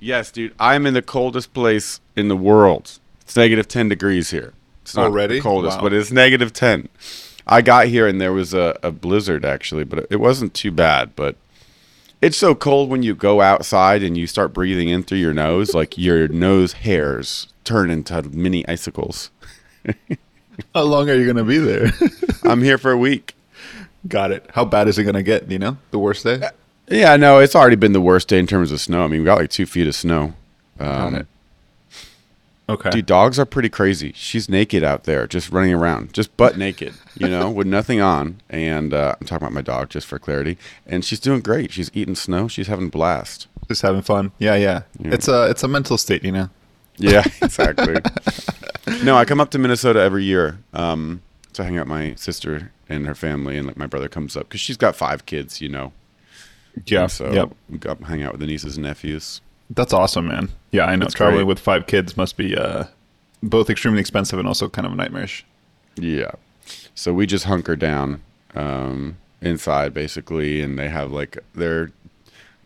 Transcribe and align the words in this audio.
Yes, 0.00 0.30
dude. 0.30 0.54
I'm 0.58 0.86
in 0.86 0.94
the 0.94 1.02
coldest 1.02 1.52
place 1.52 2.00
in 2.16 2.28
the 2.28 2.36
world. 2.36 2.98
It's 3.20 3.36
negative 3.36 3.68
10 3.68 3.88
degrees 3.90 4.30
here. 4.30 4.54
It's 4.82 4.96
not 4.96 5.04
Already? 5.06 5.36
the 5.36 5.40
coldest, 5.42 5.76
Wow. 5.78 5.82
but 5.84 5.92
it's 5.92 6.10
negative 6.10 6.52
10. 6.52 6.88
I 7.46 7.62
got 7.62 7.86
here 7.88 8.06
and 8.06 8.20
there 8.20 8.32
was 8.32 8.54
a, 8.54 8.78
a 8.82 8.90
blizzard 8.90 9.44
actually, 9.44 9.84
but 9.84 10.06
it 10.10 10.16
wasn't 10.16 10.54
too 10.54 10.70
bad. 10.72 11.14
But 11.16 11.36
it's 12.22 12.36
so 12.36 12.54
cold 12.54 12.88
when 12.90 13.02
you 13.02 13.14
go 13.14 13.40
outside 13.40 14.02
and 14.02 14.16
you 14.16 14.26
start 14.26 14.52
breathing 14.52 14.88
in 14.88 15.02
through 15.02 15.18
your 15.18 15.34
nose, 15.34 15.74
like 15.74 15.96
your 15.98 16.28
nose 16.28 16.72
hairs 16.72 17.48
turn 17.64 17.90
into 17.90 18.22
mini 18.22 18.66
icicles. 18.68 19.30
How 20.74 20.82
long 20.82 21.08
are 21.08 21.14
you 21.14 21.26
gonna 21.26 21.44
be 21.44 21.58
there? 21.58 21.90
I'm 22.44 22.62
here 22.62 22.78
for 22.78 22.90
a 22.90 22.96
week. 22.98 23.34
Got 24.08 24.30
it. 24.32 24.46
How 24.54 24.64
bad 24.64 24.88
is 24.88 24.98
it 24.98 25.04
gonna 25.04 25.22
get? 25.22 25.50
You 25.50 25.58
know, 25.58 25.76
the 25.90 25.98
worst 25.98 26.24
day. 26.24 26.40
Uh, 26.42 26.50
Yeah, 26.90 27.16
no, 27.16 27.38
it's 27.38 27.54
already 27.54 27.76
been 27.76 27.92
the 27.92 28.00
worst 28.00 28.28
day 28.28 28.38
in 28.38 28.46
terms 28.46 28.72
of 28.72 28.80
snow. 28.80 29.04
I 29.04 29.06
mean, 29.06 29.20
we 29.20 29.24
got 29.24 29.38
like 29.38 29.50
two 29.50 29.66
feet 29.66 29.86
of 29.86 29.94
snow. 29.94 30.34
Um, 30.78 31.14
it. 31.14 31.26
Okay. 32.68 32.90
Dude, 32.90 33.06
dogs 33.06 33.38
are 33.38 33.44
pretty 33.44 33.68
crazy. 33.68 34.12
She's 34.14 34.48
naked 34.48 34.84
out 34.84 35.04
there, 35.04 35.26
just 35.26 35.50
running 35.50 35.74
around, 35.74 36.12
just 36.12 36.36
butt 36.36 36.56
naked, 36.56 36.94
you 37.16 37.28
know, 37.28 37.50
with 37.50 37.66
nothing 37.66 38.00
on. 38.00 38.40
And 38.48 38.94
uh, 38.94 39.16
I'm 39.20 39.26
talking 39.26 39.44
about 39.44 39.52
my 39.52 39.62
dog, 39.62 39.90
just 39.90 40.06
for 40.06 40.20
clarity. 40.20 40.56
And 40.86 41.04
she's 41.04 41.18
doing 41.18 41.40
great. 41.40 41.72
She's 41.72 41.90
eating 41.94 42.14
snow. 42.14 42.46
She's 42.46 42.68
having 42.68 42.86
a 42.86 42.90
blast. 42.90 43.48
Just 43.66 43.82
having 43.82 44.02
fun. 44.02 44.30
Yeah, 44.38 44.54
yeah, 44.54 44.82
Yeah. 45.00 45.14
It's 45.14 45.26
a 45.26 45.50
it's 45.50 45.62
a 45.64 45.68
mental 45.68 45.98
state, 45.98 46.24
you 46.24 46.32
know. 46.32 46.48
Yeah, 46.96 47.24
exactly. 47.42 47.96
no, 49.02 49.16
I 49.16 49.24
come 49.24 49.40
up 49.40 49.50
to 49.50 49.58
Minnesota 49.58 50.00
every 50.00 50.24
year 50.24 50.58
um, 50.72 51.22
to 51.54 51.64
hang 51.64 51.76
out 51.76 51.86
with 51.86 51.88
my 51.88 52.14
sister 52.14 52.70
and 52.88 53.06
her 53.06 53.14
family, 53.14 53.56
and 53.58 53.66
like 53.66 53.76
my 53.76 53.86
brother 53.86 54.08
comes 54.08 54.36
up 54.36 54.48
because 54.48 54.60
she's 54.60 54.76
got 54.76 54.94
five 54.94 55.26
kids, 55.26 55.60
you 55.60 55.68
know. 55.68 55.92
Yeah. 56.86 57.06
So 57.06 57.32
Yep. 57.32 57.50
we 57.68 57.78
go 57.78 57.90
up 57.92 58.02
hang 58.04 58.22
out 58.22 58.32
with 58.32 58.40
the 58.40 58.46
nieces 58.46 58.76
and 58.76 58.84
nephews. 58.86 59.40
That's 59.70 59.92
awesome, 59.92 60.26
man. 60.28 60.48
Yeah, 60.72 60.86
I 60.86 60.96
know. 60.96 61.04
That's 61.04 61.14
Traveling 61.14 61.38
great. 61.44 61.46
with 61.48 61.58
five 61.60 61.86
kids 61.86 62.16
must 62.16 62.36
be 62.36 62.56
uh, 62.56 62.84
both 63.42 63.70
extremely 63.70 64.00
expensive 64.00 64.38
and 64.38 64.48
also 64.48 64.68
kind 64.68 64.86
of 64.86 64.92
a 64.92 64.96
nightmarish. 64.96 65.44
Yeah. 65.96 66.32
So 66.94 67.12
we 67.12 67.26
just 67.26 67.44
hunker 67.44 67.76
down 67.76 68.22
um, 68.54 69.16
inside 69.40 69.94
basically, 69.94 70.60
and 70.60 70.78
they 70.78 70.88
have 70.88 71.12
like 71.12 71.38
their 71.54 71.92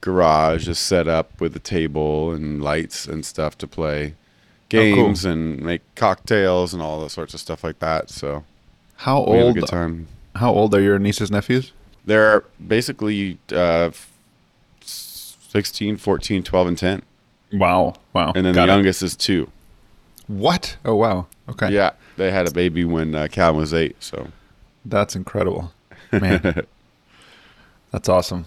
garage 0.01 0.69
is 0.69 0.79
set 0.79 1.09
up 1.09 1.41
with 1.41 1.55
a 1.57 1.61
table 1.61 2.33
and 2.33 2.63
lights 2.63 3.07
and 3.07 3.25
stuff 3.25 3.57
to 3.59 3.67
play 3.67 4.15
games 4.69 5.25
and 5.25 5.61
make 5.63 5.83
cocktails 5.95 6.73
and 6.75 6.83
all 6.83 7.01
that 7.03 7.11
sorts 7.11 7.33
of 7.35 7.41
stuff 7.41 7.63
like 7.65 7.79
that. 7.79 8.11
So 8.11 8.45
How 8.97 9.19
old? 9.25 9.59
How 10.37 10.53
old 10.53 10.75
are 10.75 10.81
your 10.81 10.99
nieces 10.99 11.31
nephews? 11.31 11.73
They're 12.07 12.45
basically 12.67 13.39
uh, 13.53 13.91
16, 14.81 15.97
14, 15.97 16.43
12, 16.43 16.67
and 16.69 16.79
10. 16.79 17.03
Wow. 17.53 17.95
Wow. 18.13 18.33
And 18.35 18.45
then 18.47 18.55
Got 18.55 18.67
the 18.67 18.73
it. 18.73 18.75
youngest 18.77 19.03
is 19.03 19.17
two. 19.17 19.51
What? 20.27 20.77
Oh 20.85 20.95
wow. 20.95 21.27
Okay. 21.51 21.71
Yeah. 21.71 21.91
They 22.17 22.31
had 22.31 22.49
a 22.49 22.51
baby 22.51 22.85
when 22.85 23.15
uh, 23.15 23.29
Calvin 23.31 23.61
was 23.61 23.75
eight. 23.75 23.97
So 24.03 24.29
That's 24.85 25.15
incredible, 25.15 25.73
man. 26.13 26.67
That's 27.93 28.09
awesome. 28.09 28.47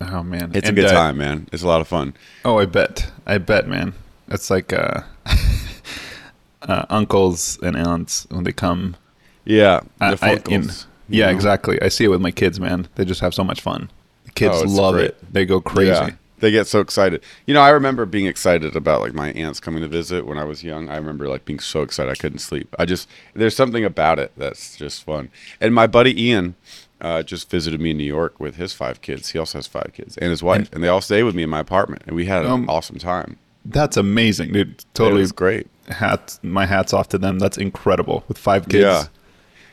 Oh 0.00 0.22
man, 0.22 0.52
it's 0.54 0.68
And, 0.68 0.78
a 0.78 0.80
good 0.82 0.90
uh, 0.90 0.94
time, 0.94 1.18
man. 1.18 1.48
It's 1.52 1.62
a 1.62 1.66
lot 1.66 1.80
of 1.80 1.88
fun. 1.88 2.14
Oh, 2.44 2.58
I 2.58 2.66
bet. 2.66 3.10
I 3.26 3.38
bet, 3.38 3.66
man. 3.68 3.92
It's 4.28 4.50
like 4.50 4.72
uh, 4.72 5.02
uh, 6.62 6.86
uncles 6.88 7.58
and 7.62 7.76
aunts 7.76 8.26
when 8.30 8.44
they 8.44 8.52
come. 8.52 8.96
Yeah. 9.44 9.80
I- 10.00 10.14
The 10.14 10.24
I- 10.24 10.42
in- 10.48 10.62
you 10.64 10.70
yeah, 11.08 11.26
know? 11.26 11.32
exactly. 11.32 11.80
I 11.82 11.88
see 11.88 12.04
it 12.04 12.08
with 12.08 12.20
my 12.20 12.30
kids, 12.30 12.58
man. 12.60 12.88
They 12.94 13.04
just 13.04 13.20
have 13.20 13.34
so 13.34 13.44
much 13.44 13.60
fun. 13.60 13.90
The 14.24 14.32
kids 14.32 14.56
Oh, 14.62 14.68
love 14.68 14.94
great. 14.94 15.06
it. 15.10 15.32
They 15.32 15.44
go 15.44 15.60
crazy. 15.60 15.90
Yeah, 15.90 16.10
they 16.40 16.50
get 16.50 16.66
so 16.66 16.80
excited. 16.80 17.22
You 17.46 17.54
know, 17.54 17.60
I 17.60 17.70
remember 17.70 18.04
being 18.06 18.26
excited 18.26 18.74
about 18.76 19.00
like 19.00 19.14
my 19.14 19.30
aunts 19.32 19.60
coming 19.60 19.82
to 19.82 19.88
visit 19.88 20.26
when 20.26 20.38
I 20.38 20.44
was 20.44 20.62
young. 20.64 20.88
I 20.88 20.96
remember 20.96 21.28
like 21.28 21.44
being 21.44 21.60
so 21.60 21.82
excited 21.82 22.10
I 22.10 22.14
couldn't 22.14 22.40
sleep. 22.40 22.74
I 22.78 22.84
just 22.84 23.08
there's 23.34 23.56
something 23.56 23.84
about 23.84 24.18
it 24.18 24.32
that's 24.36 24.76
just 24.76 25.04
fun. 25.04 25.30
And 25.60 25.74
my 25.74 25.86
buddy 25.86 26.20
Ian 26.28 26.54
uh, 27.00 27.22
just 27.22 27.50
visited 27.50 27.80
me 27.80 27.90
in 27.90 27.98
New 27.98 28.04
York 28.04 28.38
with 28.40 28.56
his 28.56 28.72
five 28.72 29.00
kids. 29.02 29.30
He 29.30 29.38
also 29.38 29.58
has 29.58 29.66
five 29.66 29.90
kids 29.92 30.16
and 30.18 30.30
his 30.30 30.42
wife, 30.42 30.68
and, 30.72 30.82
they 30.84 30.88
all 30.88 31.00
stay 31.00 31.22
with 31.24 31.34
me 31.34 31.42
in 31.42 31.50
my 31.50 31.58
apartment, 31.60 32.02
and 32.06 32.14
we 32.14 32.26
had 32.26 32.44
an 32.44 32.50
Um, 32.50 32.70
awesome 32.70 32.98
time. 32.98 33.38
That's 33.64 33.96
amazing, 33.96 34.52
dude. 34.52 34.68
It 34.70 34.84
Totally 34.94 35.20
was 35.20 35.32
great. 35.32 35.66
Hats, 35.88 36.38
my 36.42 36.66
hats 36.66 36.92
off 36.92 37.08
to 37.10 37.18
them. 37.18 37.38
That's 37.40 37.58
incredible. 37.58 38.24
With 38.28 38.38
five 38.38 38.68
kids. 38.68 38.82
Yeah, 38.82 39.04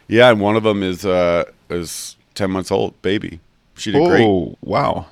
yeah, 0.09 0.29
and 0.29 0.41
one 0.41 0.57
of 0.57 0.63
them 0.63 0.83
is 0.83 1.05
uh 1.05 1.45
is 1.69 2.17
ten 2.35 2.51
months 2.51 2.71
old, 2.71 3.01
baby. 3.01 3.39
She 3.75 3.91
did 3.91 4.05
great. 4.05 4.25
Oh 4.25 4.57
wow. 4.61 5.05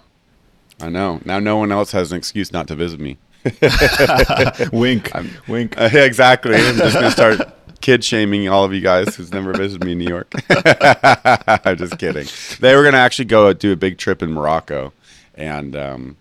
I 0.81 0.89
know. 0.89 1.21
Now 1.23 1.39
no 1.39 1.57
one 1.57 1.71
else 1.71 1.91
has 1.91 2.11
an 2.11 2.17
excuse 2.17 2.51
not 2.51 2.67
to 2.67 2.75
visit 2.75 2.99
me. 2.99 3.17
Wink. 4.71 5.11
Wink. 5.47 5.75
Uh, 5.79 5.89
exactly. 5.93 6.55
I'm 6.55 6.75
just 6.75 6.95
gonna 6.95 7.11
start 7.11 7.41
kid 7.81 8.03
shaming 8.03 8.49
all 8.49 8.63
of 8.63 8.73
you 8.73 8.81
guys 8.81 9.15
who's 9.15 9.31
never 9.31 9.53
visited 9.53 9.85
me 9.85 9.93
in 9.93 9.99
New 9.99 10.09
York. 10.09 10.31
I'm 10.49 11.77
just 11.77 11.97
kidding. 11.99 12.27
They 12.59 12.75
were 12.75 12.83
gonna 12.83 12.97
actually 12.97 13.25
go 13.25 13.53
do 13.53 13.71
a 13.71 13.75
big 13.75 13.97
trip 13.97 14.23
in 14.23 14.33
Morocco, 14.33 14.93
and 15.35 15.75
um, 15.75 16.17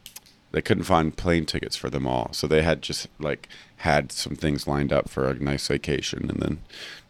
they 0.53 0.60
couldn't 0.62 0.84
find 0.84 1.16
plane 1.16 1.47
tickets 1.47 1.76
for 1.76 1.88
them 1.88 2.06
all, 2.06 2.32
so 2.32 2.47
they 2.47 2.62
had 2.62 2.82
just 2.82 3.08
like 3.19 3.48
had 3.78 4.12
some 4.12 4.37
things 4.37 4.66
lined 4.66 4.93
up 4.93 5.08
for 5.08 5.28
a 5.28 5.34
nice 5.34 5.66
vacation, 5.66 6.28
and 6.31 6.41
then 6.41 6.58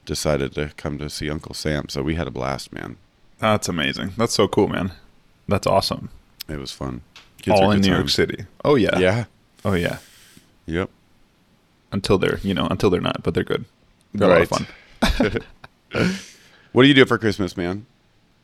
decided 0.06 0.54
to 0.54 0.70
come 0.78 0.96
to 0.98 1.10
see 1.10 1.28
Uncle 1.28 1.54
Sam. 1.54 1.88
So 1.90 2.02
we 2.02 2.14
had 2.14 2.26
a 2.26 2.30
blast, 2.30 2.72
man. 2.72 2.96
That's 3.38 3.68
amazing. 3.68 4.12
That's 4.16 4.32
so 4.34 4.48
cool, 4.48 4.68
man. 4.68 4.92
That's 5.46 5.66
awesome. 5.66 6.08
It 6.48 6.58
was 6.58 6.72
fun. 6.72 7.02
Kids 7.42 7.60
All 7.60 7.70
in 7.70 7.80
New 7.82 7.92
York. 7.92 8.08
City. 8.08 8.46
Oh 8.64 8.76
yeah. 8.76 8.98
Yeah. 8.98 9.24
Oh 9.64 9.74
yeah. 9.74 9.98
Yep. 10.66 10.88
Until 11.92 12.18
they're 12.18 12.38
you 12.42 12.54
know 12.54 12.66
until 12.70 12.88
they're 12.90 13.00
not, 13.00 13.22
but 13.22 13.34
they're 13.34 13.44
good. 13.44 13.64
They're 14.14 14.28
a 14.30 14.32
lot 14.32 14.42
of 14.42 14.48
fun. 14.48 15.42
What 16.72 16.82
do 16.82 16.88
you 16.88 16.94
do 16.94 17.06
for 17.06 17.16
Christmas, 17.16 17.56
man? 17.56 17.86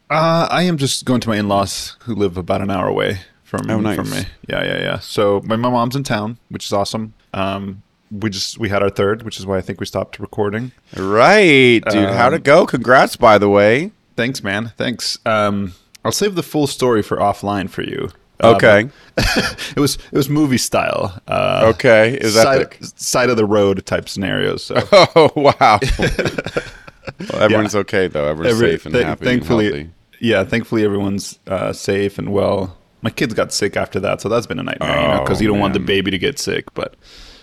Uh, 0.08 0.48
I 0.50 0.62
am 0.62 0.78
just 0.78 1.04
going 1.04 1.20
to 1.20 1.28
my 1.28 1.36
in-laws 1.36 1.96
who 2.04 2.14
live 2.14 2.38
about 2.38 2.62
an 2.62 2.70
hour 2.70 2.86
away 2.88 3.20
from 3.44 3.68
Oh, 3.70 3.78
nice. 3.78 3.96
from 3.96 4.08
me. 4.08 4.24
Yeah, 4.48 4.64
yeah, 4.64 4.78
yeah. 4.80 4.98
So 5.00 5.42
my, 5.44 5.56
my 5.56 5.68
mom's 5.68 5.96
in 5.96 6.02
town, 6.02 6.38
which 6.48 6.64
is 6.64 6.72
awesome. 6.72 7.12
Um, 7.34 7.82
we 8.20 8.30
just 8.30 8.58
we 8.58 8.68
had 8.68 8.82
our 8.82 8.90
third, 8.90 9.22
which 9.22 9.38
is 9.38 9.46
why 9.46 9.56
I 9.58 9.60
think 9.62 9.80
we 9.80 9.86
stopped 9.86 10.18
recording. 10.18 10.72
Right, 10.96 11.80
dude. 11.90 12.08
How'd 12.10 12.32
Um, 12.32 12.34
it 12.34 12.44
go? 12.44 12.66
Congrats, 12.66 13.16
by 13.16 13.38
the 13.38 13.48
way. 13.48 13.90
Thanks, 14.16 14.42
man. 14.42 14.72
Thanks. 14.76 15.18
Um, 15.24 15.72
I'll 16.04 16.12
save 16.12 16.34
the 16.34 16.42
full 16.42 16.66
story 16.66 17.02
for 17.02 17.16
offline 17.16 17.70
for 17.70 17.82
you. 17.82 18.10
Uh, 18.40 18.54
Okay. 18.56 18.90
it 19.16 19.78
was 19.80 19.96
it 19.96 20.16
was 20.16 20.28
movie 20.28 20.58
style. 20.58 21.18
Uh, 21.28 21.72
Okay. 21.74 22.18
Is 22.20 22.34
that 22.34 22.42
side, 22.80 22.98
side 23.00 23.30
of 23.30 23.36
the 23.36 23.46
road 23.46 23.84
type 23.86 24.08
scenarios. 24.08 24.64
So 24.64 24.76
Oh 24.92 25.30
wow! 25.36 25.78
well, 25.98 27.42
everyone's 27.42 27.74
okay 27.74 28.08
though. 28.08 28.28
Everyone's 28.28 28.56
Every- 28.56 28.70
safe 28.72 28.86
and 28.86 28.94
th- 28.94 29.04
happy. 29.06 29.24
Thankfully, 29.24 29.80
and 29.80 29.92
yeah. 30.20 30.44
Thankfully, 30.44 30.84
everyone's 30.84 31.38
uh, 31.46 31.72
safe 31.72 32.18
and 32.18 32.32
well. 32.32 32.76
My 33.00 33.10
kids 33.10 33.34
got 33.34 33.52
sick 33.52 33.76
after 33.76 33.98
that, 34.00 34.20
so 34.20 34.28
that's 34.28 34.46
been 34.46 34.60
a 34.60 34.62
nightmare. 34.62 35.00
you 35.00 35.08
know, 35.08 35.20
because 35.20 35.38
Oh, 35.38 35.42
you 35.42 35.48
don't 35.48 35.58
want 35.58 35.74
the 35.74 35.80
baby 35.80 36.10
to 36.12 36.18
get 36.18 36.38
sick. 36.38 36.72
But 36.74 36.94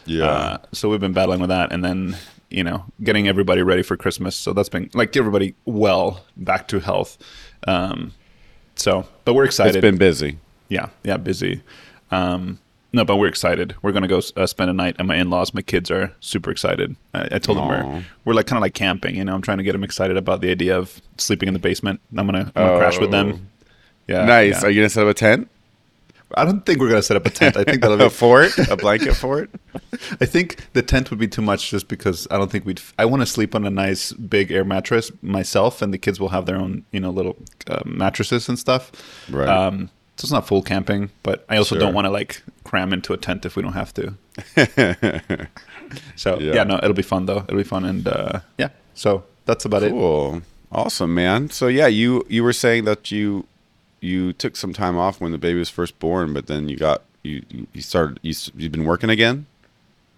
Yeah. 0.10 0.26
uh, 0.26 0.58
so 0.72 0.90
we've 0.90 1.00
been 1.00 1.14
battling 1.14 1.40
with 1.40 1.50
that, 1.50 1.72
and 1.72 1.84
then 1.84 2.18
you 2.50 2.64
know, 2.64 2.84
getting 3.04 3.28
everybody 3.28 3.62
ready 3.62 3.84
for 3.84 3.96
Christmas. 3.96 4.36
So 4.36 4.54
that's 4.54 4.70
been 4.70 4.90
like 4.94 5.16
everybody 5.16 5.54
well 5.66 6.26
back 6.36 6.68
to 6.70 6.80
health. 6.80 7.18
Um, 7.68 8.14
so, 8.76 9.06
but 9.26 9.34
we're 9.36 9.46
excited. 9.46 9.76
it's 9.76 9.82
been 9.82 9.98
busy. 9.98 10.40
yeah, 10.70 10.88
yeah, 11.04 11.18
busy. 11.18 11.62
Um, 12.12 12.58
no, 12.92 13.06
but 13.06 13.18
we're 13.18 13.28
excited. 13.28 13.76
We're 13.84 13.92
gonna 13.92 14.08
go 14.08 14.20
uh, 14.36 14.48
spend 14.48 14.72
a 14.72 14.74
night 14.74 14.96
at 14.98 15.06
my 15.06 15.16
in-laws. 15.16 15.54
My 15.54 15.62
kids 15.62 15.92
are 15.92 16.12
super 16.22 16.50
excited. 16.50 16.96
I, 17.14 17.28
I 17.34 17.38
told 17.40 17.60
them 17.60 17.68
we're 17.68 18.04
we're 18.26 18.34
like 18.34 18.48
kind 18.48 18.58
of 18.58 18.62
like 18.62 18.74
camping. 18.74 19.16
You 19.16 19.26
know, 19.26 19.36
I'm 19.36 19.44
trying 19.44 19.60
to 19.60 19.64
get 19.64 19.74
them 19.74 19.84
excited 19.84 20.18
about 20.18 20.42
the 20.42 20.50
idea 20.50 20.76
of 20.76 21.00
sleeping 21.18 21.48
in 21.48 21.54
the 21.54 21.60
basement. 21.60 22.02
I'm 22.18 22.26
gonna, 22.26 22.52
I'm 22.56 22.66
gonna 22.66 22.80
crash 22.80 22.98
with 23.00 23.10
Oh. 23.10 23.12
them. 23.12 23.50
Yeah, 24.08 24.26
nice. 24.26 24.62
yeah. 24.64 24.68
Are 24.68 24.72
you 24.72 24.82
gonna 24.82 24.90
set 24.90 25.04
up 25.04 25.12
a 25.12 25.14
tent? 25.14 25.50
I 26.36 26.46
don't 26.46 26.66
think 26.66 26.80
we're 26.80 26.90
gonna 26.90 27.02
set 27.02 27.18
up 27.18 27.26
a 27.26 27.30
tent. 27.30 27.58
I 27.58 27.64
think 27.64 27.82
that'll 27.82 27.98
be 27.98 28.04
a 28.06 28.10
fort? 28.10 28.56
A 28.70 28.76
blanket 28.78 29.16
fort? 29.16 29.50
I 30.22 30.26
think 30.26 30.72
the 30.74 30.82
tent 30.82 31.10
would 31.10 31.20
be 31.20 31.28
too 31.28 31.42
much, 31.42 31.70
just 31.72 31.88
because 31.88 32.28
I 32.30 32.38
don't 32.38 32.52
think 32.52 32.66
we'd. 32.66 32.82
I 33.00 33.06
want 33.06 33.22
to 33.22 33.26
sleep 33.26 33.56
on 33.56 33.66
a 33.66 33.70
nice 33.70 34.12
big 34.14 34.52
air 34.52 34.64
mattress 34.64 35.12
myself, 35.22 35.82
and 35.82 35.94
the 35.94 35.98
kids 35.98 36.20
will 36.20 36.30
have 36.30 36.46
their 36.46 36.58
own, 36.58 36.86
you 36.92 37.00
know, 37.00 37.10
little 37.10 37.36
uh, 37.68 37.82
mattresses 37.86 38.48
and 38.50 38.60
stuff. 38.60 38.92
Right. 39.30 39.48
Um, 39.50 39.90
so 40.18 40.26
it's 40.26 40.32
not 40.32 40.46
full 40.48 40.62
camping, 40.62 41.10
but 41.24 41.46
I 41.50 41.56
also 41.58 41.76
Sure. 41.76 41.80
don't 41.82 41.94
want 41.94 42.06
to 42.06 42.12
like 42.12 42.42
cram 42.66 42.92
into 42.94 43.14
a 43.14 43.18
tent 43.18 43.46
if 43.46 43.56
we 43.56 43.64
don't 43.64 43.74
have 43.74 43.94
to. 43.96 44.14
So 46.16 46.40
Yeah. 46.40 46.54
yeah. 46.54 46.64
no, 46.66 46.78
it'll 46.78 46.94
be 46.94 47.02
fun 47.02 47.26
though. 47.26 47.40
It'll 47.48 47.58
be 47.58 47.64
fun, 47.64 47.84
and 47.86 48.08
uh, 48.08 48.42
yeah. 48.58 48.70
So 48.94 49.24
that's 49.46 49.66
about 49.66 49.82
it. 49.84 49.90
Cool. 49.92 50.42
Awesome, 50.72 51.16
man. 51.16 51.50
So 51.50 51.68
yeah, 51.68 51.88
you 51.88 52.24
you 52.30 52.44
were 52.44 52.54
saying 52.54 52.86
that 52.86 53.10
you 53.12 53.46
you 54.02 54.34
took 54.34 54.56
some 54.56 54.74
time 54.74 54.98
off 54.98 55.20
when 55.22 55.32
the 55.32 55.38
baby 55.38 55.60
was 55.60 55.70
first 55.70 55.98
born, 56.00 56.34
but 56.34 56.48
then 56.48 56.70
you 56.70 56.78
got 56.78 57.04
you 57.24 57.44
you- 57.74 57.82
started 57.82 58.20
you 58.22 58.34
you've 58.56 58.72
been 58.72 58.86
working 58.86 59.10
again. 59.10 59.46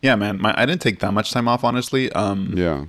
Yeah, 0.02 0.16
man. 0.16 0.42
My, 0.42 0.54
I 0.60 0.66
didn't 0.66 0.82
take 0.82 1.00
that 1.00 1.14
much 1.14 1.32
time 1.32 1.48
off, 1.48 1.64
honestly. 1.64 2.12
Um, 2.14 2.54
Yeah. 2.58 2.86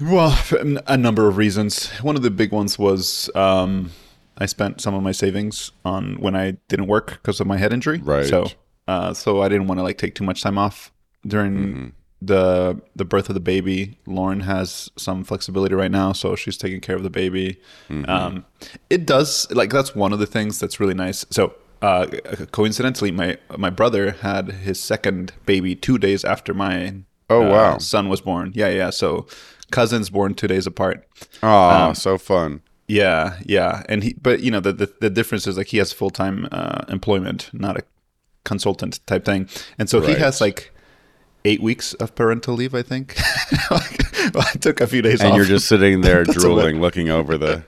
Well, 0.00 0.36
a 0.86 0.96
number 0.96 1.28
of 1.28 1.36
reasons. 1.36 1.88
One 2.00 2.16
of 2.16 2.22
the 2.22 2.30
big 2.30 2.52
ones 2.52 2.78
was 2.78 3.30
um, 3.34 3.90
I 4.38 4.46
spent 4.46 4.80
some 4.80 4.94
of 4.94 5.02
my 5.02 5.12
savings 5.12 5.72
on 5.84 6.14
when 6.20 6.34
I 6.34 6.52
didn't 6.68 6.86
work 6.86 7.12
because 7.12 7.40
of 7.40 7.46
my 7.46 7.56
head 7.58 7.72
injury. 7.72 7.98
Right. 7.98 8.26
So 8.26 8.46
uh, 8.88 9.14
so 9.14 9.42
I 9.42 9.48
didn't 9.48 9.66
want 9.66 9.78
to 9.78 9.82
like 9.82 9.98
take 9.98 10.14
too 10.14 10.24
much 10.24 10.42
time 10.42 10.58
off 10.58 10.90
during 11.26 11.92
the 12.22 12.80
the 12.94 13.04
birth 13.04 13.28
of 13.28 13.34
the 13.34 13.40
baby. 13.40 13.98
Lauren 14.06 14.40
has 14.40 14.90
some 14.96 15.24
flexibility 15.24 15.74
right 15.74 15.90
now, 15.90 16.12
so 16.12 16.36
she's 16.36 16.56
taking 16.56 16.80
care 16.80 16.96
of 16.96 17.02
the 17.02 17.10
baby. 17.10 17.58
Um, 18.06 18.44
it 18.90 19.06
does 19.06 19.46
like 19.50 19.70
that's 19.70 19.94
one 19.94 20.12
of 20.12 20.18
the 20.18 20.26
things 20.26 20.58
that's 20.58 20.80
really 20.80 20.94
nice. 20.94 21.24
So. 21.30 21.54
Uh, 21.82 22.06
coincidentally, 22.52 23.10
my 23.10 23.38
my 23.56 23.70
brother 23.70 24.10
had 24.10 24.52
his 24.52 24.78
second 24.78 25.32
baby 25.46 25.74
two 25.74 25.96
days 25.96 26.26
after 26.26 26.52
my 26.52 26.92
Oh, 27.30 27.42
uh, 27.46 27.48
wow. 27.48 27.78
son 27.78 28.10
was 28.10 28.20
born. 28.20 28.52
Yeah, 28.54 28.68
yeah. 28.68 28.90
So 28.90 29.26
cousins 29.70 30.10
born 30.10 30.34
two 30.34 30.46
days 30.46 30.66
apart. 30.66 31.08
Oh, 31.42 31.94
so 31.94 32.18
fun. 32.18 32.60
Yeah, 32.86 33.38
yeah, 33.46 33.82
and 33.88 34.02
he, 34.04 34.12
but 34.20 34.40
you 34.40 34.50
know, 34.50 34.60
the 34.60 34.74
the, 34.74 34.92
the 35.00 35.08
difference 35.08 35.46
is 35.46 35.56
like 35.56 35.68
he 35.68 35.78
has 35.78 35.90
full 35.90 36.10
time 36.10 36.48
uh, 36.52 36.84
employment, 36.88 37.48
not 37.54 37.78
a 37.78 37.82
consultant 38.44 39.00
type 39.06 39.24
thing, 39.24 39.48
and 39.78 39.88
so 39.88 40.02
he 40.02 40.12
has 40.14 40.38
like 40.38 40.72
eight 41.44 41.62
weeks 41.62 41.94
of 41.94 42.14
parental 42.14 42.54
leave, 42.54 42.74
I 42.74 42.82
think. 42.82 43.16
like, 43.70 44.00
well, 44.34 44.44
I 44.46 44.58
took 44.58 44.80
a 44.80 44.86
few 44.86 45.02
days 45.02 45.20
And 45.20 45.30
off. 45.32 45.36
you're 45.36 45.46
just 45.46 45.66
sitting 45.68 46.00
there 46.02 46.24
drooling, 46.24 46.80
looking 46.80 47.10
over 47.10 47.36
the 47.38 47.62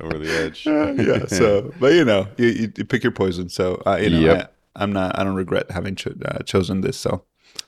over 0.00 0.18
the 0.18 0.30
edge. 0.44 0.64
yeah. 0.66 1.26
So, 1.26 1.72
but 1.78 1.92
you 1.92 2.04
know, 2.04 2.28
you, 2.36 2.46
you, 2.48 2.72
you 2.78 2.84
pick 2.84 3.02
your 3.02 3.12
poison. 3.12 3.48
So, 3.48 3.82
uh, 3.86 3.96
you 3.96 4.10
know, 4.10 4.20
Yep. 4.20 4.54
I, 4.76 4.82
I'm 4.82 4.92
not. 4.92 5.18
I 5.18 5.24
don't 5.24 5.34
regret 5.34 5.70
having 5.70 5.94
cho- 5.96 6.14
uh, 6.24 6.38
chosen 6.44 6.80
this. 6.80 6.96
So, 6.96 7.24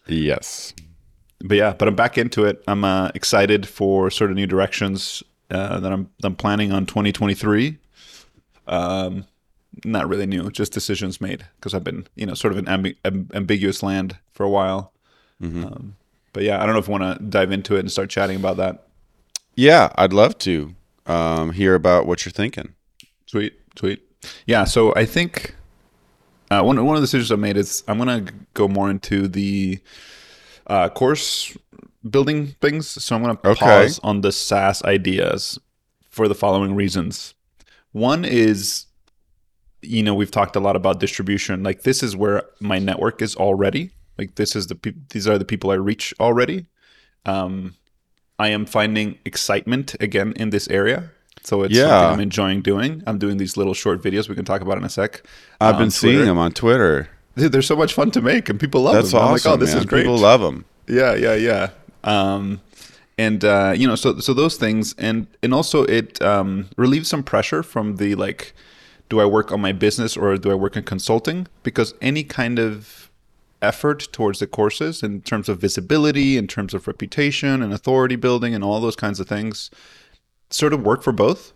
yes. 0.06 0.72
but 1.40 1.56
yeah, 1.56 1.74
but 1.78 1.86
I'm 1.88 1.94
back 1.96 2.16
into 2.16 2.44
it. 2.44 2.62
I'm 2.66 2.84
uh, 2.84 3.10
excited 3.14 3.68
for 3.68 4.10
sort 4.10 4.30
of 4.30 4.36
new 4.36 4.46
directions 4.46 5.22
uh, 5.50 5.80
that 5.80 5.92
I'm 5.92 6.08
I'm 6.22 6.34
planning 6.34 6.72
on 6.72 6.86
2023. 6.86 7.76
Um, 8.66 9.26
not 9.84 10.08
really 10.08 10.24
new, 10.26 10.50
just 10.50 10.72
decisions 10.72 11.20
made 11.20 11.44
because 11.56 11.74
I've 11.74 11.84
been 11.84 12.06
you 12.14 12.24
know 12.24 12.32
sort 12.34 12.52
of 12.52 12.58
in 12.58 12.64
ambi- 12.64 12.96
am- 13.04 13.28
ambiguous 13.34 13.82
land 13.82 14.16
for 14.32 14.44
a 14.44 14.48
while. 14.50 14.92
Um, 15.42 15.96
but 16.32 16.42
yeah, 16.42 16.62
I 16.62 16.64
don't 16.66 16.74
know 16.74 16.80
if 16.80 16.88
you 16.88 16.92
want 16.92 17.18
to 17.18 17.24
dive 17.24 17.52
into 17.52 17.76
it 17.76 17.80
and 17.80 17.90
start 17.92 18.10
chatting 18.10 18.36
about 18.36 18.56
that. 18.56 18.88
Yeah, 19.56 19.90
I'd 19.96 20.12
love 20.12 20.38
to 20.38 20.74
um, 21.06 21.52
hear 21.52 21.74
about 21.74 22.06
what 22.06 22.24
you're 22.24 22.32
thinking. 22.32 22.74
Sweet, 23.26 23.52
sweet. 23.76 24.02
Yeah, 24.46 24.64
so 24.64 24.94
I 24.96 25.04
think 25.04 25.54
uh, 26.50 26.62
one 26.62 26.82
one 26.84 26.96
of 26.96 27.02
the 27.02 27.06
decisions 27.06 27.30
I 27.30 27.36
made 27.36 27.56
is 27.56 27.84
I'm 27.86 27.98
gonna 27.98 28.24
go 28.54 28.68
more 28.68 28.90
into 28.90 29.28
the 29.28 29.78
uh, 30.66 30.88
course 30.88 31.56
building 32.08 32.48
things. 32.60 32.88
So 32.88 33.14
I'm 33.16 33.22
gonna 33.22 33.38
Okay. 33.44 33.60
pause 33.60 34.00
on 34.02 34.22
the 34.22 34.32
SaaS 34.32 34.82
ideas 34.84 35.58
for 36.08 36.26
the 36.26 36.34
following 36.34 36.74
reasons. 36.74 37.34
One 37.92 38.24
is, 38.24 38.86
you 39.82 40.02
know, 40.02 40.14
we've 40.14 40.30
talked 40.30 40.56
a 40.56 40.60
lot 40.60 40.74
about 40.74 41.00
distribution. 41.00 41.62
Like 41.62 41.82
this 41.82 42.02
is 42.02 42.16
where 42.16 42.42
my 42.60 42.78
network 42.78 43.20
is 43.22 43.36
already. 43.36 43.90
Like 44.18 44.34
this 44.36 44.54
is 44.56 44.66
the 44.68 44.74
pe- 44.74 44.92
these 45.10 45.26
are 45.26 45.38
the 45.38 45.44
people 45.44 45.70
I 45.70 45.74
reach 45.74 46.14
already. 46.20 46.66
Um, 47.26 47.74
I 48.38 48.48
am 48.48 48.66
finding 48.66 49.18
excitement 49.24 49.94
again 50.00 50.32
in 50.36 50.50
this 50.50 50.68
area. 50.68 51.10
So 51.42 51.62
it's 51.62 51.74
Yeah. 51.74 51.88
something 51.88 52.14
I'm 52.14 52.20
enjoying 52.20 52.62
doing. 52.62 53.02
I'm 53.06 53.18
doing 53.18 53.36
these 53.38 53.56
little 53.56 53.74
short 53.74 54.02
videos 54.02 54.28
we 54.28 54.34
can 54.34 54.44
talk 54.44 54.60
about 54.60 54.78
in 54.78 54.84
a 54.84 54.88
sec. 54.88 55.22
I've 55.60 55.76
been 55.76 55.84
on 55.84 55.90
seeing 55.90 56.24
them 56.24 56.38
on 56.38 56.52
Twitter. 56.52 57.08
Dude, 57.36 57.52
they're 57.52 57.62
so 57.62 57.76
much 57.76 57.92
fun 57.92 58.10
to 58.12 58.22
make, 58.22 58.48
and 58.48 58.58
people 58.60 58.82
love 58.82 58.94
That's 58.94 59.10
them. 59.10 59.18
awesome. 59.20 59.28
I'm 59.28 59.32
like, 59.32 59.46
oh, 59.46 59.56
this 59.56 59.70
man. 59.74 59.78
is 59.80 59.86
great. 59.86 60.02
People 60.02 60.18
love 60.18 60.40
them. 60.40 60.64
Yeah, 60.88 61.14
yeah, 61.14 61.34
yeah. 61.34 61.70
Um, 62.04 62.60
and 63.18 63.44
uh, 63.44 63.74
you 63.76 63.86
know, 63.86 63.94
so 63.96 64.18
so 64.20 64.32
those 64.34 64.56
things, 64.56 64.94
and 64.98 65.26
and 65.42 65.52
also 65.52 65.84
it 65.84 66.20
um, 66.22 66.68
relieves 66.76 67.08
some 67.08 67.22
pressure 67.22 67.62
from 67.62 67.96
the 67.96 68.14
like, 68.14 68.54
do 69.08 69.20
I 69.20 69.24
work 69.24 69.50
on 69.52 69.60
my 69.60 69.72
business 69.72 70.16
or 70.16 70.36
do 70.36 70.50
I 70.50 70.54
work 70.54 70.76
in 70.76 70.82
consulting? 70.84 71.46
Because 71.62 71.94
any 72.00 72.22
kind 72.24 72.58
of 72.58 73.10
effort 73.62 74.08
towards 74.12 74.38
the 74.40 74.46
courses 74.46 75.02
in 75.02 75.22
terms 75.22 75.48
of 75.48 75.60
visibility, 75.60 76.36
in 76.36 76.46
terms 76.46 76.74
of 76.74 76.86
reputation 76.86 77.62
and 77.62 77.72
authority 77.72 78.16
building, 78.16 78.54
and 78.54 78.62
all 78.62 78.80
those 78.80 78.96
kinds 78.96 79.20
of 79.20 79.28
things, 79.28 79.70
sort 80.50 80.72
of 80.72 80.82
work 80.82 81.02
for 81.02 81.12
both. 81.12 81.52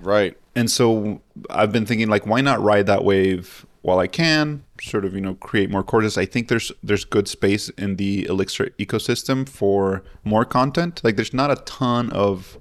Right. 0.00 0.36
And 0.54 0.70
so 0.70 1.20
I've 1.50 1.72
been 1.72 1.86
thinking 1.86 2.08
like 2.08 2.26
why 2.26 2.40
not 2.40 2.60
ride 2.62 2.86
that 2.86 3.04
wave 3.04 3.66
while 3.82 3.98
I 3.98 4.06
can, 4.06 4.64
sort 4.80 5.04
of, 5.04 5.14
you 5.14 5.20
know, 5.20 5.34
create 5.34 5.70
more 5.70 5.82
courses. 5.82 6.18
I 6.18 6.26
think 6.26 6.48
there's 6.48 6.72
there's 6.82 7.04
good 7.04 7.28
space 7.28 7.68
in 7.70 7.96
the 7.96 8.26
Elixir 8.26 8.70
ecosystem 8.78 9.48
for 9.48 10.02
more 10.24 10.44
content. 10.44 11.00
Like 11.02 11.16
there's 11.16 11.34
not 11.34 11.50
a 11.50 11.56
ton 11.56 12.10
of 12.10 12.58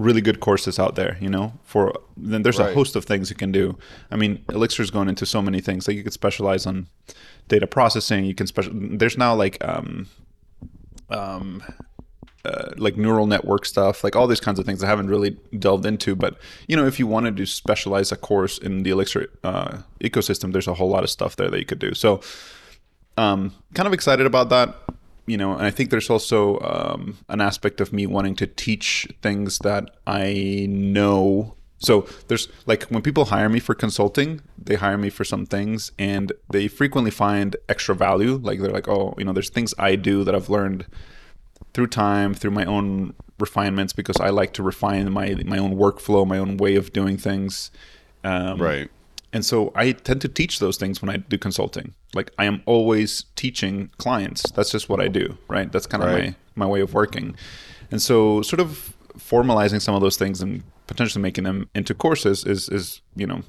really 0.00 0.20
good 0.20 0.40
courses 0.40 0.78
out 0.78 0.94
there, 0.94 1.16
you 1.20 1.28
know. 1.28 1.52
For 1.64 1.92
then 2.16 2.42
there's 2.42 2.58
a 2.58 2.72
host 2.72 2.96
of 2.96 3.04
things 3.04 3.30
you 3.30 3.36
can 3.36 3.52
do. 3.52 3.78
I 4.10 4.16
mean, 4.16 4.44
Elixir's 4.48 4.90
going 4.90 5.08
into 5.08 5.26
so 5.26 5.42
many 5.42 5.60
things. 5.60 5.86
Like 5.86 5.96
you 5.96 6.02
could 6.02 6.12
specialize 6.12 6.66
on 6.66 6.86
data 7.48 7.66
processing, 7.66 8.24
you 8.24 8.34
can 8.34 8.46
special 8.46 8.72
there's 8.74 9.18
now 9.18 9.34
like 9.34 9.62
um 9.64 10.08
um 11.10 11.62
uh, 12.44 12.70
like 12.78 12.96
neural 12.96 13.26
network 13.26 13.66
stuff, 13.66 14.02
like 14.02 14.16
all 14.16 14.26
these 14.26 14.40
kinds 14.40 14.58
of 14.58 14.64
things 14.64 14.82
I 14.82 14.86
haven't 14.86 15.08
really 15.08 15.36
delved 15.58 15.84
into. 15.84 16.16
But 16.16 16.38
you 16.66 16.76
know, 16.76 16.86
if 16.86 16.98
you 16.98 17.06
wanted 17.06 17.36
to 17.36 17.46
specialize 17.46 18.10
a 18.12 18.16
course 18.16 18.56
in 18.56 18.82
the 18.82 18.90
Elixir 18.90 19.28
uh, 19.44 19.78
ecosystem, 20.00 20.52
there's 20.52 20.68
a 20.68 20.74
whole 20.74 20.88
lot 20.88 21.04
of 21.04 21.10
stuff 21.10 21.36
there 21.36 21.50
that 21.50 21.58
you 21.58 21.66
could 21.66 21.78
do. 21.78 21.92
So, 21.92 22.22
um, 23.18 23.52
kind 23.74 23.86
of 23.86 23.92
excited 23.92 24.26
about 24.26 24.48
that. 24.48 24.74
You 25.30 25.36
know, 25.36 25.52
and 25.52 25.64
I 25.70 25.70
think 25.70 25.90
there's 25.90 26.10
also 26.10 26.58
um, 26.60 27.02
an 27.28 27.40
aspect 27.40 27.80
of 27.80 27.92
me 27.92 28.04
wanting 28.16 28.36
to 28.36 28.46
teach 28.46 29.06
things 29.22 29.58
that 29.58 29.84
I 30.06 30.66
know. 30.68 31.54
So 31.78 31.94
there's 32.28 32.48
like 32.66 32.82
when 32.94 33.02
people 33.02 33.26
hire 33.26 33.48
me 33.48 33.60
for 33.60 33.74
consulting, 33.74 34.40
they 34.58 34.74
hire 34.74 34.98
me 34.98 35.08
for 35.08 35.24
some 35.24 35.46
things, 35.46 35.92
and 35.98 36.32
they 36.52 36.68
frequently 36.68 37.12
find 37.12 37.56
extra 37.68 37.94
value. 37.94 38.40
Like 38.42 38.60
they're 38.60 38.76
like, 38.80 38.88
oh, 38.88 39.14
you 39.18 39.24
know, 39.24 39.32
there's 39.32 39.50
things 39.50 39.72
I 39.78 39.96
do 39.96 40.24
that 40.24 40.34
I've 40.34 40.50
learned 40.50 40.86
through 41.74 41.86
time, 41.86 42.34
through 42.34 42.54
my 42.60 42.64
own 42.64 43.14
refinements, 43.38 43.92
because 43.92 44.18
I 44.20 44.30
like 44.30 44.52
to 44.54 44.62
refine 44.64 45.12
my 45.12 45.36
my 45.46 45.58
own 45.58 45.76
workflow, 45.76 46.26
my 46.26 46.38
own 46.38 46.56
way 46.56 46.74
of 46.74 46.92
doing 46.92 47.16
things. 47.16 47.70
Um, 48.24 48.60
Right. 48.60 48.90
And 49.32 49.44
so 49.44 49.70
I 49.76 49.92
tend 49.92 50.20
to 50.22 50.28
teach 50.28 50.58
those 50.58 50.76
things 50.76 51.00
when 51.00 51.08
I 51.08 51.18
do 51.18 51.38
consulting. 51.38 51.94
Like 52.14 52.32
I 52.38 52.44
am 52.46 52.62
always 52.66 53.24
teaching 53.36 53.90
clients. 53.98 54.50
That's 54.52 54.70
just 54.70 54.88
what 54.88 55.00
I 55.00 55.08
do, 55.08 55.38
right? 55.48 55.70
That's 55.70 55.86
kind 55.86 56.02
of 56.02 56.10
Right. 56.10 56.34
my 56.56 56.66
my 56.66 56.66
way 56.66 56.80
of 56.80 56.92
working. 56.94 57.36
And 57.90 58.00
so 58.02 58.42
sort 58.42 58.60
of 58.60 58.94
formalizing 59.18 59.80
some 59.80 59.94
of 59.94 60.00
those 60.00 60.16
things 60.16 60.40
and 60.42 60.62
potentially 60.86 61.22
making 61.22 61.44
them 61.44 61.68
into 61.74 61.94
courses 61.94 62.44
is 62.44 62.68
is, 62.68 63.00
you 63.16 63.26
know, 63.26 63.42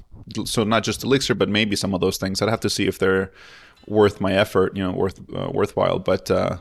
so 0.44 0.64
not 0.64 0.84
just 0.84 1.02
Elixir, 1.04 1.34
but 1.34 1.48
maybe 1.48 1.76
some 1.76 1.94
of 1.94 2.00
those 2.00 2.16
things. 2.18 2.40
I'd 2.40 2.48
have 2.48 2.60
to 2.60 2.70
see 2.70 2.86
if 2.86 2.98
they're 2.98 3.30
worth 3.86 4.20
my 4.20 4.32
effort, 4.32 4.76
you 4.76 4.82
know, 4.82 4.92
worth 4.92 5.20
uh, 5.34 5.50
worthwhile. 5.52 5.98
But 5.98 6.30
uh, 6.30 6.58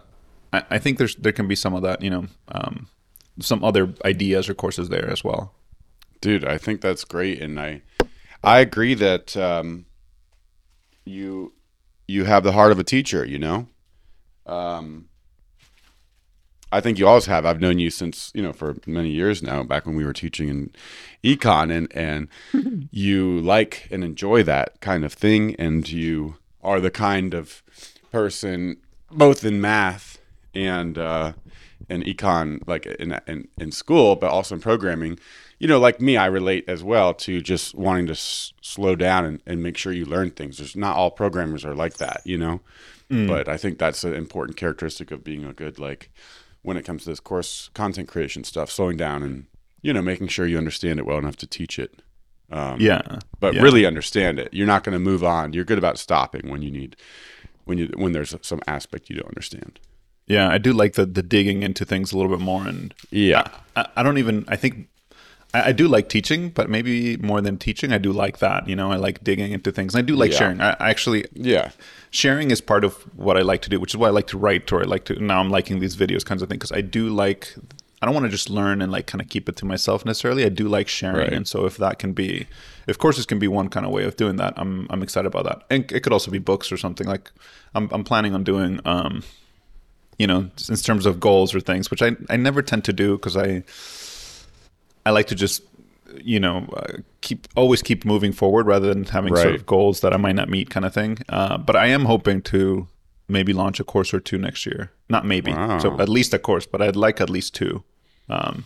I, 0.54 0.64
I 0.72 0.80
think 0.80 0.98
there's 0.98 1.16
there 1.16 1.32
can 1.34 1.48
be 1.48 1.56
some 1.56 1.76
of 1.76 1.84
that, 1.84 2.02
you 2.02 2.10
know, 2.10 2.26
um, 2.48 2.88
some 3.40 3.64
other 3.64 3.94
ideas 4.06 4.50
or 4.50 4.54
courses 4.56 4.90
there 4.90 5.10
as 5.10 5.24
well. 5.24 5.54
dude 6.22 6.46
i 6.46 6.58
think 6.58 6.82
that's 6.82 7.04
great 7.06 7.42
and 7.42 7.60
i 7.60 7.82
i 8.44 8.60
agree 8.60 8.94
that 8.94 9.36
um 9.38 9.86
you 11.06 11.52
you 12.12 12.26
have 12.26 12.44
the 12.44 12.52
heart 12.52 12.72
of 12.72 12.80
a 12.80 12.84
teacher 12.84 13.26
you 13.26 13.40
know? 13.40 13.68
Um 14.46 15.08
i 16.72 16.80
think 16.80 16.98
you 16.98 17.08
always 17.08 17.26
have. 17.26 17.46
I've 17.46 17.60
known 17.60 17.80
you 17.80 17.90
since 17.90 18.32
you 18.34 18.42
know 18.42 18.54
for 18.54 18.76
many 18.86 19.10
years 19.10 19.44
now 19.44 19.64
back 19.64 19.86
when 19.86 19.96
we 19.96 20.06
were 20.06 20.14
teaching 20.14 20.48
in 20.50 20.72
econ 21.24 21.72
and 21.72 21.88
and 21.96 22.28
you 22.92 23.40
like 23.42 23.88
and 23.92 24.04
enjoy 24.04 24.44
that 24.44 24.80
kind 24.80 25.04
of 25.04 25.14
thing 25.14 25.56
and 25.56 25.90
you 25.90 26.36
are 26.64 26.80
the 26.80 26.92
kind 26.92 27.34
of 27.34 27.62
person 28.12 28.78
both 29.12 29.44
in 29.44 29.60
math 29.60 30.20
and 30.54 30.98
uh 30.98 31.34
in 31.90 32.02
econ 32.04 32.60
like 32.68 32.86
in, 32.86 33.20
in 33.28 33.48
in 33.58 33.72
school 33.72 34.16
but 34.16 34.30
also 34.30 34.56
in 34.56 34.62
programming 34.62 35.20
you 35.62 35.68
know 35.68 35.80
like 35.80 36.02
me 36.02 36.18
i 36.18 36.26
relate 36.26 36.66
as 36.68 36.84
well 36.84 37.14
to 37.14 37.40
just 37.42 37.76
wanting 37.76 38.08
to 38.08 38.14
s- 38.14 38.52
slow 38.62 38.96
down 38.96 39.24
and, 39.26 39.42
and 39.46 39.62
make 39.62 39.78
sure 39.78 39.94
you 39.94 40.06
learn 40.06 40.32
things. 40.32 40.58
There's 40.58 40.76
not 40.76 40.96
all 40.96 41.12
programmers 41.12 41.64
are 41.66 41.76
like 41.76 41.96
that 41.98 42.22
you 42.26 42.38
know? 42.38 42.60
Mm. 43.10 43.28
But 43.28 43.48
i 43.48 43.58
think 43.58 43.78
that's 43.78 44.04
an 44.04 44.14
important 44.14 44.58
characteristic 44.58 45.12
of 45.12 45.24
being 45.24 45.46
a 45.46 45.54
good 45.54 45.78
like 45.80 46.10
when 46.64 46.78
it 46.78 46.86
comes 46.86 47.04
to 47.04 47.10
this 47.10 47.20
course 47.20 47.70
content 47.74 48.08
creation 48.08 48.44
stuff 48.44 48.70
slowing 48.72 48.98
down 48.98 49.24
and 49.24 49.46
you 49.82 49.94
know 49.94 50.02
making 50.02 50.28
sure 50.30 50.46
you 50.48 50.58
understand 50.58 51.00
it 51.00 51.06
well 51.06 51.18
enough 51.18 51.38
to 51.38 51.48
teach 51.48 51.78
it. 51.80 52.02
Um, 52.52 52.82
yeah, 52.82 53.20
but 53.40 53.54
Yeah. 53.54 53.62
really 53.62 53.86
understand 53.86 54.38
it. 54.40 54.50
You're 54.52 54.68
not 54.68 54.84
going 54.84 54.94
to 54.94 55.00
move 55.12 55.24
on. 55.24 55.54
You're 55.54 55.64
good 55.72 55.78
about 55.78 55.98
stopping 55.98 56.50
when 56.52 56.62
you 56.62 56.70
need 56.72 56.96
when 57.66 57.78
you 57.78 57.86
when 57.96 58.12
there's 58.12 58.36
some 58.42 58.62
aspect 58.68 59.10
you 59.10 59.16
don't 59.16 59.28
understand. 59.30 59.80
Yeah, 60.28 60.50
I 60.50 60.58
do 60.58 60.72
like 60.74 60.94
the 60.94 61.06
the 61.06 61.24
digging 61.24 61.64
into 61.64 61.86
things 61.86 62.12
a 62.12 62.18
little 62.18 62.32
bit 62.36 62.44
more 62.44 62.68
and 62.68 62.94
yeah. 63.10 63.48
I, 63.76 63.88
I 63.98 64.04
don't 64.04 64.18
even. 64.18 64.46
I 64.48 64.56
think 64.58 64.88
I, 65.54 65.70
I 65.70 65.72
do 65.72 65.88
like 65.88 66.10
teaching, 66.10 66.50
but 66.50 66.70
maybe 66.70 67.18
more 67.18 67.42
than 67.42 67.58
teaching, 67.58 67.92
I 67.94 67.98
do 67.98 68.12
like 68.12 68.40
that. 68.40 68.68
You 68.68 68.76
know, 68.76 68.92
I 68.92 68.96
like 68.98 69.24
digging 69.24 69.52
into 69.52 69.72
things. 69.72 69.96
I 69.96 70.02
do 70.02 70.16
like 70.16 70.32
Yeah. 70.32 70.38
sharing. 70.38 70.62
I, 70.62 70.72
I 70.80 70.90
actually 70.90 71.26
yeah 71.34 71.72
sharing 72.12 72.52
is 72.52 72.60
part 72.62 72.84
of 72.84 72.94
what 73.16 73.38
I 73.38 73.42
like 73.42 73.62
to 73.62 73.70
do, 73.70 73.80
which 73.80 73.92
is 73.94 73.98
why 73.98 74.08
I 74.08 74.12
like 74.12 74.28
to 74.28 74.38
write 74.38 74.72
or 74.72 74.82
I 74.82 74.86
like 74.86 75.06
to. 75.06 75.16
Now 75.24 75.40
I'm 75.40 75.50
liking 75.50 75.80
these 75.80 75.96
videos 75.96 76.26
kinds 76.26 76.42
of 76.42 76.50
thing 76.50 76.58
because 76.60 76.72
I 76.72 76.82
do 76.82 77.10
like 77.10 77.56
I 78.02 78.06
don't 78.08 78.16
want 78.16 78.26
to 78.26 78.32
just 78.32 78.50
learn 78.50 78.82
and 78.82 78.92
like 78.92 79.06
kind 79.06 79.22
of 79.22 79.30
keep 79.30 79.48
it 79.48 79.56
to 79.58 79.66
myself 79.66 80.06
necessarily. 80.06 80.44
I 80.44 80.50
do 80.50 80.68
like 80.68 80.88
sharing, 80.88 81.18
Right. 81.18 81.34
and 81.34 81.48
so 81.48 81.66
if 81.68 81.78
that 81.78 82.00
can 82.00 82.14
be, 82.14 82.48
if 82.88 82.98
courses 82.98 83.28
can 83.28 83.38
be 83.38 83.48
one 83.48 83.70
kind 83.70 83.86
of 83.86 83.92
way 83.92 84.04
of 84.06 84.16
doing 84.18 84.38
that, 84.38 84.54
I'm 84.58 84.88
I'm 84.90 85.04
excited 85.04 85.28
about 85.28 85.44
that. 85.46 85.62
And 85.70 85.92
it 85.92 86.02
could 86.02 86.12
also 86.14 86.32
be 86.32 86.40
books 86.40 86.72
or 86.72 86.78
something 86.78 87.06
like 87.08 87.32
I'm 87.76 87.90
I'm 87.92 88.04
planning 88.04 88.34
on 88.34 88.44
doing. 88.44 88.80
um 88.86 89.24
you 90.18 90.28
know, 90.28 90.52
in 90.70 90.76
terms 90.76 91.08
of 91.08 91.20
goals 91.20 91.56
or 91.56 91.60
things, 91.60 91.90
which 91.90 92.04
I, 92.04 92.12
I 92.30 92.38
never 92.38 92.62
tend 92.62 92.84
to 92.86 92.94
do 92.94 93.18
because 93.18 93.36
I 93.36 93.64
I 95.06 95.12
like 95.12 95.28
to 95.28 95.36
just 95.36 95.64
you 96.22 96.40
know 96.40 96.66
uh, 96.76 96.98
keep 97.22 97.48
always 97.56 97.82
keep 97.82 98.04
moving 98.06 98.32
forward 98.34 98.68
rather 98.68 98.94
than 98.94 99.06
having 99.06 99.36
sort 99.36 99.56
of 99.56 99.66
goals 99.66 100.02
that 100.02 100.14
I 100.14 100.18
might 100.18 100.36
not 100.36 100.50
meet 100.50 100.70
kind 100.70 100.86
of 100.86 100.94
thing. 100.94 101.20
Uh, 101.30 101.58
but 101.58 101.76
I 101.76 101.88
am 101.88 102.06
hoping 102.06 102.42
to 102.44 102.88
maybe 103.28 103.54
launch 103.54 103.80
a 103.80 103.84
course 103.84 104.14
or 104.14 104.20
two 104.20 104.38
next 104.38 104.66
year. 104.66 104.92
Not 105.10 105.26
maybe, 105.26 105.54
Wow. 105.54 105.80
so 105.80 106.00
at 106.02 106.10
least 106.10 106.34
a 106.34 106.40
course, 106.40 106.66
but 106.66 106.82
I'd 106.82 106.96
like 106.98 107.22
at 107.22 107.30
least 107.30 107.56
two. 107.56 107.84
Um, 108.30 108.66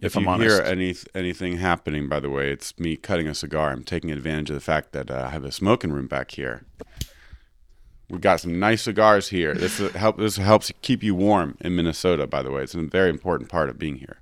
if, 0.00 0.06
If 0.12 0.16
I'm 0.16 0.22
you 0.24 0.28
honest, 0.30 0.56
hear 0.56 0.66
any 0.66 0.94
anything 1.14 1.58
happening, 1.58 2.08
by 2.08 2.20
the 2.20 2.30
way, 2.30 2.50
it's 2.50 2.78
me 2.78 2.96
cutting 2.96 3.28
a 3.28 3.34
cigar. 3.34 3.70
I'm 3.70 3.84
taking 3.84 4.10
advantage 4.10 4.50
of 4.50 4.54
the 4.56 4.60
fact 4.60 4.92
that 4.92 5.10
uh, 5.10 5.24
I 5.26 5.30
have 5.30 5.44
a 5.44 5.52
smoking 5.52 5.92
room 5.92 6.06
back 6.08 6.32
here. 6.32 6.64
We've 8.08 8.20
got 8.20 8.40
some 8.40 8.58
nice 8.58 8.82
cigars 8.82 9.28
here. 9.28 9.54
This 9.54 9.78
help. 9.94 10.16
This 10.18 10.36
helps 10.36 10.72
keep 10.82 11.02
you 11.02 11.14
warm 11.14 11.56
in 11.60 11.76
Minnesota. 11.76 12.26
By 12.26 12.42
the 12.42 12.50
way, 12.50 12.62
it's 12.62 12.74
a 12.74 12.82
very 12.82 13.10
important 13.10 13.48
part 13.50 13.68
of 13.68 13.78
being 13.78 13.96
here. 13.96 14.18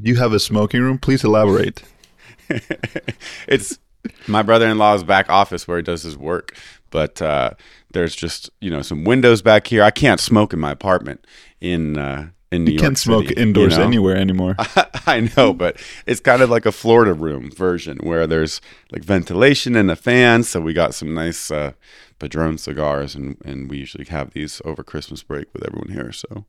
You 0.00 0.16
have 0.16 0.32
a 0.32 0.40
smoking 0.40 0.82
room. 0.82 0.98
Please 0.98 1.24
elaborate. 1.24 1.82
it's 3.48 3.78
my 4.26 4.42
brother-in-law's 4.42 5.04
back 5.04 5.28
office 5.28 5.66
where 5.66 5.76
he 5.76 5.82
does 5.82 6.02
his 6.02 6.16
work 6.16 6.56
but 6.90 7.20
uh, 7.22 7.50
there's 7.92 8.14
just 8.14 8.50
you 8.60 8.70
know 8.70 8.82
some 8.82 9.04
windows 9.04 9.42
back 9.42 9.66
here 9.66 9.82
i 9.82 9.90
can't 9.90 10.20
smoke 10.20 10.52
in 10.52 10.58
my 10.58 10.70
apartment 10.70 11.24
in 11.60 11.96
uh, 11.98 12.28
in 12.52 12.64
new 12.64 12.70
You 12.72 12.76
york 12.76 12.82
can't 12.82 12.98
smoke 12.98 13.30
indoors 13.32 13.72
you 13.72 13.78
know? 13.78 13.84
anywhere 13.84 14.16
anymore. 14.16 14.54
i 15.06 15.28
know 15.36 15.52
but 15.52 15.76
it's 16.06 16.20
kind 16.20 16.42
of 16.42 16.50
like 16.50 16.66
a 16.66 16.72
florida 16.72 17.14
room 17.14 17.50
version 17.50 17.98
where 18.02 18.26
there's 18.26 18.60
like 18.92 19.02
ventilation 19.04 19.74
and 19.74 19.90
a 19.90 19.96
fan 19.96 20.42
so 20.44 20.60
we 20.60 20.72
got 20.72 20.94
some 20.94 21.14
nice 21.14 21.50
uh, 21.50 21.72
padron 22.18 22.56
cigars 22.58 23.14
and, 23.14 23.36
and 23.44 23.68
we 23.70 23.78
usually 23.78 24.04
have 24.04 24.30
these 24.32 24.62
over 24.64 24.84
christmas 24.84 25.22
break 25.22 25.46
with 25.52 25.64
everyone 25.66 25.90
here 25.90 26.12
so 26.12 26.44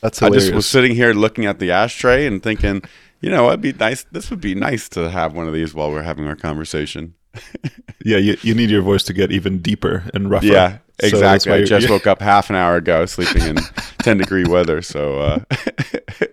That's 0.00 0.20
I 0.22 0.28
just 0.28 0.52
was 0.52 0.66
sitting 0.66 0.94
here 0.94 1.14
looking 1.14 1.46
at 1.46 1.58
the 1.58 1.70
ashtray 1.70 2.26
and 2.26 2.42
thinking, 2.42 2.82
you 3.22 3.30
know, 3.30 3.48
it'd 3.48 3.62
be 3.62 3.72
nice. 3.72 4.04
This 4.12 4.28
would 4.28 4.40
be 4.42 4.54
nice 4.54 4.86
to 4.90 5.08
have 5.10 5.32
one 5.32 5.48
of 5.48 5.54
these 5.54 5.72
while 5.72 5.90
we're 5.90 6.02
having 6.02 6.26
our 6.26 6.36
conversation. 6.36 7.14
yeah, 8.04 8.18
you, 8.18 8.36
you 8.42 8.54
need 8.54 8.70
your 8.70 8.82
voice 8.82 9.02
to 9.04 9.12
get 9.12 9.32
even 9.32 9.58
deeper 9.58 10.04
and 10.14 10.30
rougher. 10.30 10.46
Yeah, 10.46 10.78
exactly. 11.00 11.50
why 11.52 11.58
I 11.58 11.64
just 11.64 11.90
woke 11.90 12.06
up 12.06 12.20
half 12.20 12.50
an 12.50 12.56
hour 12.56 12.76
ago, 12.76 13.06
sleeping 13.06 13.42
in 13.42 13.56
ten 14.00 14.18
degree 14.18 14.44
weather. 14.44 14.82
So, 14.82 15.18
uh, 15.20 15.38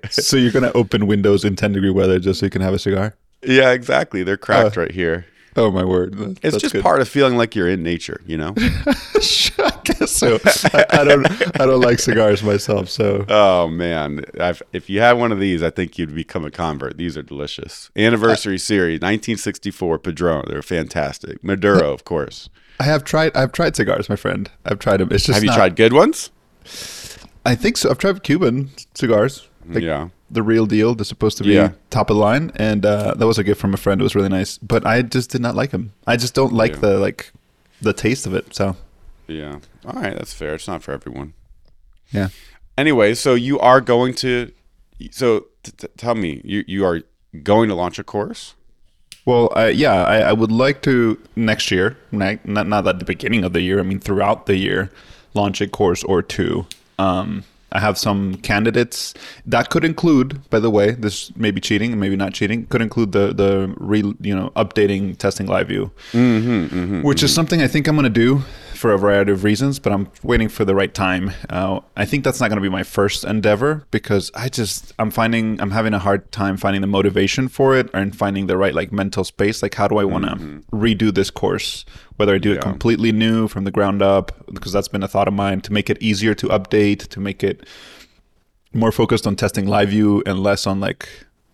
So 0.10 0.38
you're 0.38 0.52
gonna 0.52 0.72
open 0.76 1.08
windows 1.08 1.46
in 1.46 1.56
10 1.56 1.72
degree 1.74 1.90
weather 1.90 2.20
just 2.20 2.40
so 2.42 2.46
you 2.46 2.50
can 2.50 2.62
have 2.62 2.74
a 2.74 2.80
cigar? 2.80 3.16
yeah, 3.44 3.72
exactly. 3.72 4.24
They're 4.24 4.38
cracked 4.38 4.78
right 4.78 4.92
here. 4.92 5.26
Oh 5.58 5.70
my 5.70 5.84
word! 5.84 6.18
That- 6.18 6.40
It's 6.44 6.58
just 6.58 6.74
good. 6.74 6.82
part 6.84 7.02
of 7.02 7.10
feeling 7.10 7.36
like 7.36 7.56
you're 7.56 7.68
in 7.70 7.84
nature, 7.84 8.22
you 8.26 8.38
know. 8.38 8.54
I 8.58 9.80
guess 9.84 10.12
so. 10.12 10.40
I, 10.74 10.86
I 10.92 11.04
don't. 11.04 11.26
I 11.62 11.66
don't 11.66 11.82
like 11.82 12.00
cigars 12.00 12.42
myself. 12.42 12.90
So 12.90 13.26
oh 13.28 13.68
man, 13.68 14.24
I've, 14.40 14.62
if 14.74 14.90
you 14.90 15.02
had 15.02 15.14
one 15.14 15.32
of 15.32 15.40
these, 15.40 15.62
I 15.62 15.70
think 15.70 15.98
you'd 15.98 16.16
become 16.16 16.46
a 16.46 16.52
convert. 16.52 16.98
These 16.98 17.18
are 17.18 17.22
delicious. 17.22 17.92
Anniversary 17.98 18.56
uh, 18.56 18.60
series, 18.60 18.96
1964 18.98 20.00
Padron. 20.00 20.46
They're 20.48 20.62
fantastic. 20.62 21.44
Maduro, 21.44 21.92
of 21.94 22.06
course. 22.06 22.50
I 22.80 22.84
have 22.86 23.04
tried. 23.04 23.36
I've 23.36 23.52
tried 23.52 23.76
cigars, 23.76 24.08
my 24.10 24.16
friend. 24.16 24.50
I've 24.66 24.80
tried 24.80 24.98
them. 25.02 25.10
It's 25.12 25.26
just. 25.26 25.36
Have 25.36 25.44
you 25.44 25.50
not- 25.50 25.58
tried 25.58 25.76
good 25.76 25.94
ones? 25.94 26.30
I 27.46 27.56
think 27.56 27.76
so. 27.78 27.90
I've 27.90 27.98
tried 27.98 28.24
Cuban 28.24 28.70
cigars. 28.94 29.48
Like 29.74 29.84
yeah. 29.84 30.10
The 30.30 30.42
real 30.44 30.66
deal. 30.66 30.96
They're 30.96 31.04
supposed 31.06 31.38
to 31.40 31.44
be 31.44 31.54
Yeah. 31.54 31.72
top 31.90 32.10
of 32.10 32.16
the 32.16 32.22
line, 32.22 32.52
and 32.56 32.86
uh, 32.86 33.14
that 33.16 33.28
was 33.28 33.38
a 33.38 33.44
gift 33.44 33.60
from 33.60 33.74
a 33.74 33.78
friend. 33.78 34.00
It 34.00 34.04
was 34.04 34.16
really 34.16 34.30
nice, 34.30 34.58
but 34.60 34.86
I 34.86 35.02
just 35.02 35.30
did 35.30 35.42
not 35.42 35.56
like 35.56 35.72
them. 35.72 35.92
I 36.08 36.16
just 36.18 36.34
don't 36.34 36.54
like 36.54 36.74
Yeah. 36.74 36.80
the 36.82 37.00
like 37.00 37.32
the 37.82 37.94
taste 37.94 38.26
of 38.26 38.34
it. 38.34 38.54
So 38.56 38.76
Yeah. 39.28 39.60
All 39.86 40.02
right, 40.02 40.16
that's 40.16 40.34
fair. 40.34 40.56
It's 40.56 40.68
not 40.68 40.84
for 40.84 40.92
everyone. 40.94 41.34
yeah. 42.12 42.30
Anyway, 42.78 43.14
so 43.16 43.34
you 43.36 43.60
are 43.60 43.82
going 43.82 44.14
to. 44.16 44.52
So 45.12 45.48
t- 45.64 45.72
t- 45.78 45.88
tell 45.98 46.16
me, 46.16 46.42
you 46.44 46.64
you 46.68 46.86
are 46.86 47.02
going 47.44 47.70
to 47.70 47.76
launch 47.76 48.00
a 48.00 48.04
course? 48.04 48.56
Well, 49.26 49.52
I, 49.56 49.70
yeah, 49.70 50.04
I, 50.04 50.18
I 50.32 50.34
would 50.34 50.52
like 50.52 50.82
to 50.84 51.18
next 51.36 51.70
year, 51.72 51.96
not, 52.12 52.44
not 52.46 52.68
not 52.68 52.88
at 52.88 53.00
the 53.00 53.06
beginning 53.06 53.44
of 53.44 53.54
the 53.54 53.62
year. 53.62 53.80
I 53.80 53.84
mean, 53.84 54.00
throughout 54.00 54.46
the 54.48 54.56
year, 54.56 54.90
launch 55.34 55.62
a 55.62 55.68
course 55.68 56.04
or 56.04 56.22
two. 56.24 56.66
Um, 56.98 57.44
I 57.72 57.80
have 57.80 57.98
some 57.98 58.36
candidates 58.36 59.14
that 59.46 59.70
could 59.70 59.86
include, 59.86 60.50
by 60.50 60.60
the 60.60 60.70
way, 60.70 60.92
this 60.92 61.36
may 61.38 61.52
be 61.52 61.62
cheating, 61.62 62.00
maybe 62.00 62.16
not 62.16 62.34
cheating. 62.34 62.66
Could 62.68 62.82
include 62.82 63.12
the 63.12 63.34
the 63.34 63.74
re, 63.78 64.00
you 64.22 64.36
know 64.36 64.52
updating 64.56 65.18
testing 65.18 65.48
live 65.48 65.68
view, 65.68 65.92
mm-hmm, 66.12 66.66
mm-hmm, 66.66 67.02
which 67.02 67.24
is 67.24 67.32
mm-hmm. 67.32 67.36
something 67.36 67.62
I 67.62 67.68
think 67.68 67.88
I'm 67.88 67.96
going 67.96 68.04
to 68.04 68.10
do 68.10 68.44
for 68.82 68.92
a 68.92 68.98
variety 68.98 69.32
of 69.32 69.44
reasons, 69.44 69.78
but 69.78 69.94
I'm 69.94 70.10
waiting 70.24 70.50
for 70.50 70.66
the 70.66 70.74
right 70.74 70.92
time. 70.92 71.32
Uh, 71.50 71.82
I 71.96 72.06
think 72.06 72.24
that's 72.24 72.42
not 72.42 72.50
going 72.50 72.58
to 72.58 72.64
be 72.64 72.70
my 72.70 72.82
first 72.82 73.24
endeavor 73.24 73.86
because 73.92 74.32
I 74.34 74.50
just 74.50 74.92
I'm 74.98 75.12
finding 75.12 75.62
I'm 75.62 75.70
having 75.70 75.94
a 75.94 76.00
hard 76.00 76.32
time 76.32 76.58
finding 76.58 76.82
the 76.82 76.88
motivation 76.88 77.48
for 77.48 77.76
it 77.76 77.90
and 77.94 78.16
finding 78.16 78.48
the 78.48 78.58
right 78.58 78.74
like 78.74 78.92
mental 78.92 79.24
space. 79.24 79.62
Like, 79.62 79.76
how 79.76 79.88
do 79.88 79.98
I 79.98 80.04
want 80.04 80.26
to 80.26 80.36
redo 80.76 81.14
this 81.14 81.30
course? 81.30 81.86
Whether 82.18 82.36
I 82.36 82.38
do 82.38 82.52
it 82.52 82.62
completely 82.62 83.12
new 83.12 83.48
from 83.48 83.64
the 83.64 83.72
ground 83.72 84.02
up, 84.02 84.46
because 84.54 84.72
that's 84.72 84.88
been 84.88 85.02
a 85.02 85.08
thought 85.08 85.28
of 85.28 85.34
mine 85.34 85.62
to 85.62 85.74
make 85.74 85.90
it 85.90 86.02
easier 86.02 86.36
to 86.36 86.48
update, 86.48 87.08
to 87.08 87.20
make 87.20 87.44
it 87.44 87.66
more 88.74 88.92
focused 88.92 89.28
on 89.28 89.36
testing 89.36 89.68
live 89.68 89.90
view 89.90 90.24
and 90.26 90.40
less 90.40 90.66
on 90.66 90.80
like 90.80 91.10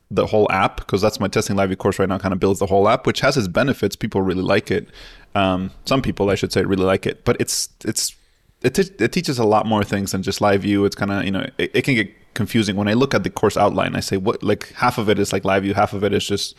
the 0.09 0.27
whole 0.27 0.49
app 0.51 0.77
because 0.77 1.01
that's 1.01 1.19
my 1.19 1.27
testing 1.27 1.55
live 1.55 1.69
view 1.69 1.75
course 1.75 1.99
right 1.99 2.07
now 2.07 2.17
kind 2.17 2.33
of 2.33 2.39
builds 2.39 2.59
the 2.59 2.65
whole 2.65 2.87
app 2.87 3.05
which 3.05 3.19
has 3.21 3.37
its 3.37 3.47
benefits. 3.47 3.95
People 3.95 4.21
really 4.21 4.41
like 4.41 4.71
it. 4.71 4.87
Um, 5.35 5.71
some 5.85 6.01
people 6.01 6.29
i 6.29 6.35
should 6.35 6.51
say 6.51 6.63
really 6.63 6.85
like 6.85 7.05
it. 7.05 7.25
But 7.25 7.37
it's 7.39 7.69
it's 7.83 8.15
it, 8.63 8.73
te- 8.73 9.03
it 9.03 9.11
teaches 9.11 9.37
a 9.37 9.43
lot 9.43 9.65
more 9.65 9.83
things 9.83 10.11
than 10.11 10.23
just 10.23 10.41
live 10.41 10.61
view. 10.61 10.85
It's 10.85 10.95
kind 10.95 11.11
of 11.11 11.23
you 11.25 11.31
know 11.31 11.47
it, 11.57 11.71
it 11.73 11.81
can 11.83 11.95
get 11.95 12.09
confusing. 12.33 12.75
When 12.75 12.87
i 12.87 12.93
look 12.93 13.13
at 13.13 13.23
the 13.23 13.31
course 13.31 13.57
outline 13.57 13.95
i 13.95 13.99
say 13.99 14.17
what 14.17 14.43
like 14.43 14.71
half 14.73 14.97
of 14.99 15.09
it 15.09 15.17
is 15.17 15.33
like 15.33 15.43
live 15.43 15.63
view 15.63 15.73
half 15.73 15.93
of 15.93 16.03
it 16.03 16.13
is 16.13 16.25
just 16.25 16.55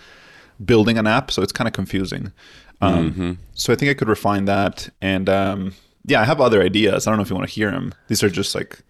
building 0.65 0.99
an 0.99 1.07
app. 1.07 1.31
So 1.31 1.43
it's 1.43 1.53
kind 1.53 1.69
of 1.69 1.75
confusing 1.75 2.33
um, 2.81 3.39
so 3.55 3.73
i 3.73 3.77
think 3.77 3.91
i 3.91 3.95
could 3.95 4.09
refine 4.09 4.45
that 4.45 4.89
and 5.03 5.29
um, 5.29 5.73
yeah 6.05 6.21
i 6.21 6.25
have 6.25 6.41
other 6.41 6.63
ideas 6.63 7.07
i 7.07 7.11
don't 7.11 7.19
know 7.19 7.23
if 7.23 7.31
you 7.31 7.37
want 7.37 7.49
to 7.49 7.55
hear 7.55 7.71
them 7.71 7.93
these 8.09 8.23
are 8.23 8.31
just 8.31 8.55
like 8.55 8.81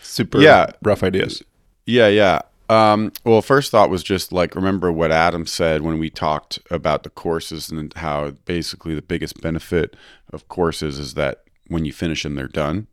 super 0.00 0.40
Yeah. 0.40 0.66
rough 0.82 1.02
ideas 1.02 1.42
Yeah, 1.86 2.08
yeah. 2.08 2.40
Um, 2.68 3.12
well, 3.24 3.42
first 3.42 3.70
thought 3.70 3.90
was 3.90 4.02
just 4.04 4.32
like 4.32 4.54
remember 4.54 4.90
what 4.92 5.10
Adam 5.12 5.44
said 5.46 5.82
when 5.82 5.98
we 5.98 6.08
talked 6.08 6.58
about 6.70 7.02
the 7.02 7.10
courses 7.10 7.70
and 7.70 7.92
how 7.94 8.30
basically 8.46 8.94
the 8.94 9.02
biggest 9.02 9.40
benefit 9.42 9.94
of 10.32 10.46
courses 10.48 10.98
is 10.98 11.14
that 11.14 11.42
when 11.66 11.84
you 11.84 11.92
finish 11.92 12.22
them, 12.22 12.34
they're 12.36 12.46
done. 12.48 12.86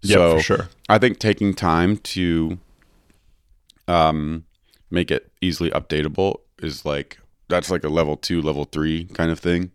Yeah, 0.00 0.14
so 0.16 0.36
for 0.36 0.42
sure. 0.42 0.68
I 0.88 0.98
think 0.98 1.18
taking 1.18 1.52
time 1.54 1.98
to 2.14 2.58
um, 3.88 4.44
make 4.90 5.10
it 5.10 5.30
easily 5.40 5.70
updatable 5.70 6.40
is 6.62 6.84
like 6.86 7.18
that's 7.48 7.70
like 7.70 7.84
a 7.84 7.88
level 7.88 8.16
two, 8.16 8.42
level 8.42 8.64
three 8.64 9.04
kind 9.06 9.30
of 9.30 9.38
thing. 9.38 9.70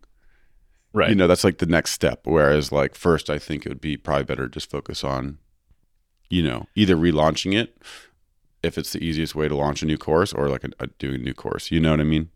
right 0.94 1.10
You 1.10 1.16
know, 1.16 1.28
that's 1.28 1.44
like 1.44 1.60
the 1.60 1.66
next 1.66 1.92
step. 1.92 2.22
Whereas, 2.24 2.72
like, 2.72 2.96
first, 2.96 3.30
I 3.30 3.40
think 3.40 3.66
it 3.66 3.70
would 3.70 3.82
be 3.82 3.98
probably 3.98 4.26
better 4.26 4.48
to 4.48 4.54
just 4.54 4.70
focus 4.70 5.04
on, 5.04 5.38
you 6.30 6.44
know, 6.44 6.68
either 6.76 6.96
relaunching 6.96 7.54
it 7.54 7.78
if 8.64 8.78
it's 8.78 8.94
the 8.94 9.04
easiest 9.04 9.36
way 9.36 9.48
to 9.48 9.56
launch 9.56 9.82
a 9.82 9.86
new 9.86 9.98
course 9.98 10.34
or 10.34 10.48
like 10.48 10.64
a, 10.64 10.70
a, 10.80 10.88
doing 10.88 11.22
a 11.22 11.24
new 11.24 11.34
course. 11.34 11.72
You 11.72 11.80
know 11.80 11.92
what 11.92 12.00
I 12.00 12.06
mean? 12.06 12.30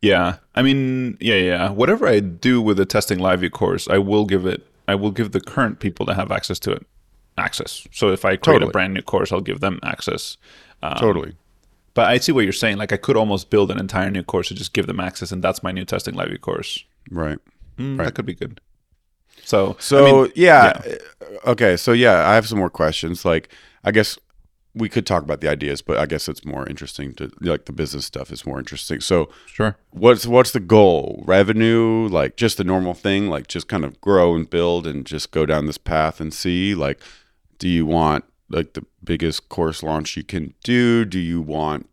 Yeah, 0.00 0.36
I 0.54 0.62
mean, 0.62 1.16
yeah, 1.20 1.34
yeah. 1.34 1.70
Whatever 1.70 2.06
I 2.06 2.20
do 2.20 2.62
with 2.62 2.76
the 2.76 2.86
testing 2.86 3.18
live 3.18 3.48
course, 3.50 3.88
I 3.88 3.98
will 3.98 4.26
give 4.26 4.46
it. 4.46 4.64
I 4.86 4.94
will 4.94 5.10
give 5.10 5.32
the 5.32 5.40
current 5.40 5.80
people 5.80 6.06
that 6.06 6.14
have 6.14 6.30
access 6.30 6.58
to 6.60 6.72
it 6.72 6.86
access. 7.38 7.86
So 7.92 8.10
if 8.10 8.24
I 8.24 8.36
create 8.36 8.56
Totally. 8.56 8.70
a 8.70 8.72
brand 8.72 8.94
new 8.94 9.02
course, 9.02 9.32
I'll 9.32 9.40
give 9.40 9.60
them 9.60 9.78
access. 9.82 10.36
Um, 10.82 10.94
totally. 10.96 11.34
But 11.98 12.06
I 12.06 12.18
see 12.18 12.30
what 12.30 12.44
you're 12.44 12.52
saying. 12.52 12.76
Like 12.76 12.92
I 12.92 12.96
could 12.96 13.16
almost 13.16 13.50
build 13.50 13.72
an 13.72 13.80
entire 13.80 14.08
new 14.08 14.22
course 14.22 14.46
to 14.46 14.54
just 14.54 14.72
give 14.72 14.86
them 14.86 15.00
access, 15.00 15.32
and 15.32 15.42
that's 15.42 15.64
my 15.64 15.72
new 15.72 15.84
testing 15.84 16.14
view 16.14 16.38
course. 16.38 16.84
Right. 17.10 17.40
Mm, 17.76 17.98
Right. 17.98 18.04
That 18.04 18.14
could 18.14 18.24
be 18.24 18.36
good. 18.36 18.60
So, 19.42 19.74
So, 19.80 20.06
I 20.06 20.12
mean, 20.12 20.32
yeah. 20.36 20.80
Okay. 21.44 21.76
So, 21.76 21.90
yeah, 21.90 22.30
I 22.30 22.36
have 22.36 22.46
some 22.46 22.58
more 22.58 22.70
questions. 22.70 23.24
Like, 23.24 23.52
I 23.82 23.90
guess 23.90 24.16
we 24.74 24.88
could 24.88 25.06
talk 25.06 25.24
about 25.24 25.40
the 25.40 25.50
ideas, 25.50 25.82
but 25.82 25.98
I 25.98 26.06
guess 26.06 26.28
it's 26.28 26.44
more 26.44 26.68
interesting 26.68 27.14
to 27.14 27.32
like 27.40 27.64
the 27.64 27.72
business 27.72 28.06
stuff 28.06 28.30
is 28.30 28.46
more 28.46 28.60
interesting. 28.60 29.00
So, 29.00 29.28
sure. 29.46 29.76
what's 29.90 30.24
what's 30.24 30.52
the 30.52 30.60
goal? 30.60 31.24
Revenue, 31.26 32.06
like 32.06 32.36
just 32.36 32.58
the 32.58 32.64
normal 32.64 32.94
thing, 32.94 33.28
like 33.28 33.48
just 33.48 33.66
kind 33.66 33.84
of 33.84 34.00
grow 34.00 34.36
and 34.36 34.48
build 34.48 34.86
and 34.86 35.04
just 35.04 35.32
go 35.32 35.44
down 35.46 35.66
this 35.66 35.78
path 35.78 36.20
and 36.20 36.32
see. 36.32 36.76
Like, 36.76 37.00
do 37.58 37.66
you 37.68 37.86
want 37.86 38.24
like 38.50 38.74
the 38.74 38.84
biggest 39.02 39.48
course 39.48 39.82
launch 39.82 40.16
you 40.16 40.24
can 40.24 40.54
do? 40.64 41.04
Do 41.04 41.18
you 41.18 41.40
want 41.40 41.88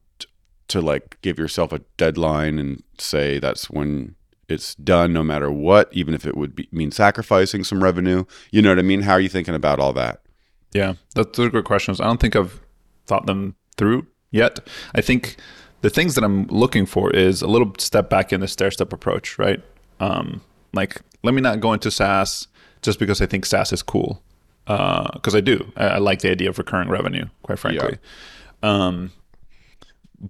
to 0.68 0.82
like 0.82 1.18
give 1.22 1.38
yourself 1.38 1.72
a 1.72 1.80
deadline 1.98 2.60
and 2.60 2.84
say 2.98 3.40
that's 3.40 3.70
when 3.70 4.16
it's 4.48 4.76
done, 4.76 5.14
no 5.14 5.24
matter 5.24 5.52
what, 5.52 5.90
even 5.92 6.14
if 6.14 6.26
it 6.26 6.38
would 6.38 6.56
be, 6.56 6.68
mean 6.72 6.92
sacrificing 6.92 7.64
some 7.64 7.84
revenue? 7.84 8.26
You 8.52 8.62
know 8.62 8.70
what 8.70 8.80
I 8.80 8.84
mean? 8.84 9.02
How 9.02 9.14
are 9.14 9.20
you 9.20 9.30
thinking 9.30 9.56
about 9.56 9.80
all 9.80 9.94
that? 9.94 10.22
Yeah, 10.74 10.96
that's 11.14 11.38
those 11.38 11.48
are 11.48 11.52
good 11.52 11.66
questions. 11.66 12.02
I 12.02 12.06
don't 12.06 12.20
think 12.20 12.36
I've 12.36 12.60
thought 13.06 13.26
them 13.26 13.56
through 13.78 14.08
yet. 14.32 14.60
I 14.94 15.02
think 15.02 15.38
the 15.82 15.90
things 15.90 16.16
that 16.16 16.24
I'm 16.24 16.48
looking 16.48 16.86
for 16.86 17.12
is 17.12 17.42
a 17.42 17.48
little 17.48 17.72
step 17.78 18.10
back 18.10 18.34
in 18.34 18.42
the 18.42 18.48
stair 18.48 18.72
step 18.72 18.92
approach, 18.92 19.38
right? 19.40 19.62
Um, 20.00 20.42
like, 20.74 21.02
let 21.24 21.34
me 21.34 21.42
not 21.42 21.60
go 21.60 21.74
into 21.74 21.92
SaaS 21.92 22.48
just 22.82 23.00
because 23.00 23.22
I 23.22 23.26
think 23.26 23.46
SaaS 23.46 23.72
is 23.72 23.82
cool, 23.82 24.22
because 24.66 25.36
uh, 25.36 25.38
I 25.38 25.42
do. 25.42 25.72
I, 25.76 25.86
I, 25.86 25.98
like 26.00 26.22
the 26.22 26.32
idea 26.32 26.50
of 26.50 26.58
recurring 26.58 26.90
revenue, 26.90 27.26
quite 27.44 27.60
frankly. 27.60 27.98
Yeah. 28.64 28.88
Um, 28.88 29.12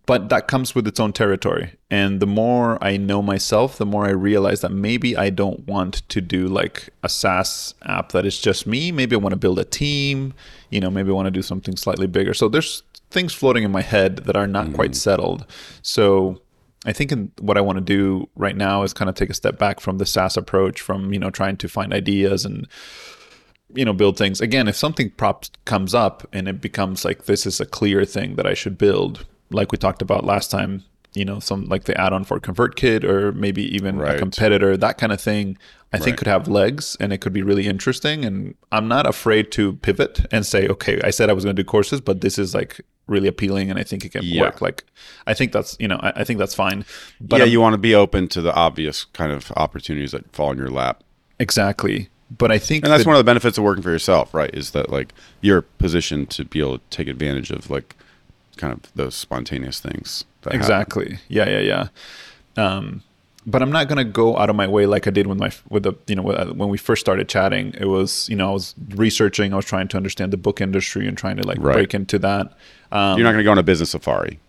but 0.06 0.30
that 0.30 0.48
comes 0.48 0.76
with 0.76 0.88
its 0.88 1.00
own 1.00 1.14
territory. 1.14 1.74
And 1.90 2.20
the 2.20 2.28
more 2.28 2.84
I 2.84 2.98
know 2.98 3.22
myself, 3.22 3.78
the 3.78 3.86
more 3.86 4.06
I 4.06 4.10
realize 4.10 4.62
that 4.62 4.72
maybe 4.72 5.16
I 5.16 5.30
don't 5.30 5.66
want 5.68 6.08
to 6.10 6.22
do 6.22 6.48
like 6.48 6.90
a 7.04 7.10
SaaS 7.10 7.76
app 7.84 8.12
that 8.12 8.26
is 8.26 8.40
just 8.40 8.68
me. 8.68 8.92
Maybe 8.92 9.16
I 9.16 9.20
want 9.20 9.34
to 9.34 9.38
build 9.38 9.60
a 9.60 9.64
team. 9.64 10.34
You 10.70 10.82
know, 10.82 10.90
maybe 10.90 11.12
I 11.12 11.14
want 11.14 11.28
to 11.28 11.32
do 11.32 11.42
something 11.42 11.78
slightly 11.78 12.08
bigger. 12.08 12.34
So 12.34 12.50
there's 12.50 12.84
things 13.10 13.34
floating 13.34 13.64
in 13.64 13.72
my 13.72 13.82
head 13.82 14.18
that 14.26 14.36
are 14.36 14.48
not 14.48 14.66
mm-hmm. 14.66 14.76
quite 14.76 14.96
settled. 14.96 15.46
So 15.82 16.42
I 16.86 16.94
think 16.94 17.12
in, 17.12 17.32
what 17.40 17.58
I 17.58 17.62
want 17.62 17.78
to 17.78 17.84
do 17.84 18.30
right 18.36 18.56
now 18.56 18.84
is 18.84 18.94
kind 18.94 19.10
of 19.10 19.16
take 19.16 19.30
a 19.30 19.34
step 19.34 19.58
back 19.58 19.80
from 19.80 19.98
the 19.98 20.06
SaaS 20.06 20.36
approach, 20.36 20.82
from 20.82 21.14
you 21.14 21.20
know 21.20 21.30
trying 21.30 21.58
to 21.58 21.70
find 21.70 21.94
ideas 21.94 22.44
and 22.46 22.68
you 23.76 23.86
know 23.86 23.94
build 23.94 24.18
things. 24.18 24.42
Again, 24.42 24.68
if 24.68 24.76
something 24.76 25.12
props 25.12 25.52
comes 25.66 25.94
up 25.94 26.28
and 26.34 26.48
it 26.48 26.62
becomes 26.62 27.06
like 27.06 27.26
this 27.26 27.46
is 27.46 27.60
a 27.60 27.66
clear 27.66 28.06
thing 28.06 28.36
that 28.36 28.48
I 28.48 28.54
should 28.54 28.78
build, 28.78 29.26
like 29.50 29.72
we 29.72 29.78
talked 29.78 30.02
about 30.02 30.26
last 30.26 30.52
time, 30.52 30.84
you 31.14 31.26
know, 31.26 31.40
some 31.40 31.66
like 31.66 31.86
the 31.86 32.00
add-on 32.00 32.24
for 32.24 32.40
ConvertKit 32.40 33.04
or 33.04 33.32
maybe 33.32 33.64
even 33.76 33.98
right. 33.98 34.16
a 34.16 34.20
competitor, 34.20 34.76
that 34.78 34.98
kind 34.98 35.12
of 35.12 35.22
thing, 35.22 35.58
I 35.94 35.98
right. 35.98 36.04
think 36.04 36.18
could 36.18 36.28
have 36.28 36.48
legs 36.48 36.98
and 37.00 37.14
it 37.14 37.20
could 37.20 37.34
be 37.34 37.42
really 37.42 37.68
interesting. 37.68 38.26
And 38.26 38.56
I'm 38.72 38.88
not 38.88 39.08
afraid 39.08 39.52
to 39.54 39.74
pivot 39.78 40.26
and 40.32 40.46
say, 40.46 40.68
okay, 40.68 41.00
I 41.04 41.12
said 41.12 41.30
I 41.30 41.34
was 41.34 41.46
going 41.46 41.56
to 41.56 41.64
do 41.64 41.66
courses, 41.66 42.02
but 42.02 42.22
this 42.22 42.38
is 42.38 42.54
like 42.54 42.82
really 43.08 43.28
appealing 43.28 43.70
and 43.70 43.80
I 43.80 43.84
think 43.84 44.04
it 44.04 44.10
can 44.10 44.24
yeah. 44.24 44.42
work. 44.42 44.62
Like, 44.62 44.84
I 45.26 45.34
think 45.34 45.52
that's, 45.54 45.78
you 45.80 45.88
know, 45.88 46.00
I, 46.02 46.12
I 46.18 46.24
think 46.24 46.40
that's 46.40 46.56
fine. 46.56 46.84
But 47.22 47.38
yeah, 47.38 47.46
I'm, 47.46 47.52
you 47.52 47.62
want 47.62 47.74
to 47.74 47.78
be 47.78 47.96
open 47.96 48.28
to 48.30 48.42
the 48.42 48.54
obvious 48.54 49.06
kind 49.06 49.32
of 49.32 49.52
opportunities 49.56 50.12
that 50.12 50.32
fall 50.34 50.52
in 50.52 50.58
your 50.58 50.70
lap. 50.70 51.04
Exactly. 51.40 52.10
But 52.36 52.52
I 52.52 52.58
think, 52.58 52.84
and 52.84 52.92
that's 52.92 53.04
that, 53.04 53.08
one 53.08 53.16
of 53.16 53.20
the 53.20 53.30
benefits 53.30 53.58
of 53.58 53.64
working 53.64 53.84
for 53.84 53.92
yourself, 53.92 54.34
right? 54.34 54.54
Is 54.54 54.72
that 54.72 54.90
like 54.90 55.14
you're 55.42 55.62
positioned 55.62 56.30
to 56.32 56.46
be 56.46 56.60
able 56.60 56.80
to 56.80 56.84
take 56.90 57.08
advantage 57.08 57.52
of 57.52 57.70
like 57.70 57.96
kind 58.58 58.74
of 58.74 58.92
those 58.96 59.16
spontaneous 59.16 59.80
things. 59.80 60.26
exactly. 60.48 61.12
Happen. 61.12 61.20
Yeah, 61.28 61.50
yeah, 61.50 61.88
yeah. 62.58 62.68
Um, 62.78 63.04
but 63.46 63.62
I'm 63.62 63.72
not 63.72 63.88
gonna 63.88 64.04
go 64.04 64.38
out 64.38 64.50
of 64.50 64.56
my 64.56 64.68
way 64.68 64.88
like 64.88 65.06
I 65.08 65.12
did 65.12 65.28
with 65.28 65.38
my 65.38 65.52
with 65.70 65.84
the 65.84 65.94
you 66.08 66.16
know 66.16 66.24
when 66.24 66.70
we 66.70 66.78
first 66.78 67.02
started 67.02 67.30
chatting. 67.30 67.76
It 67.80 67.86
was 67.86 68.28
you 68.28 68.36
know 68.36 68.50
I 68.50 68.54
was 68.54 68.74
researching, 68.96 69.54
I 69.54 69.58
was 69.58 69.66
trying 69.66 69.88
to 69.90 69.98
understand 69.98 70.34
the 70.34 70.38
book 70.38 70.62
industry 70.62 71.08
and 71.08 71.18
trying 71.18 71.38
to 71.38 71.48
like 71.48 71.60
right. 71.60 71.74
break 71.74 71.94
into 71.94 72.18
that. 72.20 72.58
Um, 72.92 73.18
You're 73.18 73.26
not 73.26 73.34
gonna 73.34 73.44
go 73.44 73.52
on 73.52 73.60
a 73.60 73.64
business 73.64 73.92
safari. 73.92 74.40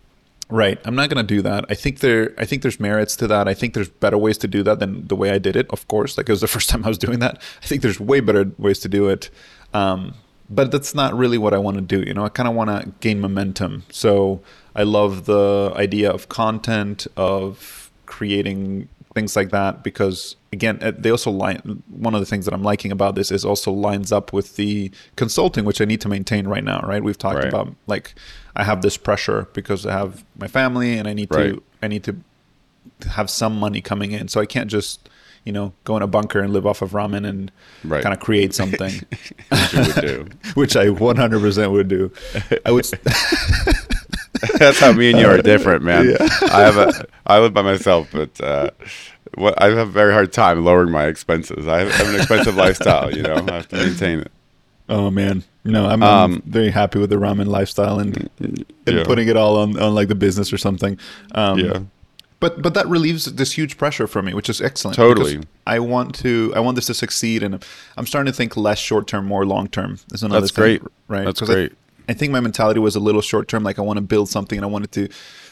Right. 0.49 0.79
I'm 0.85 0.95
not 0.95 1.09
going 1.09 1.25
to 1.25 1.35
do 1.35 1.41
that. 1.41 1.65
I 1.69 1.73
think 1.73 1.99
there 1.99 2.33
I 2.37 2.45
think 2.45 2.61
there's 2.61 2.79
merits 2.79 3.15
to 3.17 3.27
that. 3.27 3.47
I 3.47 3.53
think 3.53 3.73
there's 3.73 3.89
better 3.89 4.17
ways 4.17 4.37
to 4.39 4.47
do 4.47 4.63
that 4.63 4.79
than 4.79 5.07
the 5.07 5.15
way 5.15 5.31
I 5.31 5.39
did 5.39 5.55
it, 5.55 5.69
of 5.71 5.87
course. 5.87 6.17
Like 6.17 6.29
it 6.29 6.31
was 6.31 6.41
the 6.41 6.47
first 6.55 6.69
time 6.69 6.85
I 6.85 6.87
was 6.87 6.97
doing 6.97 7.19
that. 7.19 7.41
I 7.61 7.65
think 7.65 7.81
there's 7.81 7.99
way 7.99 8.19
better 8.21 8.51
ways 8.57 8.79
to 8.79 8.89
do 8.89 9.09
it. 9.09 9.29
Um, 9.73 10.13
but 10.49 10.71
that's 10.71 10.95
not 10.95 11.13
really 11.13 11.37
what 11.37 11.53
I 11.53 11.57
want 11.57 11.75
to 11.75 11.81
do. 11.81 12.01
You 12.07 12.13
know, 12.13 12.23
I 12.23 12.29
kind 12.29 12.47
of 12.47 12.55
want 12.55 12.69
to 12.69 12.93
gain 13.01 13.19
momentum. 13.19 13.83
So 13.91 14.41
I 14.75 14.83
love 14.83 15.25
the 15.25 15.73
idea 15.75 16.09
of 16.09 16.29
content, 16.29 17.07
of 17.17 17.91
creating 18.05 18.87
things 19.13 19.35
like 19.35 19.49
that, 19.49 19.83
because 19.83 20.37
again, 20.53 20.79
they 20.97 21.09
also 21.09 21.31
line. 21.31 21.83
One 21.89 22.13
of 22.13 22.21
the 22.21 22.25
things 22.25 22.45
that 22.45 22.53
I'm 22.53 22.63
liking 22.63 22.91
about 22.91 23.15
this 23.15 23.31
is 23.31 23.43
also 23.43 23.71
lines 23.71 24.11
up 24.11 24.31
with 24.31 24.55
the 24.55 24.91
consulting, 25.17 25.65
which 25.65 25.81
I 25.81 25.85
need 25.85 26.01
to 26.01 26.07
maintain 26.07 26.47
right 26.47 26.63
now. 26.63 26.79
Right? 26.81 27.03
We've 27.03 27.17
talked 27.17 27.39
right. 27.39 27.47
about 27.47 27.75
like 27.87 28.15
I 28.57 28.63
have 28.63 28.81
this 28.81 28.97
pressure 28.97 29.47
because 29.53 29.85
I 29.85 29.93
have 29.93 30.25
my 30.37 30.47
family 30.47 30.97
and 30.97 31.07
I 31.07 31.13
need 31.13 31.33
right. 31.33 31.53
to 31.53 31.63
I 31.81 31.87
need 31.87 32.03
to 32.05 32.17
have 33.11 33.29
some 33.29 33.57
money 33.59 33.81
coming 33.81 34.11
in, 34.11 34.27
so 34.27 34.41
I 34.41 34.45
can't 34.45 34.69
just 34.69 35.09
you 35.47 35.53
know, 35.53 35.71
go 35.85 35.95
in 35.95 36.03
a 36.03 36.07
bunker 36.07 36.41
and 36.41 36.51
live 36.51 36.65
off 36.67 36.81
of 36.81 36.91
ramen 36.91 37.25
and 37.25 37.53
right. 37.85 38.03
kind 38.03 38.13
of 38.13 38.19
create 38.19 38.53
something. 38.53 38.91
which 39.49 39.73
would 39.73 39.95
do. 40.01 40.27
which 40.55 40.75
I 40.75 40.87
100% 40.87 41.71
would 41.71 41.87
do. 41.87 42.11
I 42.65 42.71
would. 42.71 42.83
That's 44.59 44.77
how 44.77 44.91
me 44.91 45.11
and 45.11 45.17
you 45.17 45.25
are 45.25 45.41
different, 45.41 45.83
man. 45.83 46.09
Yeah. 46.09 46.27
I 46.51 46.61
have 46.63 46.75
a, 46.75 47.07
I 47.25 47.39
live 47.39 47.53
by 47.53 47.61
myself, 47.61 48.09
but 48.11 48.41
uh, 48.41 48.71
what 49.35 49.59
I 49.61 49.69
have 49.69 49.77
a 49.77 49.85
very 49.85 50.11
hard 50.11 50.33
time 50.33 50.65
lowering 50.65 50.91
my 50.91 51.05
expenses. 51.05 51.65
I 51.65 51.79
have, 51.79 51.93
have 51.93 52.09
an 52.09 52.15
expensive 52.15 52.55
lifestyle, 52.57 53.15
you 53.15 53.23
know. 53.23 53.35
I 53.47 53.53
have 53.53 53.69
to 53.69 53.77
maintain 53.77 54.19
it. 54.19 54.31
Oh 54.89 55.11
man, 55.11 55.43
no, 55.65 55.85
I'm, 55.87 56.01
um, 56.01 56.35
I'm, 56.35 56.41
very 56.43 56.69
happy 56.69 56.97
with 56.99 57.09
the 57.09 57.17
ramen 57.17 57.47
lifestyle 57.47 57.99
and, 57.99 58.29
and 58.39 58.65
yeah. 58.85 59.03
putting 59.03 59.27
it 59.27 59.35
all 59.35 59.57
on, 59.57 59.77
on 59.77 59.93
like 59.93 60.07
the 60.07 60.15
business 60.15 60.53
or 60.53 60.57
something. 60.57 60.97
Um, 61.33 61.59
yeah, 61.59 61.79
but 62.39 62.61
but 62.61 62.73
that 62.75 62.87
relieves 62.87 63.25
this 63.25 63.51
huge 63.53 63.77
pressure 63.77 64.07
from 64.07 64.25
me, 64.25 64.33
which 64.33 64.49
is 64.49 64.61
excellent. 64.61 64.95
Totally. 64.95 65.41
I 65.65 65.79
want 65.79 66.13
to 66.15 66.53
I 66.55 66.59
want 66.59 66.75
this 66.75 66.85
to 66.85 66.93
succeed, 66.93 67.41
and 67.41 67.65
I'm 67.97 68.05
starting 68.05 68.31
to 68.31 68.35
think 68.35 68.55
less 68.55 68.77
short 68.77 69.07
term, 69.07 69.25
more 69.25 69.45
long 69.45 69.67
term. 69.67 69.99
Is 70.13 70.23
another 70.23 70.41
That's 70.41 70.51
thing, 70.51 70.63
great, 70.63 70.81
right? 71.07 71.25
That's 71.25 71.41
great. 71.41 71.73
I, 72.07 72.11
I, 72.11 72.13
think 72.13 72.31
my 72.31 72.39
mentality 72.39 72.79
was 72.79 72.95
a 72.95 72.99
little 72.99 73.21
short 73.21 73.47
term. 73.47 73.63
Like 73.63 73.79
I 73.79 73.81
want 73.81 73.97
to 73.97 74.01
build 74.01 74.29
something, 74.29 74.57
and 74.57 74.63
I 74.63 74.67
wanted 74.67 74.91
to, 74.93 75.09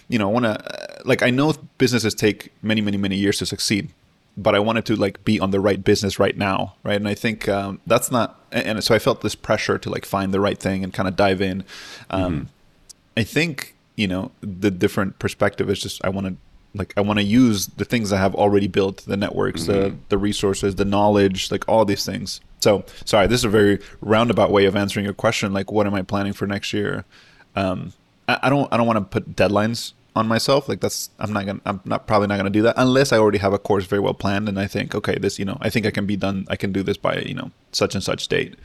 you 0.10 0.20
know, 0.20 0.30
I 0.30 0.32
want 0.32 0.46
to 0.46 1.02
like 1.06 1.24
I 1.24 1.32
know 1.32 1.54
businesses 1.78 2.14
take 2.14 2.54
many 2.62 2.82
many 2.82 2.98
many 2.98 3.16
years 3.16 3.40
to 3.40 3.46
succeed, 3.48 3.90
but 4.38 4.56
I 4.56 4.60
wanted 4.60 4.86
to 4.88 4.96
like 4.96 5.24
be 5.24 5.40
on 5.40 5.52
the 5.52 5.60
right 5.60 5.84
business 5.84 6.20
right 6.20 6.38
now, 6.38 6.76
right? 6.84 6.96
And 6.96 7.08
I 7.08 7.14
think 7.14 7.48
um, 7.48 7.80
that's 7.88 8.12
not, 8.12 8.42
and 8.52 8.84
so 8.84 8.94
I 8.94 9.00
felt 9.00 9.22
this 9.22 9.36
pressure 9.36 9.78
to 9.78 9.90
like 9.90 10.06
find 10.06 10.34
the 10.34 10.40
right 10.40 10.58
thing 10.58 10.84
and 10.84 10.94
kind 10.94 11.08
of 11.08 11.16
dive 11.16 11.42
in. 11.42 11.64
Um, 12.10 12.34
mm-hmm. 12.34 12.44
I 13.18 13.24
think 13.24 13.76
you 13.96 14.08
know 14.08 14.32
the 14.42 14.72
different 14.72 15.20
perspective 15.20 15.70
is 15.70 15.82
just 15.82 16.04
I 16.04 16.10
want 16.10 16.28
to 16.28 16.36
like 16.74 16.94
I 16.98 17.02
want 17.02 17.20
to 17.20 17.24
use 17.24 17.68
the 17.68 17.86
things 17.86 18.12
I 18.12 18.18
have 18.18 18.36
already 18.36 18.68
built, 18.68 19.06
the 19.06 19.18
networks, 19.18 19.64
mm-hmm. 19.64 19.72
the 19.72 19.96
the 20.10 20.18
resources, 20.18 20.76
the 20.76 20.86
knowledge, 20.86 21.52
like 21.52 21.68
all 21.70 21.86
these 21.86 22.06
things. 22.06 22.42
So 22.60 22.84
sorry, 23.06 23.28
this 23.28 23.42
is 23.42 23.46
a 23.46 23.50
very 23.50 23.80
roundabout 24.02 24.52
way 24.52 24.66
of 24.66 24.76
answering 24.76 25.06
your 25.06 25.14
question. 25.14 25.54
Like, 25.54 25.72
what 25.72 25.88
am 25.88 25.94
I 25.94 26.02
planning 26.02 26.34
for 26.34 26.46
next 26.46 26.74
year? 26.74 27.06
Um, 27.56 27.94
I, 28.28 28.40
I 28.44 28.50
don't 28.50 28.72
I 28.74 28.78
don't 28.78 28.88
want 28.88 28.98
to 28.98 29.06
put 29.06 29.36
deadlines 29.36 29.94
on 30.16 30.28
myself. 30.28 30.70
Like 30.70 30.80
that's 30.80 31.10
I'm 31.20 31.34
not 31.34 31.46
gonna 31.46 31.62
I'm 31.66 31.82
not 31.86 32.08
probably 32.08 32.28
not 32.28 32.38
gonna 32.38 32.50
do 32.50 32.62
that 32.64 32.76
unless 32.78 33.12
I 33.12 33.18
already 33.18 33.40
have 33.40 33.54
a 33.54 33.60
course 33.60 33.86
very 33.86 34.00
well 34.00 34.14
planned 34.14 34.48
and 34.48 34.60
I 34.60 34.68
think 34.68 34.96
okay 34.96 35.18
this 35.18 35.38
you 35.38 35.46
know 35.46 35.58
I 35.62 35.70
think 35.70 35.86
I 35.86 35.92
can 35.92 36.06
be 36.06 36.16
done 36.16 36.46
I 36.50 36.56
can 36.56 36.72
do 36.72 36.84
this 36.84 36.98
by 36.98 37.20
you 37.20 37.34
know 37.34 37.52
such 37.72 37.96
and 37.96 38.04
such 38.04 38.28
date. 38.28 38.56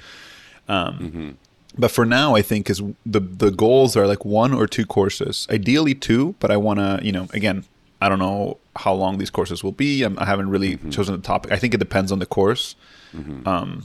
Um, 0.68 0.98
mm-hmm. 0.98 1.30
But 1.78 1.90
for 1.90 2.04
now, 2.04 2.34
I 2.34 2.42
think 2.42 2.68
is 2.68 2.82
the 3.06 3.20
the 3.20 3.50
goals 3.50 3.96
are 3.96 4.06
like 4.06 4.24
one 4.24 4.52
or 4.52 4.66
two 4.66 4.86
courses, 4.86 5.46
ideally 5.50 5.94
two. 5.94 6.34
But 6.40 6.50
I 6.50 6.56
want 6.56 6.78
to, 6.80 6.98
you 7.02 7.12
know, 7.12 7.28
again, 7.32 7.64
I 8.00 8.08
don't 8.08 8.18
know 8.18 8.58
how 8.76 8.92
long 8.92 9.18
these 9.18 9.30
courses 9.30 9.62
will 9.62 9.72
be. 9.72 10.02
I'm, 10.02 10.18
I 10.18 10.24
have 10.24 10.38
not 10.38 10.48
really 10.48 10.76
mm-hmm. 10.76 10.90
chosen 10.90 11.14
the 11.14 11.22
topic. 11.22 11.52
I 11.52 11.58
think 11.58 11.74
it 11.74 11.78
depends 11.78 12.10
on 12.10 12.18
the 12.18 12.26
course. 12.26 12.74
Mm-hmm. 13.14 13.46
Um, 13.46 13.84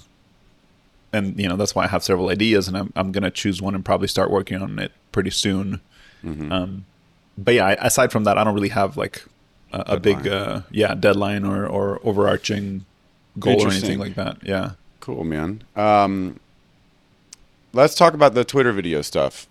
and 1.13 1.39
you 1.39 1.47
know 1.47 1.56
that's 1.56 1.75
why 1.75 1.86
I 1.86 1.88
have 1.88 2.04
several 2.04 2.30
ideas, 2.30 2.67
and 2.67 2.75
I'm 2.75 2.91
I'm 2.95 3.12
gonna 3.12 3.32
choose 3.32 3.62
one 3.62 3.75
and 3.75 3.86
probably 3.86 4.08
start 4.08 4.32
working 4.32 4.62
on 4.62 4.80
it 4.80 4.91
pretty 5.12 5.32
soon. 5.32 5.82
Mm-hmm. 6.23 6.51
Um, 6.51 6.86
but 7.38 7.54
yeah, 7.54 7.76
aside 7.80 8.12
from 8.12 8.24
that, 8.26 8.38
I 8.38 8.43
don't 8.43 8.54
really 8.54 8.69
have 8.69 8.98
like 8.98 9.24
a, 9.71 9.84
a 9.93 10.00
big 10.00 10.28
uh, 10.28 10.62
yeah 10.71 10.95
deadline 10.95 11.45
or 11.45 11.65
or 11.65 12.00
overarching 12.04 12.86
goal 13.39 13.65
or 13.65 13.69
anything 13.69 14.00
like 14.00 14.15
that. 14.15 14.38
Yeah. 14.43 14.71
Cool, 15.00 15.24
man. 15.24 15.63
Um, 15.76 16.39
let's 17.74 17.93
talk 17.93 18.13
about 18.13 18.34
the 18.34 18.43
Twitter 18.43 18.71
video 18.71 19.04
stuff 19.04 19.48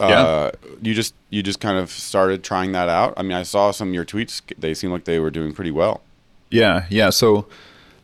yeah. 0.00 0.22
Uh, 0.22 0.50
you 0.82 0.94
just 0.94 1.14
you 1.30 1.42
just 1.42 1.60
kind 1.60 1.78
of 1.78 1.90
started 1.90 2.44
trying 2.44 2.72
that 2.72 2.88
out. 2.88 3.14
I 3.16 3.22
mean, 3.22 3.32
I 3.32 3.42
saw 3.42 3.70
some 3.70 3.88
of 3.88 3.94
your 3.94 4.04
tweets; 4.04 4.42
they 4.58 4.74
seem 4.74 4.90
like 4.90 5.04
they 5.04 5.18
were 5.18 5.30
doing 5.30 5.52
pretty 5.52 5.70
well. 5.70 6.02
Yeah, 6.50 6.86
yeah. 6.88 7.10
So, 7.10 7.46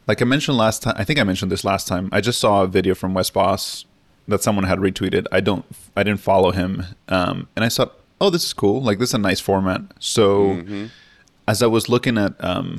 like 0.07 0.21
I 0.21 0.25
mentioned 0.25 0.57
last 0.57 0.83
time, 0.83 0.95
I 0.97 1.05
think 1.05 1.19
I 1.19 1.25
mentioned 1.25 1.53
this 1.53 1.65
last 1.65 1.87
time. 1.87 2.09
I 2.13 2.21
just 2.21 2.41
saw 2.41 2.63
a 2.63 2.67
video 2.67 2.95
from 2.95 3.15
Wes 3.15 3.31
Bos 3.31 3.85
that 4.27 4.43
someone 4.43 4.65
had 4.65 4.79
retweeted. 4.79 5.27
I 5.31 5.41
don't, 5.41 5.65
I 5.97 6.03
didn't 6.03 6.21
follow 6.21 6.51
him, 6.51 6.85
um, 7.09 7.49
and 7.55 7.65
I 7.65 7.69
thought, 7.69 7.95
oh, 8.25 8.31
this 8.31 8.45
is 8.45 8.53
cool. 8.53 8.83
Like 8.83 8.99
this 8.99 9.11
is 9.11 9.15
a 9.15 9.19
nice 9.19 9.41
format. 9.41 9.83
So, 9.99 10.49
mm-hmm. 10.49 10.87
as 11.47 11.63
I 11.63 11.67
was 11.67 11.89
looking 11.89 12.19
at, 12.19 12.33
um, 12.43 12.79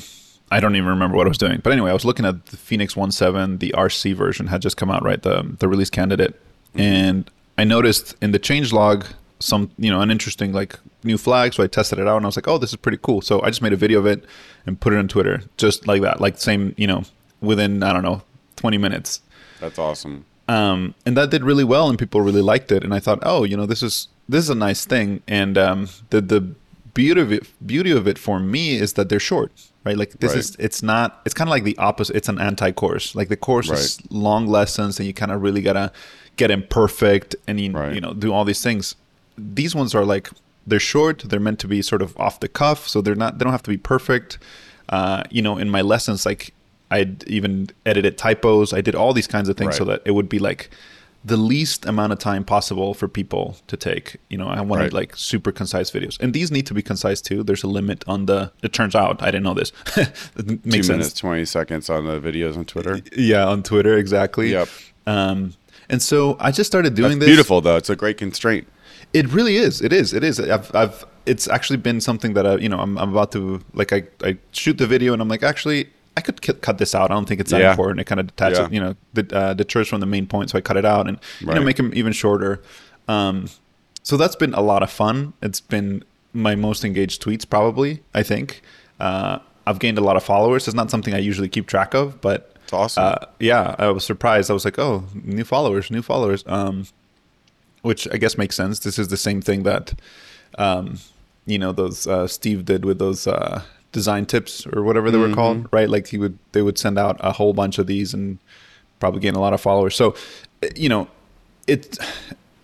I 0.51 0.59
don't 0.59 0.75
even 0.75 0.89
remember 0.89 1.17
what 1.17 1.27
I 1.27 1.29
was 1.29 1.37
doing, 1.37 1.59
but 1.63 1.73
anyway, 1.73 1.89
I 1.89 1.93
was 1.93 2.05
looking 2.05 2.25
at 2.25 2.47
the 2.47 2.57
Phoenix 2.57 2.93
1.7. 2.93 3.59
The 3.59 3.73
RC 3.75 4.15
version 4.15 4.47
had 4.47 4.61
just 4.61 4.77
come 4.77 4.91
out, 4.91 5.03
right? 5.03 5.21
The 5.21 5.55
the 5.59 5.67
release 5.67 5.89
candidate, 5.89 6.33
mm-hmm. 6.33 6.81
and 6.81 7.31
I 7.57 7.63
noticed 7.63 8.15
in 8.21 8.31
the 8.31 8.39
change 8.39 8.73
log 8.73 9.05
some 9.39 9.69
you 9.77 9.91
know 9.91 10.01
an 10.01 10.11
interesting 10.11 10.53
like 10.53 10.79
new 11.03 11.17
flag 11.17 11.53
so 11.53 11.61
i 11.61 11.67
tested 11.67 11.99
it 11.99 12.07
out 12.07 12.17
and 12.17 12.25
i 12.25 12.27
was 12.27 12.37
like 12.37 12.47
oh 12.47 12.57
this 12.57 12.69
is 12.69 12.77
pretty 12.77 12.97
cool 13.01 13.21
so 13.21 13.41
i 13.41 13.47
just 13.47 13.61
made 13.61 13.73
a 13.73 13.77
video 13.77 13.99
of 13.99 14.05
it 14.05 14.23
and 14.65 14.79
put 14.79 14.93
it 14.93 14.97
on 14.97 15.07
twitter 15.07 15.43
just 15.57 15.87
like 15.87 16.01
that 16.01 16.21
like 16.21 16.37
same 16.37 16.73
you 16.77 16.87
know 16.87 17.03
within 17.41 17.83
i 17.83 17.91
don't 17.91 18.03
know 18.03 18.21
20 18.55 18.77
minutes 18.77 19.21
that's 19.59 19.77
awesome 19.77 20.25
um, 20.47 20.93
and 21.07 21.17
that 21.17 21.31
did 21.31 21.43
really 21.43 21.63
well 21.63 21.89
and 21.89 21.97
people 21.97 22.21
really 22.21 22.41
liked 22.41 22.71
it 22.71 22.83
and 22.83 22.93
i 22.93 22.99
thought 22.99 23.19
oh 23.23 23.43
you 23.43 23.57
know 23.57 23.65
this 23.65 23.83
is 23.83 24.07
this 24.27 24.43
is 24.43 24.49
a 24.49 24.55
nice 24.55 24.85
thing 24.85 25.21
and 25.27 25.57
um, 25.57 25.87
the 26.09 26.21
the 26.21 26.41
beauty 26.93 27.19
of 27.19 27.31
it 27.31 27.47
beauty 27.65 27.91
of 27.91 28.07
it 28.07 28.17
for 28.17 28.39
me 28.39 28.75
is 28.75 28.93
that 28.93 29.09
they're 29.09 29.19
short 29.19 29.51
right 29.83 29.97
like 29.97 30.11
this 30.19 30.31
right. 30.31 30.39
is 30.39 30.55
it's 30.59 30.81
not 30.81 31.21
it's 31.25 31.33
kind 31.33 31.49
of 31.49 31.51
like 31.51 31.63
the 31.63 31.77
opposite 31.77 32.15
it's 32.15 32.29
an 32.29 32.39
anti 32.39 32.71
course 32.71 33.15
like 33.15 33.27
the 33.27 33.35
course 33.35 33.69
right. 33.69 33.79
is 33.79 33.99
long 34.09 34.47
lessons 34.47 34.97
and 34.97 35.05
you 35.05 35.13
kind 35.13 35.31
of 35.31 35.41
really 35.41 35.61
gotta 35.61 35.91
get 36.37 36.51
imperfect 36.51 37.35
and 37.47 37.59
you, 37.59 37.71
right. 37.71 37.93
you 37.93 38.01
know 38.01 38.13
do 38.13 38.31
all 38.33 38.45
these 38.45 38.63
things 38.63 38.95
these 39.37 39.75
ones 39.75 39.93
are 39.93 40.05
like 40.05 40.29
they're 40.67 40.79
short. 40.79 41.19
They're 41.19 41.39
meant 41.39 41.59
to 41.59 41.67
be 41.67 41.81
sort 41.81 42.01
of 42.01 42.17
off 42.19 42.39
the 42.39 42.47
cuff, 42.47 42.87
so 42.87 43.01
they're 43.01 43.15
not. 43.15 43.37
They 43.37 43.43
don't 43.43 43.51
have 43.51 43.63
to 43.63 43.69
be 43.69 43.77
perfect. 43.77 44.37
Uh, 44.89 45.23
you 45.29 45.41
know, 45.41 45.57
in 45.57 45.69
my 45.69 45.81
lessons, 45.81 46.25
like 46.25 46.53
I'd 46.91 47.23
even 47.27 47.69
edited 47.85 48.17
typos. 48.17 48.73
I 48.73 48.81
did 48.81 48.95
all 48.95 49.13
these 49.13 49.27
kinds 49.27 49.49
of 49.49 49.57
things 49.57 49.77
so 49.77 49.85
that 49.85 50.01
it 50.05 50.11
would 50.11 50.29
be 50.29 50.39
like 50.39 50.69
the 51.25 51.37
least 51.37 51.85
amount 51.87 52.13
of 52.13 52.19
time 52.19 52.43
possible 52.43 52.93
for 52.93 53.07
people 53.07 53.57
to 53.65 53.75
take. 53.75 54.17
You 54.29 54.37
know, 54.37 54.47
I 54.47 54.61
wanted 54.61 54.83
Right. 54.83 54.93
like 54.93 55.15
super 55.15 55.51
concise 55.51 55.89
videos, 55.89 56.19
and 56.19 56.33
these 56.33 56.51
need 56.51 56.67
to 56.67 56.73
be 56.75 56.83
concise 56.83 57.19
too. 57.19 57.41
There's 57.43 57.63
a 57.63 57.67
limit 57.67 58.03
on 58.07 58.27
the. 58.27 58.51
It 58.61 58.73
turns 58.73 58.93
out 58.95 59.21
I 59.23 59.25
didn't 59.31 59.43
know 59.43 59.55
this. 59.55 59.71
it 59.97 60.13
Two 60.35 60.59
minutes, 60.65 60.87
sense. 60.87 61.13
twenty 61.13 61.45
seconds 61.45 61.89
on 61.89 62.05
the 62.05 62.19
videos 62.19 62.55
on 62.55 62.65
Twitter. 62.65 62.99
Yeah, 63.17 63.45
on 63.47 63.63
Twitter 63.63 63.97
exactly. 63.97 64.51
Yep. 64.51 64.67
Um, 65.07 65.53
and 65.89 66.01
so 66.01 66.37
I 66.39 66.51
just 66.51 66.67
started 66.69 66.93
doing 66.95 67.13
That's 67.13 67.21
this. 67.21 67.29
beautiful 67.29 67.59
though. 67.61 67.75
It's 67.77 67.89
a 67.89 67.95
great 67.95 68.17
constraint. 68.17 68.67
It 69.13 69.27
really 69.31 69.55
is. 69.57 69.81
It 69.81 69.93
is. 69.93 70.13
It 70.13 70.23
is. 70.23 70.39
I've, 70.39 70.73
I've, 70.75 71.05
it's 71.25 71.47
actually 71.47 71.77
been 71.77 72.01
something 72.01 72.33
that 72.33 72.45
I, 72.45 72.55
you 72.57 72.67
know, 72.69 72.79
I'm, 72.79 72.97
I'm 72.97 73.11
about 73.11 73.31
to 73.33 73.61
like, 73.73 73.93
I, 73.93 74.03
I 74.23 74.37
shoot 74.51 74.77
the 74.77 74.87
video 74.87 75.13
and 75.13 75.21
I'm 75.21 75.27
like, 75.29 75.41
actually, 75.43 75.89
I 76.17 76.21
could 76.21 76.41
cu- 76.41 76.53
cut 76.53 76.77
this 76.77 76.95
out. 76.95 77.11
I 77.11 77.13
don't 77.13 77.27
think 77.27 77.41
it's 77.41 77.51
that 77.51 77.61
Yeah. 77.61 77.71
important. 77.71 77.99
It 77.99 78.05
kind 78.05 78.19
of 78.21 78.27
detaches, 78.27 78.59
Yeah. 78.59 78.67
you 78.71 78.79
know, 78.79 78.95
the, 79.13 79.35
uh, 79.37 79.53
deters 79.53 79.87
from 79.87 79.99
the 79.99 80.05
main 80.05 80.27
point. 80.27 80.49
So 80.49 80.57
I 80.57 80.61
cut 80.61 80.77
it 80.77 80.85
out 80.85 81.07
and, 81.07 81.17
you 81.41 81.47
know, 81.47 81.61
make 81.61 81.75
them 81.77 81.91
even 81.93 82.13
shorter. 82.13 82.61
Um, 83.07 83.49
so 84.03 84.15
that's 84.17 84.35
been 84.35 84.53
a 84.53 84.61
lot 84.61 84.81
of 84.83 84.89
fun. 84.91 85.33
It's 85.41 85.59
been 85.59 86.03
my 86.33 86.55
most 86.55 86.85
engaged 86.85 87.21
tweets, 87.21 87.47
probably, 87.49 88.01
I 88.13 88.23
think. 88.23 88.61
Uh, 88.99 89.39
I've 89.67 89.79
gained 89.79 89.97
a 89.97 90.01
lot 90.01 90.15
of 90.15 90.23
followers. 90.23 90.67
It's 90.67 90.75
not 90.75 90.89
something 90.91 91.13
I 91.13 91.17
usually 91.17 91.49
keep 91.49 91.65
track 91.67 91.93
of, 91.93 92.21
but 92.21 92.55
It's 92.63 92.73
awesome. 92.73 93.03
uh, 93.03 93.15
yeah, 93.39 93.75
I 93.77 93.87
was 93.89 94.03
surprised. 94.05 94.49
I 94.49 94.53
was 94.53 94.63
like, 94.63 94.77
oh, 94.79 95.05
new 95.13 95.43
followers, 95.43 95.89
new 95.91 96.01
followers. 96.01 96.43
Um, 96.47 96.85
which 97.81 98.07
I 98.11 98.17
guess 98.17 98.37
makes 98.37 98.55
sense. 98.55 98.79
This 98.79 98.97
is 98.97 99.09
the 99.09 99.17
same 99.17 99.41
thing 99.41 99.63
that, 99.63 99.93
um, 100.57 100.97
you 101.45 101.59
know, 101.59 101.71
those 101.71 102.07
uh, 102.07 102.27
Steve 102.27 102.65
did 102.65 102.83
with 102.85 102.97
those 102.99 103.27
uh, 103.27 103.61
design 103.95 104.25
tips 104.25 104.67
or 104.67 104.83
whatever 104.83 105.09
they 105.09 105.17
were 105.17 105.33
called, 105.33 105.67
right? 105.71 105.89
Like 105.89 106.07
he 106.07 106.17
would, 106.17 106.37
they 106.51 106.61
would 106.61 106.77
send 106.77 106.99
out 106.99 107.15
a 107.21 107.31
whole 107.31 107.53
bunch 107.53 107.79
of 107.79 107.87
these 107.87 108.13
and 108.13 108.37
probably 108.99 109.21
gain 109.21 109.35
a 109.35 109.39
lot 109.39 109.53
of 109.53 109.61
followers. 109.61 109.95
So, 109.95 110.13
eh, 110.61 110.69
you 110.75 110.89
know, 110.89 111.07
it 111.65 111.97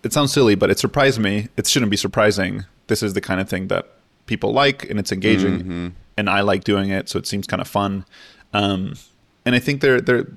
it 0.04 0.12
sounds 0.14 0.34
silly, 0.34 0.56
but 0.56 0.70
it 0.70 0.78
surprised 0.78 1.20
me. 1.20 1.48
It 1.58 1.66
shouldn't 1.68 1.90
be 1.90 1.98
surprising. 1.98 2.66
This 2.88 3.02
is 3.02 3.14
the 3.14 3.22
kind 3.22 3.40
of 3.40 3.50
thing 3.50 3.68
that 3.70 3.86
people 4.26 4.52
like, 4.52 4.90
and 4.90 5.00
it's 5.00 5.12
engaging, 5.12 5.96
and 6.18 6.30
I 6.30 6.42
like 6.42 6.64
doing 6.64 6.90
it. 6.90 7.10
So 7.10 7.18
it 7.18 7.26
seems 7.26 7.48
kind 7.48 7.62
of 7.62 7.68
fun. 7.68 8.06
Um, 8.54 8.96
and 9.46 9.56
I 9.56 9.60
think 9.60 9.82
they're 9.82 10.02
they're 10.02 10.28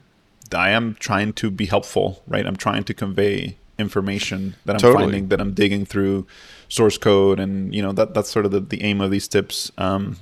I 0.54 0.70
am 0.70 0.94
trying 1.00 1.32
to 1.34 1.50
be 1.50 1.66
helpful, 1.66 2.22
right? 2.26 2.46
I'm 2.46 2.56
trying 2.56 2.84
to 2.84 2.94
convey 2.94 3.56
information 3.78 4.54
that 4.64 4.74
I'm 4.76 4.80
Totally. 4.80 5.04
finding 5.04 5.28
that 5.28 5.40
I'm 5.40 5.52
digging 5.52 5.84
through 5.84 6.26
source 6.68 6.98
code, 6.98 7.40
and 7.40 7.74
you 7.74 7.82
know 7.82 7.92
that 7.92 8.14
that's 8.14 8.30
sort 8.30 8.46
of 8.46 8.52
the, 8.52 8.60
the 8.60 8.82
aim 8.82 9.00
of 9.00 9.10
these 9.10 9.28
tips. 9.28 9.72
Um, 9.78 10.16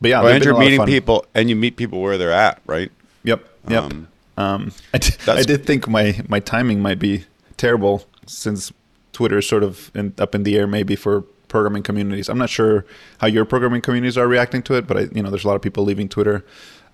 but 0.00 0.10
yeah, 0.10 0.22
well, 0.22 0.32
and 0.32 0.44
you're 0.44 0.58
meeting 0.58 0.84
people, 0.86 1.24
and 1.34 1.48
you 1.48 1.56
meet 1.56 1.76
people 1.76 2.00
where 2.00 2.18
they're 2.18 2.32
at, 2.32 2.60
right? 2.66 2.90
Yep. 3.24 3.44
Yep. 3.68 3.82
Um, 3.84 4.08
Um, 4.38 4.72
I, 4.94 4.98
d- 4.98 5.14
I 5.28 5.42
did 5.42 5.64
think 5.66 5.88
my 5.88 6.20
my 6.28 6.40
timing 6.40 6.80
might 6.80 6.98
be 6.98 7.24
terrible 7.56 8.04
since 8.26 8.72
Twitter 9.12 9.38
is 9.38 9.48
sort 9.48 9.62
of 9.62 9.90
in, 9.94 10.12
up 10.18 10.34
in 10.34 10.42
the 10.42 10.56
air 10.58 10.66
maybe 10.66 10.94
for 10.96 11.22
programming 11.48 11.82
communities. 11.82 12.28
I'm 12.28 12.38
not 12.38 12.50
sure 12.50 12.84
how 13.18 13.26
your 13.28 13.44
programming 13.44 13.80
communities 13.80 14.18
are 14.18 14.28
reacting 14.28 14.62
to 14.64 14.74
it, 14.74 14.86
but 14.86 14.96
I, 14.96 15.00
you 15.12 15.22
know, 15.22 15.30
there's 15.30 15.44
a 15.44 15.48
lot 15.48 15.56
of 15.56 15.62
people 15.62 15.84
leaving 15.84 16.08
Twitter. 16.08 16.44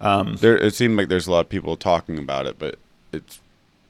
Um, 0.01 0.37
There, 0.37 0.57
it 0.57 0.75
seemed 0.75 0.97
like 0.97 1.09
there's 1.09 1.27
a 1.27 1.31
lot 1.33 1.41
of 1.41 1.49
people 1.49 1.77
talking 1.77 2.19
about 2.19 2.47
it, 2.47 2.59
but 2.59 2.77
it's 3.13 3.41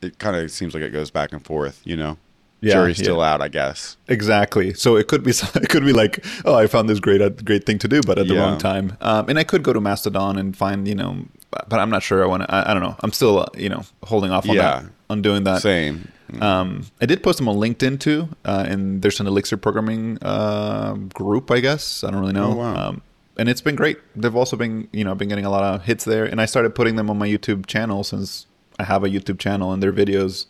it 0.00 0.18
kind 0.18 0.34
of 0.36 0.50
seems 0.50 0.72
like 0.74 0.82
it 0.82 0.90
goes 0.92 1.10
back 1.10 1.32
and 1.32 1.44
forth. 1.44 1.80
You 1.84 1.96
know, 1.96 2.16
Yeah, 2.62 2.74
jury's 2.74 2.98
yeah. 2.98 3.04
still 3.04 3.20
out, 3.20 3.40
I 3.42 3.48
guess. 3.48 3.96
Exactly. 4.08 4.72
So 4.74 4.96
it 4.96 5.08
could 5.08 5.22
be 5.24 5.30
it 5.54 5.68
could 5.68 5.84
be 5.84 5.92
like, 5.92 6.24
oh, 6.44 6.54
I 6.54 6.66
found 6.68 6.88
this 6.88 7.00
great 7.00 7.20
uh, 7.20 7.28
great 7.30 7.64
thing 7.66 7.78
to 7.80 7.88
do, 7.88 8.00
but 8.06 8.18
at 8.18 8.28
the 8.28 8.34
Yeah. 8.34 8.40
wrong 8.42 8.58
time. 8.58 8.96
Um, 9.00 9.28
and 9.28 9.38
I 9.38 9.44
could 9.44 9.62
go 9.62 9.72
to 9.72 9.80
Mastodon 9.80 10.38
and 10.38 10.56
find 10.56 10.86
you 10.88 10.94
know, 10.94 11.26
but 11.68 11.78
I'm 11.80 11.90
not 11.90 12.02
sure 12.02 12.22
I 12.22 12.26
want 12.26 12.44
to. 12.44 12.54
I, 12.54 12.70
I 12.70 12.74
don't 12.74 12.82
know. 12.82 12.96
I'm 13.00 13.12
still 13.12 13.40
uh, 13.40 13.46
you 13.58 13.68
know 13.68 13.82
holding 14.04 14.30
off 14.30 14.48
on 14.48 14.54
Yeah. 14.56 14.62
that 14.80 14.90
on 15.10 15.22
doing 15.22 15.44
that. 15.44 15.60
Same. 15.62 16.08
Um, 16.40 16.86
I 16.98 17.04
did 17.04 17.22
post 17.22 17.36
them 17.38 17.48
on 17.48 17.56
LinkedIn 17.56 18.00
too, 18.00 18.28
uh, 18.46 18.64
and 18.66 19.02
there's 19.02 19.20
an 19.20 19.26
Elixir 19.26 19.58
programming 19.58 20.16
uh, 20.22 20.94
group, 21.12 21.50
I 21.50 21.60
guess. 21.60 22.02
I 22.04 22.10
don't 22.10 22.20
really 22.20 22.32
know. 22.32 22.52
Oh, 22.52 22.56
wow. 22.56 22.88
um, 22.88 23.02
and 23.36 23.50
it's 23.50 23.60
been 23.60 23.76
great. 23.76 23.98
They've 24.16 24.34
also 24.34 24.56
been, 24.56 24.88
you 24.92 25.04
know, 25.04 25.14
been 25.14 25.28
getting 25.28 25.44
a 25.44 25.50
lot 25.50 25.62
of 25.62 25.84
hits 25.84 26.04
there. 26.06 26.24
And 26.24 26.40
I 26.40 26.46
started 26.46 26.74
putting 26.74 26.96
them 26.96 27.10
on 27.10 27.18
my 27.18 27.28
YouTube 27.28 27.66
channel 27.66 28.02
since 28.02 28.46
I 28.78 28.84
have 28.84 29.04
a 29.04 29.08
YouTube 29.10 29.38
channel 29.38 29.72
and 29.72 29.82
their 29.82 29.92
videos. 29.92 30.46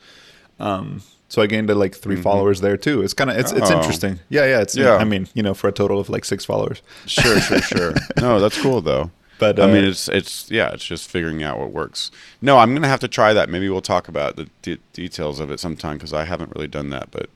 Um, 0.61 1.03
so 1.33 1.40
I 1.40 1.47
gained 1.47 1.71
uh, 1.71 1.75
like 1.75 1.95
3 1.97 2.16
followers 2.21 2.61
there 2.61 2.77
too. 2.77 3.01
It's 3.03 3.14
kind 3.14 3.31
of 3.31 3.37
it's 3.38 3.53
it's 3.53 3.62
Mm-hmm. 3.62 3.73
Oh. 3.73 3.79
interesting. 3.79 4.21
Yeah, 4.29 4.45
yeah. 4.53 4.61
It's 4.61 4.77
Yeah. 4.77 4.97
I 4.97 5.05
mean, 5.05 5.29
you 5.33 5.42
know, 5.42 5.55
for 5.55 5.66
a 5.68 5.73
total 5.73 5.99
of 5.99 6.11
like 6.11 6.25
six 6.27 6.45
followers. 6.45 6.83
Sure, 7.07 7.40
sure, 7.40 7.62
sure. 7.73 7.95
No, 8.21 8.38
that's 8.38 8.61
cool 8.61 8.83
though. 8.83 9.11
But, 9.38 9.59
I 9.59 9.66
mean, 9.66 9.85
uh, 9.85 9.88
it's 9.88 10.09
it's 10.09 10.51
yeah, 10.51 10.71
it's 10.75 10.85
just 10.85 11.09
figuring 11.11 11.42
out 11.42 11.59
what 11.59 11.71
works. 11.73 12.11
No, 12.42 12.59
I'm 12.59 12.75
gonna 12.75 12.87
have 12.95 13.01
to 13.01 13.09
try 13.09 13.33
that. 13.33 13.49
Maybe 13.49 13.66
we'll 13.71 13.81
talk 13.95 14.07
about 14.09 14.37
the 14.37 14.47
de- 14.61 14.79
details 14.92 15.40
of 15.40 15.51
it 15.51 15.59
sometime 15.59 15.97
because 15.97 16.12
I 16.12 16.25
haven't 16.25 16.53
really 16.55 16.68
done 16.68 16.90
that. 16.90 17.11
But 17.11 17.29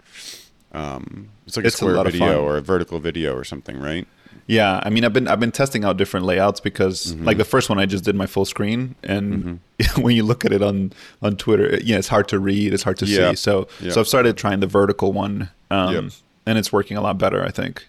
um, 0.73 1.31
it's 1.47 1.57
like 1.57 1.67
It's 1.67 1.81
a 1.81 1.87
a 1.87 1.89
square 1.91 1.97
of 2.07 2.13
video 2.13 2.45
or 2.45 2.59
a 2.59 2.61
vertical 2.63 3.01
video 3.01 3.35
or 3.35 3.45
something, 3.45 3.79
right? 3.81 4.07
Yeah, 4.47 4.81
I 4.83 4.91
mean, 4.91 5.05
I've 5.05 5.13
been 5.13 5.29
I've 5.29 5.41
been 5.41 5.53
testing 5.53 5.85
out 5.85 5.97
different 5.97 6.27
layouts 6.27 6.61
because 6.61 7.13
Mm-hmm. 7.15 7.25
like 7.25 7.37
the 7.39 7.45
first 7.45 7.69
one 7.69 7.79
I 7.79 7.87
just 7.87 8.05
did 8.05 8.15
my 8.15 8.27
full 8.27 8.45
screen, 8.45 8.95
and 9.03 9.61
when 9.97 10.15
you 10.17 10.23
look 10.25 10.45
at 10.45 10.53
it 10.53 10.63
on 10.63 10.93
on 11.23 11.37
Twitter, 11.37 11.67
it- 11.67 11.85
yeah, 11.85 11.97
it's 11.99 12.09
hard 12.09 12.29
to 12.29 12.39
read, 12.39 12.73
it's 12.75 12.83
hard 12.83 12.99
to 12.99 13.07
Yeah. 13.07 13.31
see. 13.31 13.37
So 13.37 13.69
Yeah. 13.81 13.93
so 13.93 14.01
I've 14.01 14.09
started 14.09 14.37
trying 14.37 14.61
the 14.61 14.67
vertical 14.67 15.13
one, 15.13 15.51
um, 15.71 15.95
Yep. 15.95 16.05
and 16.47 16.59
it's 16.59 16.73
working 16.73 16.97
a 16.97 17.01
lot 17.01 17.19
better, 17.19 17.43
I 17.45 17.51
think. 17.51 17.87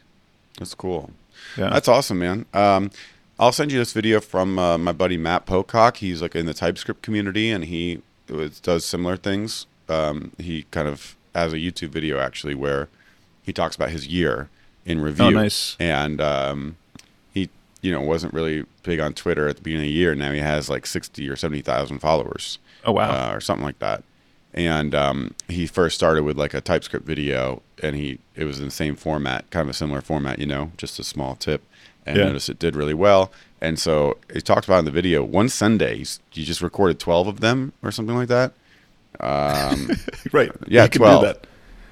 That's 0.60 0.74
cool. 0.74 1.12
Yeah, 1.58 1.70
That's 1.70 1.88
awesome, 1.88 2.20
man. 2.20 2.46
Um, 2.54 2.92
I'll 3.40 3.52
send 3.52 3.72
you 3.72 3.78
this 3.78 3.94
video 3.94 4.20
from 4.20 4.58
uh, 4.58 4.78
my 4.78 4.92
buddy 4.92 5.18
Matt 5.18 5.46
Pocock. 5.46 5.98
He's 5.98 6.22
like 6.22 6.36
in 6.36 6.46
the 6.48 6.54
TypeScript 6.56 7.02
community, 7.04 7.52
and 7.52 7.66
he 7.66 8.02
does 8.64 8.84
similar 8.84 9.16
things. 9.18 9.68
Um, 9.88 10.32
he 10.40 10.64
kind 10.72 10.88
of 10.88 11.16
has 11.36 11.54
a 11.54 11.58
YouTube 11.58 11.90
video 11.90 12.20
actually 12.20 12.56
where 12.56 12.90
he 13.44 13.54
talks 13.54 13.76
about 13.76 13.90
his 13.92 14.08
year 14.08 14.50
in 14.88 15.00
review. 15.02 15.26
Oh, 15.26 15.30
nice. 15.30 15.76
And 15.80 16.20
um, 16.20 16.78
he, 17.34 17.50
you 17.82 17.92
know, 17.92 18.02
wasn't 18.02 18.34
really 18.34 18.66
big 18.84 19.00
on 19.00 19.14
Twitter 19.14 19.48
at 19.48 19.58
the 19.58 19.62
beginning 19.62 19.86
of 19.86 19.90
the 19.90 19.94
year. 19.94 20.16
Now 20.16 20.32
he 20.32 20.40
has 20.40 20.70
like 20.70 20.86
sixty 20.88 21.30
or 21.30 21.36
seventy 21.36 21.62
thousand 21.62 22.00
followers 22.00 22.58
Oh 22.86 22.94
wow. 22.94 23.12
uh, 23.32 23.36
or 23.36 23.40
something 23.42 23.66
like 23.66 23.78
that. 23.80 24.04
And 24.54 24.96
um, 24.96 25.36
he 25.48 25.68
first 25.68 25.96
started 25.96 26.24
with 26.24 26.38
like 26.38 26.56
a 26.56 26.62
TypeScript 26.62 27.06
video, 27.06 27.62
and 27.84 27.96
he 27.96 28.18
it 28.36 28.46
was 28.46 28.58
in 28.60 28.66
the 28.66 28.72
same 28.72 28.96
format, 28.96 29.48
kind 29.52 29.64
of 29.66 29.70
a 29.70 29.74
similar 29.74 30.02
format, 30.02 30.40
you 30.40 30.48
know, 30.48 30.72
just 30.78 30.98
a 31.00 31.04
small 31.04 31.36
tip. 31.36 31.62
And 32.06 32.16
Yeah. 32.18 32.26
noticed 32.28 32.50
it 32.50 32.58
did 32.58 32.76
really 32.76 32.94
well. 32.94 33.32
And 33.60 33.78
so 33.78 34.18
he 34.34 34.40
talked 34.40 34.66
about 34.66 34.80
in 34.80 34.86
the 34.86 34.92
video 34.92 35.24
one 35.24 35.50
Sunday, 35.50 36.06
he 36.32 36.44
just 36.46 36.62
recorded 36.62 37.00
twelve 37.00 37.28
of 37.28 37.42
them 37.42 37.74
or 37.84 37.92
something 37.92 38.16
like 38.16 38.30
that. 38.30 38.54
Um, 39.20 39.90
right. 40.32 40.52
yeah, 40.68 40.84
you 40.84 40.90
can 40.90 41.00
twelve. 41.00 41.22
do 41.22 41.28
that. 41.28 41.47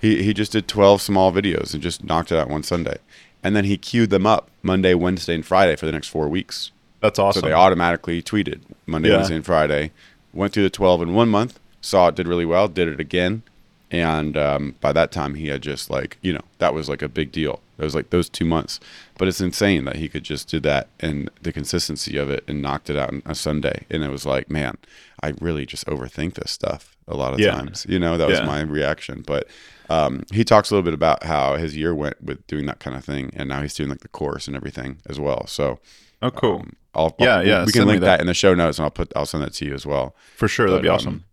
He 0.06 0.22
he 0.24 0.34
just 0.34 0.52
did 0.52 0.68
twelve 0.68 1.02
small 1.02 1.32
videos 1.34 1.74
and 1.74 1.82
just 1.82 2.04
knocked 2.04 2.32
it 2.32 2.38
out 2.38 2.48
one 2.50 2.62
Sunday, 2.64 2.98
and 3.44 3.56
then 3.56 3.66
he 3.66 3.76
queued 3.78 4.10
them 4.12 4.28
up 4.28 4.50
Monday, 4.62 4.94
Wednesday, 4.94 5.34
and 5.34 5.46
Friday 5.46 5.76
for 5.76 5.86
the 5.88 5.92
next 5.92 6.10
four 6.10 6.28
weeks. 6.30 6.72
That's 7.00 7.18
awesome. 7.18 7.42
So 7.42 7.48
they 7.48 7.54
automatically 7.54 8.22
tweeted 8.22 8.60
Monday, 8.86 9.10
Yeah. 9.10 9.16
Wednesday, 9.18 9.36
and 9.38 9.46
Friday. 9.46 9.92
Went 10.34 10.54
through 10.54 10.64
the 10.64 10.70
12 10.70 11.02
in 11.02 11.14
one 11.14 11.30
month, 11.30 11.60
saw 11.82 12.10
it 12.10 12.16
did 12.16 12.28
really 12.28 12.46
well, 12.46 12.68
did 12.68 12.88
it 12.88 13.00
again. 13.00 13.42
And 13.90 14.36
um, 14.36 14.76
by 14.82 14.92
that 14.92 15.12
time, 15.12 15.36
he 15.36 15.48
had 15.48 15.62
just 15.62 15.90
like, 15.90 16.18
you 16.22 16.34
know, 16.34 16.42
that 16.58 16.74
was 16.74 16.90
like 16.90 17.02
a 17.02 17.08
big 17.08 17.32
deal. 17.32 17.62
It 17.78 17.84
was 17.84 17.96
like 17.96 18.10
those 18.10 18.28
two 18.30 18.44
months. 18.46 18.80
But 19.18 19.28
it's 19.30 19.40
insane 19.40 19.86
that 19.86 19.96
he 19.96 20.10
could 20.10 20.24
just 20.24 20.50
do 20.50 20.60
that 20.62 20.88
and 21.00 21.30
the 21.42 21.54
consistency 21.54 22.18
of 22.18 22.30
it 22.30 22.44
and 22.48 22.62
knocked 22.62 22.90
it 22.90 22.98
out 22.98 23.10
on 23.10 23.22
a 23.26 23.34
Sunday. 23.36 23.86
And 23.90 24.04
it 24.04 24.10
was 24.10 24.26
like, 24.26 24.50
man, 24.50 24.78
I 25.24 25.34
really 25.40 25.66
just 25.66 25.86
overthink 25.88 26.34
this 26.34 26.52
stuff 26.52 26.96
a 27.08 27.16
lot 27.16 27.34
of 27.34 27.40
Yeah. 27.40 27.52
times. 27.52 27.86
You 27.88 28.00
know, 28.00 28.18
that 28.18 28.28
was 28.28 28.40
Yeah. 28.40 28.46
my 28.46 28.62
reaction. 28.62 29.24
But 29.26 29.48
um, 29.90 30.24
he 30.34 30.44
talks 30.44 30.70
a 30.70 30.74
little 30.74 30.84
bit 30.86 30.94
about 30.94 31.24
how 31.24 31.56
his 31.58 31.76
year 31.76 31.94
went 31.96 32.22
with 32.24 32.46
doing 32.48 32.66
that 32.68 32.80
kind 32.80 32.96
of 32.96 33.04
thing. 33.06 33.32
And 33.36 33.48
now 33.50 33.62
he's 33.62 33.74
doing 33.74 33.90
like 33.90 34.00
the 34.02 34.08
course 34.08 34.48
and 34.48 34.56
everything 34.56 34.98
as 35.08 35.20
well. 35.20 35.46
So, 35.48 35.80
oh, 36.22 36.32
cool. 36.32 36.56
um, 36.62 36.74
I'll, 36.94 37.16
Yeah, 37.20 37.38
I'll- 37.38 37.48
yeah, 37.48 37.60
We 37.66 37.72
send 37.72 37.82
can 37.84 37.88
link 37.88 38.02
that. 38.02 38.06
that. 38.18 38.22
in 38.22 38.28
the 38.28 38.34
show 38.34 38.54
notes, 38.56 38.78
and 38.80 38.84
I'll 38.86 38.92
put 38.92 39.12
I'll 39.16 39.26
send 39.26 39.44
that 39.44 39.54
to 39.54 39.66
you 39.66 39.74
as 39.74 39.86
well. 39.86 40.16
For 40.36 40.48
sure, 40.48 40.68
that'd 40.68 40.80
but, 40.82 40.84
be 40.84 40.90
um, 40.90 40.96
awesome. 40.96 41.24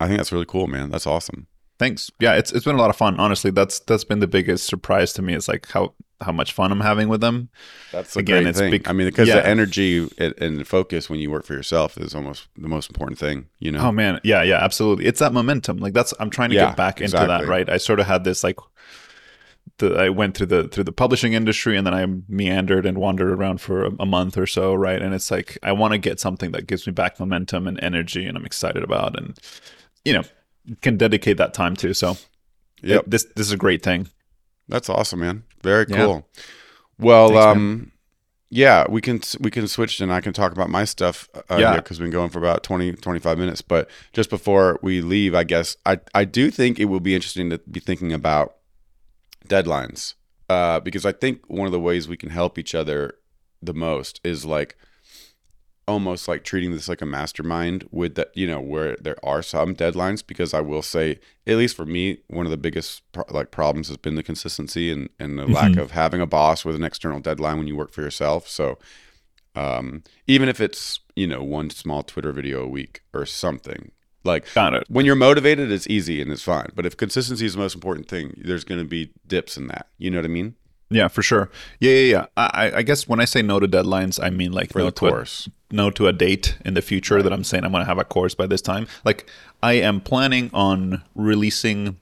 I 0.00 0.06
think 0.08 0.18
that's 0.18 0.32
really 0.32 0.46
cool, 0.46 0.66
man. 0.66 0.90
That's 0.90 1.06
awesome. 1.06 1.46
Thanks. 1.82 2.10
Yeah, 2.20 2.34
it's 2.34 2.52
it's 2.52 2.64
been 2.64 2.76
a 2.76 2.78
lot 2.78 2.90
of 2.90 2.96
fun. 2.96 3.18
Honestly, 3.18 3.50
that's 3.50 3.80
that's 3.80 4.04
been 4.04 4.20
the 4.20 4.28
biggest 4.28 4.66
surprise 4.66 5.12
to 5.14 5.22
me. 5.22 5.34
Is 5.34 5.48
like 5.48 5.66
how 5.68 5.94
how 6.20 6.30
much 6.30 6.52
fun 6.52 6.70
I'm 6.70 6.80
having 6.80 7.08
with 7.08 7.20
them. 7.20 7.48
That's 7.90 8.14
Again, 8.14 8.46
it's 8.46 8.60
thing. 8.60 8.70
big- 8.70 8.88
I 8.88 8.92
mean, 8.92 9.08
because 9.08 9.26
yeah. 9.26 9.40
the 9.40 9.46
energy 9.46 10.08
and, 10.16 10.32
and 10.40 10.68
focus 10.68 11.10
when 11.10 11.18
you 11.18 11.28
work 11.28 11.44
for 11.44 11.54
yourself 11.54 11.98
is 11.98 12.14
almost 12.14 12.46
the 12.56 12.68
most 12.68 12.88
important 12.88 13.18
thing. 13.18 13.48
You 13.58 13.72
know. 13.72 13.80
Oh 13.80 13.90
man, 13.90 14.20
yeah, 14.22 14.44
yeah, 14.44 14.62
absolutely. 14.62 15.06
It's 15.06 15.18
that 15.18 15.32
momentum. 15.32 15.78
Like 15.78 15.92
that's 15.92 16.14
I'm 16.20 16.30
trying 16.30 16.50
to 16.50 16.54
Yeah, 16.54 16.66
get 16.66 16.76
back 16.76 17.00
into 17.00 17.16
that. 17.16 17.48
Right. 17.48 17.68
I 17.68 17.78
sort 17.78 17.98
of 17.98 18.06
had 18.06 18.22
this 18.22 18.44
like. 18.44 18.58
The, 19.78 19.94
I 19.96 20.08
went 20.10 20.36
through 20.36 20.46
the 20.46 20.68
through 20.68 20.84
the 20.84 20.92
publishing 20.92 21.32
industry 21.32 21.76
and 21.76 21.84
then 21.86 21.94
I 21.94 22.06
meandered 22.28 22.84
and 22.86 22.98
wandered 22.98 23.30
around 23.30 23.60
for 23.60 23.86
a, 23.86 23.90
a 24.00 24.06
month 24.06 24.36
or 24.38 24.46
so, 24.46 24.74
right? 24.74 25.00
And 25.02 25.14
it's 25.14 25.30
like 25.30 25.58
I 25.62 25.72
want 25.72 25.92
to 25.92 25.98
get 25.98 26.20
something 26.20 26.52
that 26.52 26.68
gives 26.68 26.86
me 26.86 26.92
back 26.92 27.18
momentum 27.18 27.66
and 27.66 27.82
energy, 27.82 28.26
and 28.26 28.36
I'm 28.36 28.44
excited 28.44 28.84
about, 28.84 29.18
and 29.18 29.36
you 30.04 30.12
know, 30.12 30.22
can 30.80 30.96
dedicate 30.96 31.36
that 31.38 31.54
time 31.54 31.76
to. 31.76 31.92
So 31.94 32.16
it- 32.82 33.08
this 33.10 33.24
this 33.36 33.46
is 33.46 33.52
a 33.52 33.56
great 33.56 33.82
thing. 33.82 34.08
That's 34.68 34.88
awesome, 34.88 35.20
man. 35.20 35.42
Very 35.62 35.86
Yeah. 35.88 35.96
cool. 35.96 36.28
Well, 36.98 37.28
Thanks, 37.30 37.44
um, 37.44 37.92
yeah, 38.48 38.84
we 38.88 39.00
can 39.00 39.20
we 39.40 39.50
can 39.50 39.66
switch 39.68 40.00
and 40.00 40.12
I 40.12 40.20
can 40.20 40.32
talk 40.32 40.52
about 40.52 40.70
my 40.70 40.84
stuff. 40.84 41.28
Uh, 41.50 41.56
Yeah. 41.58 41.76
because 41.76 41.98
we've 41.98 42.06
been 42.06 42.12
going 42.12 42.30
for 42.30 42.38
about 42.38 42.62
20, 42.62 42.92
25 42.92 43.38
minutes. 43.38 43.60
But 43.62 43.90
just 44.12 44.30
before 44.30 44.78
we 44.82 45.00
leave, 45.00 45.34
I 45.34 45.44
guess 45.44 45.76
I 45.86 45.98
I 46.14 46.24
do 46.24 46.50
think 46.50 46.78
it 46.78 46.86
will 46.86 47.00
be 47.00 47.14
interesting 47.14 47.50
to 47.50 47.58
be 47.70 47.80
thinking 47.80 48.12
about 48.12 48.54
deadlines. 49.48 50.14
Uh, 50.48 50.80
because 50.80 51.06
I 51.06 51.12
think 51.12 51.40
one 51.48 51.66
of 51.66 51.72
the 51.72 51.80
ways 51.80 52.08
we 52.08 52.16
can 52.16 52.30
help 52.30 52.58
each 52.58 52.74
other 52.74 53.14
the 53.62 53.72
most 53.74 54.20
is 54.22 54.44
like 54.44 54.76
almost 55.88 56.28
like 56.28 56.44
treating 56.44 56.70
this 56.70 56.88
like 56.88 57.02
a 57.02 57.06
mastermind 57.06 57.88
with 57.90 58.14
that 58.14 58.30
you 58.34 58.46
know 58.46 58.60
where 58.60 58.96
there 59.00 59.16
are 59.24 59.42
some 59.42 59.74
deadlines 59.74 60.24
because 60.24 60.54
i 60.54 60.60
will 60.60 60.82
say 60.82 61.18
at 61.46 61.56
least 61.56 61.76
for 61.76 61.84
me 61.84 62.18
one 62.28 62.46
of 62.46 62.50
the 62.50 62.56
biggest 62.56 63.02
pro- 63.12 63.24
like 63.30 63.50
problems 63.50 63.88
has 63.88 63.96
been 63.96 64.14
the 64.14 64.22
consistency 64.22 64.92
and, 64.92 65.08
and 65.18 65.38
the 65.38 65.46
lack 65.46 65.76
of 65.76 65.90
having 65.90 66.20
a 66.20 66.26
boss 66.26 66.64
with 66.64 66.76
an 66.76 66.84
external 66.84 67.18
deadline 67.18 67.58
when 67.58 67.66
you 67.66 67.74
work 67.76 67.92
for 67.92 68.00
yourself. 68.00 68.48
So 68.48 68.78
um, 69.56 70.02
even 70.26 70.48
if 70.48 70.60
it's 70.60 71.00
you 71.16 71.26
know 71.26 71.42
one 71.42 71.68
small 71.68 72.02
twitter 72.02 72.32
video 72.32 72.62
a 72.62 72.68
week 72.68 73.02
or 73.12 73.26
something 73.26 73.90
like 74.24 74.46
Got 74.54 74.74
it. 74.74 74.84
when 74.88 75.04
you're 75.04 75.16
motivated 75.16 75.72
it's 75.72 75.88
easy 75.88 76.22
and 76.22 76.30
it's 76.30 76.42
fine. 76.42 76.70
But 76.74 76.86
if 76.86 76.96
consistency 76.96 77.44
is 77.44 77.54
the 77.54 77.58
most 77.58 77.74
important 77.74 78.08
thing 78.08 78.40
there's 78.44 78.64
going 78.64 78.80
to 78.80 78.86
be 78.86 79.12
dips 79.26 79.56
in 79.56 79.66
that. 79.66 79.88
You 79.98 80.10
know 80.10 80.18
what 80.18 80.24
i 80.26 80.28
mean 80.28 80.54
Yeah, 80.92 81.08
for 81.08 81.22
sure. 81.22 81.50
Yeah, 81.80 81.92
yeah, 81.92 82.10
yeah. 82.10 82.26
I, 82.36 82.72
I 82.76 82.82
guess 82.82 83.08
when 83.08 83.18
I 83.18 83.24
say 83.24 83.42
no 83.42 83.58
to 83.58 83.66
deadlines, 83.66 84.22
I 84.22 84.30
mean 84.30 84.52
like 84.52 84.72
for 84.72 84.80
no 84.80 84.90
to 84.90 85.06
a, 85.08 85.26
no 85.70 85.90
to 85.90 86.06
a 86.06 86.12
date 86.12 86.56
in 86.64 86.74
the 86.74 86.82
future 86.82 87.22
that 87.22 87.32
I'm 87.32 87.44
saying 87.44 87.64
I'm 87.64 87.72
going 87.72 87.82
to 87.82 87.88
have 87.88 87.98
a 87.98 88.04
course 88.04 88.34
by 88.34 88.46
this 88.46 88.60
time. 88.60 88.86
Like 89.04 89.28
I 89.62 89.74
am 89.74 90.00
planning 90.00 90.50
on 90.52 91.02
releasing. 91.14 91.96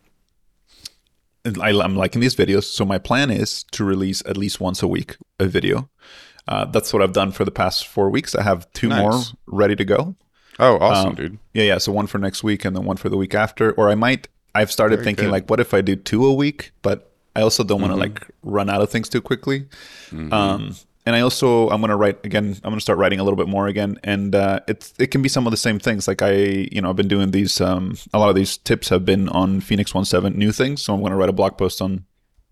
I, 1.61 1.71
I'm 1.71 1.97
liking 1.97 2.21
these 2.21 2.37
videos, 2.37 2.65
so 2.65 2.85
my 2.85 2.99
plan 2.99 3.31
is 3.31 3.65
to 3.71 3.85
release 3.85 4.23
at 4.27 4.37
least 4.37 4.61
once 4.61 4.83
a 4.83 4.89
week 4.89 5.17
a 5.39 5.47
video. 5.47 5.89
Uh, 6.47 6.65
that's 6.67 6.93
what 6.93 7.01
I've 7.01 7.13
done 7.13 7.33
for 7.33 7.45
the 7.45 7.51
past 7.51 7.87
four 7.87 8.11
weeks. 8.11 8.35
I 8.35 8.43
have 8.43 8.71
two 8.73 8.89
Nice. 8.89 9.01
more 9.01 9.23
ready 9.47 9.77
to 9.77 9.85
go. 9.85 10.17
oh 10.59 10.79
awesome 10.79 11.11
Um, 11.11 11.15
dude 11.15 11.39
Yeah, 11.55 11.65
yeah. 11.65 11.79
So 11.79 11.93
one 11.93 12.07
for 12.07 12.19
next 12.19 12.43
week 12.43 12.65
and 12.65 12.75
then 12.77 12.85
one 12.85 12.97
for 12.97 13.09
the 13.09 13.17
week 13.17 13.35
after. 13.35 13.73
Or 13.73 13.89
I 13.89 13.95
might. 13.95 14.29
I've 14.53 14.73
started 14.73 14.97
Very 14.97 15.05
thinking 15.05 15.25
good. 15.27 15.33
like, 15.33 15.49
what 15.49 15.61
if 15.61 15.73
I 15.73 15.81
do 15.81 15.95
two 15.95 16.27
a 16.27 16.35
week? 16.35 16.73
But 16.83 17.10
I 17.41 17.43
also 17.43 17.65
don't 17.65 17.81
Mm-hmm. 17.81 17.91
want 17.91 18.01
to 18.01 18.09
like 18.09 18.31
run 18.43 18.69
out 18.71 18.81
of 18.83 18.91
things 18.91 19.09
too 19.09 19.21
quickly. 19.23 19.67
Um, 20.13 20.77
and 21.07 21.17
I 21.17 21.21
also 21.21 21.69
I'm 21.71 21.81
gonna 21.81 21.97
write 21.97 22.25
again. 22.27 22.47
I'm 22.63 22.71
gonna 22.71 22.81
start 22.81 22.99
writing 22.99 23.21
a 23.21 23.25
little 23.25 23.37
bit 23.43 23.49
more 23.49 23.67
again, 23.69 23.99
and 24.05 24.35
uh, 24.35 24.61
it's 24.69 24.93
it 24.99 25.09
can 25.11 25.23
be 25.23 25.29
some 25.31 25.47
of 25.47 25.51
the 25.51 25.57
same 25.57 25.79
things. 25.79 26.07
Like 26.07 26.21
I, 26.23 26.33
you 26.75 26.81
know, 26.83 26.91
I've 26.91 26.97
been 27.03 27.09
doing 27.09 27.31
these. 27.31 27.61
Um, 27.61 27.97
a 28.13 28.19
lot 28.19 28.29
of 28.29 28.35
these 28.37 28.59
tips 28.59 28.91
have 28.91 29.05
been 29.05 29.29
on 29.31 29.61
Phoenix 29.63 29.93
17 29.93 30.39
new 30.39 30.53
things. 30.53 30.83
So 30.83 30.95
I'm 30.95 31.03
gonna 31.03 31.17
write 31.17 31.31
a 31.31 31.39
blog 31.41 31.57
post 31.57 31.81
on 31.81 32.05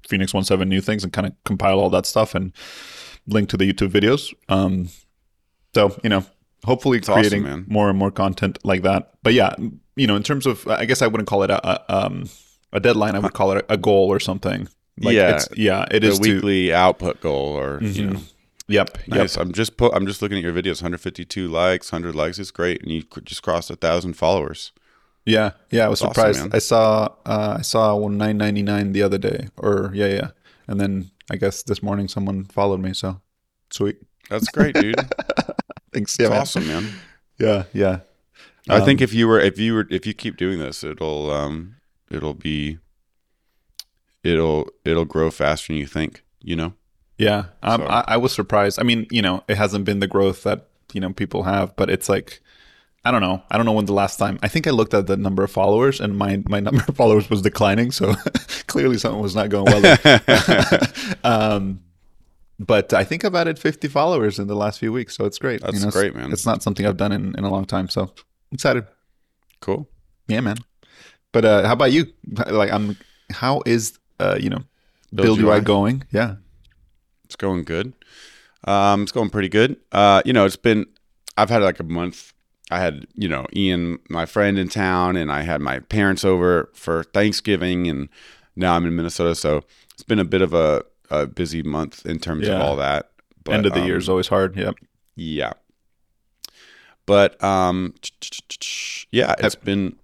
Phoenix 0.08 0.32
17 0.32 0.66
new 0.68 0.80
things 0.80 1.04
and 1.04 1.12
kind 1.12 1.26
of 1.26 1.32
compile 1.44 1.78
all 1.78 1.90
that 1.90 2.06
stuff 2.06 2.34
and 2.34 2.52
link 3.26 3.48
to 3.50 3.56
the 3.58 3.70
YouTube 3.70 3.90
videos. 3.90 4.32
Um, 4.48 4.88
so 5.74 5.94
you 6.02 6.08
know, 6.08 6.24
hopefully 6.64 6.98
awesome, 7.00 7.14
creating 7.14 7.42
man. 7.42 7.66
more 7.68 7.90
and 7.90 7.98
more 7.98 8.10
content 8.10 8.58
like 8.64 8.82
that. 8.82 9.12
But 9.22 9.34
yeah, 9.34 9.54
you 9.96 10.06
know, 10.06 10.16
in 10.16 10.22
terms 10.22 10.46
of, 10.46 10.66
I 10.66 10.86
guess 10.86 11.02
I 11.02 11.06
wouldn't 11.06 11.28
call 11.28 11.42
it 11.42 11.50
a, 11.50 11.60
a 11.68 12.06
um 12.06 12.24
a 12.72 12.80
deadline. 12.80 13.14
I 13.14 13.18
would 13.18 13.34
call 13.34 13.52
it 13.52 13.64
a 13.68 13.76
goal 13.76 14.08
or 14.08 14.20
something. 14.20 14.68
Like 15.00 15.14
Yeah. 15.14 15.36
it's, 15.36 15.48
yeah, 15.56 15.84
it 15.90 16.00
the 16.00 16.08
is 16.08 16.18
to. 16.18 16.34
weekly 16.34 16.72
output 16.72 17.20
goal 17.20 17.56
or 17.58 17.82
you 17.82 18.06
know 18.10 18.20
Yep, 18.70 18.98
Nice. 19.08 19.36
yep. 19.36 19.46
I'm 19.46 19.52
just 19.52 19.78
put. 19.78 19.94
I'm 19.94 20.06
just 20.06 20.20
looking 20.20 20.36
at 20.36 20.44
your 20.44 20.52
videos. 20.52 20.82
152 20.82 21.48
likes, 21.48 21.90
100 21.90 22.14
likes. 22.14 22.38
It's 22.38 22.50
great, 22.50 22.82
and 22.82 22.92
you 22.92 23.02
just 23.24 23.42
crossed 23.42 23.70
a 23.70 23.76
thousand 23.76 24.12
followers. 24.14 24.72
Yeah, 25.24 25.52
yeah. 25.70 25.86
I 25.86 25.88
was 25.88 26.02
awesome, 26.02 26.12
surprised. 26.14 26.38
man. 26.40 26.50
I 26.52 26.58
saw 26.58 27.08
uh, 27.24 27.56
I 27.58 27.62
saw 27.62 27.96
one 27.96 28.18
nine 28.18 28.36
ninety 28.36 28.62
nine 28.62 28.92
the 28.92 29.02
other 29.02 29.16
day, 29.16 29.48
or 29.56 29.90
yeah, 29.94 30.08
yeah. 30.08 30.28
And 30.66 30.78
then 30.78 31.10
I 31.30 31.36
guess 31.36 31.62
this 31.62 31.82
morning 31.82 32.08
someone 32.08 32.44
followed 32.44 32.80
me. 32.80 32.92
So 32.92 33.22
sweet. 33.70 33.96
That's 34.28 34.48
great, 34.48 34.74
dude. 34.74 34.96
Thanks. 35.94 36.16
Yeah, 36.20 36.26
It's 36.26 36.30
man. 36.32 36.40
awesome, 36.42 36.66
man. 36.68 36.88
Yeah, 37.38 37.64
yeah. 37.72 38.00
I 38.68 38.80
think 38.80 39.00
if 39.00 39.14
you 39.14 39.26
were, 39.28 39.40
if 39.40 39.58
you 39.58 39.72
were, 39.74 39.86
if 39.90 40.06
you 40.06 40.12
keep 40.12 40.36
doing 40.36 40.58
this, 40.58 40.84
it'll, 40.84 41.30
um, 41.30 41.76
it'll 42.10 42.34
be, 42.34 42.76
it'll, 44.24 44.68
it'll 44.84 45.04
grow 45.04 45.30
faster 45.30 45.72
than 45.72 45.76
you 45.80 45.86
think. 45.86 46.22
You 46.42 46.56
know. 46.56 46.72
Yeah, 47.18 47.46
um, 47.62 47.80
So- 47.82 47.86
I, 47.88 48.04
I 48.08 48.16
was 48.16 48.32
surprised. 48.32 48.78
I 48.78 48.84
mean, 48.84 49.06
you 49.10 49.22
know, 49.22 49.42
it 49.48 49.56
hasn't 49.56 49.84
been 49.84 49.98
the 50.00 50.06
growth 50.06 50.44
that 50.44 50.68
you 50.92 51.00
know 51.00 51.12
people 51.12 51.42
have, 51.42 51.74
but 51.76 51.90
it's 51.90 52.08
like 52.08 52.40
I 53.04 53.10
don't 53.10 53.20
know. 53.20 53.42
I 53.50 53.56
don't 53.56 53.66
know 53.66 53.72
when 53.72 53.86
the 53.86 53.92
last 53.92 54.18
time. 54.18 54.38
I 54.42 54.48
think 54.48 54.66
I 54.66 54.70
looked 54.70 54.92
at 54.94 55.06
the 55.06 55.16
number 55.16 55.42
of 55.42 55.50
followers, 55.50 56.00
and 56.00 56.16
my 56.16 56.42
my 56.48 56.60
number 56.66 56.84
of 56.86 56.96
followers 56.96 57.28
was 57.28 57.42
declining. 57.42 57.90
So 57.90 58.14
clearly, 58.68 58.98
something 58.98 59.20
was 59.20 59.34
not 59.34 59.48
going 59.48 59.64
well. 59.64 59.98
um, 61.24 61.80
but 62.60 62.92
I 62.92 63.04
think 63.04 63.24
I've 63.24 63.34
added 63.34 63.58
fifty 63.58 63.88
followers 63.88 64.38
in 64.38 64.46
the 64.46 64.56
last 64.56 64.78
few 64.78 64.92
weeks, 64.92 65.16
so 65.16 65.24
it's 65.24 65.38
great. 65.38 65.60
That's 65.60 65.78
You 65.78 65.86
know, 65.86 65.90
great, 65.90 66.14
man. 66.14 66.32
It's 66.32 66.46
not 66.46 66.62
something 66.62 66.86
I've 66.86 66.96
done 66.96 67.12
in, 67.12 67.34
in 67.36 67.44
a 67.44 67.50
long 67.50 67.64
time, 67.64 67.88
so 67.88 68.12
excited. 68.52 68.84
Cool. 69.60 69.88
Yeah, 70.26 70.40
man. 70.40 70.58
But 71.32 71.44
uh, 71.44 71.66
how 71.66 71.72
about 71.72 71.92
you? 71.92 72.12
Like, 72.46 72.70
I'm. 72.72 72.96
How 73.30 73.62
is 73.66 73.98
uh, 74.18 74.36
you 74.40 74.50
know, 74.50 74.62
Build 75.14 75.38
build 75.38 75.40
UI 75.40 75.54
UI? 75.56 75.60
going? 75.60 76.04
Yeah. 76.10 76.36
It's 77.24 77.36
going 77.36 77.64
good. 77.64 77.92
Um, 78.64 79.02
it's 79.02 79.12
going 79.12 79.30
pretty 79.30 79.48
good. 79.48 79.76
Uh, 79.92 80.22
you 80.24 80.32
know, 80.32 80.44
it's 80.44 80.56
been. 80.56 80.86
I've 81.36 81.50
had 81.50 81.62
like 81.62 81.78
a 81.80 81.84
month. 81.84 82.32
I 82.70 82.80
had 82.80 83.06
you 83.14 83.28
know 83.28 83.46
Ian, 83.54 83.98
my 84.10 84.26
friend 84.26 84.58
in 84.58 84.68
town, 84.68 85.16
and 85.16 85.30
I 85.32 85.42
had 85.42 85.60
my 85.60 85.78
parents 85.80 86.24
over 86.24 86.68
for 86.74 87.04
Thanksgiving, 87.04 87.86
and 87.88 88.08
now 88.56 88.74
I'm 88.74 88.84
in 88.86 88.96
Minnesota, 88.96 89.34
so 89.34 89.62
it's 89.94 90.02
been 90.02 90.18
a 90.18 90.24
bit 90.24 90.42
of 90.42 90.52
a, 90.52 90.84
a 91.10 91.26
busy 91.26 91.62
month 91.62 92.04
in 92.04 92.18
terms 92.18 92.46
Yeah. 92.46 92.54
of 92.56 92.62
all 92.62 92.76
that. 92.76 93.10
But, 93.44 93.54
End 93.54 93.66
of 93.66 93.72
the 93.72 93.80
um, 93.80 93.86
year 93.86 93.96
is 93.96 94.08
always 94.08 94.28
hard. 94.28 94.56
Yep. 94.56 94.74
Yeah. 95.16 95.52
But 97.06 97.42
um, 97.42 97.94
yeah, 99.10 99.34
it's 99.38 99.54
been 99.54 99.96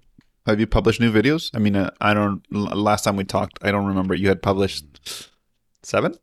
Have 0.47 0.61
you 0.61 0.67
published 0.67 1.01
new 1.01 1.11
videos? 1.13 1.51
I 1.55 1.59
mean, 1.59 1.75
uh, 1.77 1.91
I 2.01 2.13
don't. 2.15 2.43
Last 2.53 3.05
time 3.05 3.17
we 3.17 3.25
talked, 3.25 3.59
I 3.63 3.71
don't 3.71 3.87
remember. 3.87 4.15
You 4.15 4.29
had 4.29 4.43
published 4.43 5.31
seven. 5.83 6.15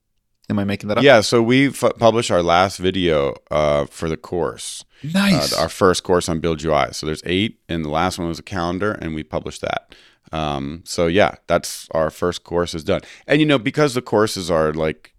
Am 0.49 0.60
I 0.60 0.63
making 0.63 0.89
that 0.89 0.97
up? 0.97 1.03
yeah. 1.03 1.21
So 1.21 1.41
we 1.41 1.69
f- 1.69 1.93
published 1.97 2.29
our 2.29 2.43
last 2.43 2.77
video 2.77 3.36
uh, 3.49 3.86
for 3.86 4.10
the 4.10 4.17
course. 4.17 4.84
Nice. 5.01 5.57
uh, 5.57 5.62
our 5.62 5.69
first 5.69 6.03
course 6.03 6.27
on 6.29 6.39
Build 6.39 6.63
UI. 6.63 6.88
So 6.91 7.05
there's 7.05 7.23
eight, 7.25 7.60
and 7.69 7.84
the 7.86 7.89
last 7.89 8.19
one 8.19 8.27
was 8.27 8.38
a 8.38 8.43
calendar, 8.43 8.91
and 8.91 9.15
we 9.15 9.23
published 9.23 9.62
that. 9.62 9.95
Um, 10.31 10.81
so 10.86 11.07
yeah, 11.07 11.36
that's 11.47 11.88
our 11.91 12.10
first 12.12 12.43
course 12.43 12.75
is 12.75 12.84
done. 12.84 13.01
And 13.27 13.39
you 13.39 13.45
know, 13.47 13.57
because 13.57 13.93
the 13.95 14.01
courses 14.01 14.51
are 14.51 14.71
like 14.73 15.13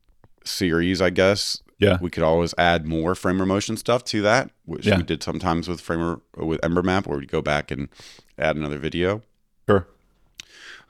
series, 0.44 1.00
I 1.02 1.10
guess 1.10 1.60
yeah. 1.78 1.98
we 2.00 2.08
could 2.10 2.22
always 2.22 2.54
add 2.56 2.86
more 2.86 3.14
Framer 3.14 3.46
Motion 3.46 3.76
stuff 3.76 4.04
to 4.04 4.22
that, 4.22 4.50
which 4.64 4.86
Yeah. 4.86 4.98
we 4.98 5.02
did 5.02 5.22
sometimes 5.22 5.66
with 5.68 5.80
Framer 5.80 6.20
with 6.36 6.64
Ember 6.64 6.82
Map, 6.82 7.06
where 7.06 7.18
we 7.18 7.26
go 7.26 7.42
back 7.42 7.70
and 7.70 7.88
add 8.38 8.56
another 8.56 8.78
video. 8.78 9.22
Sure. 9.68 9.86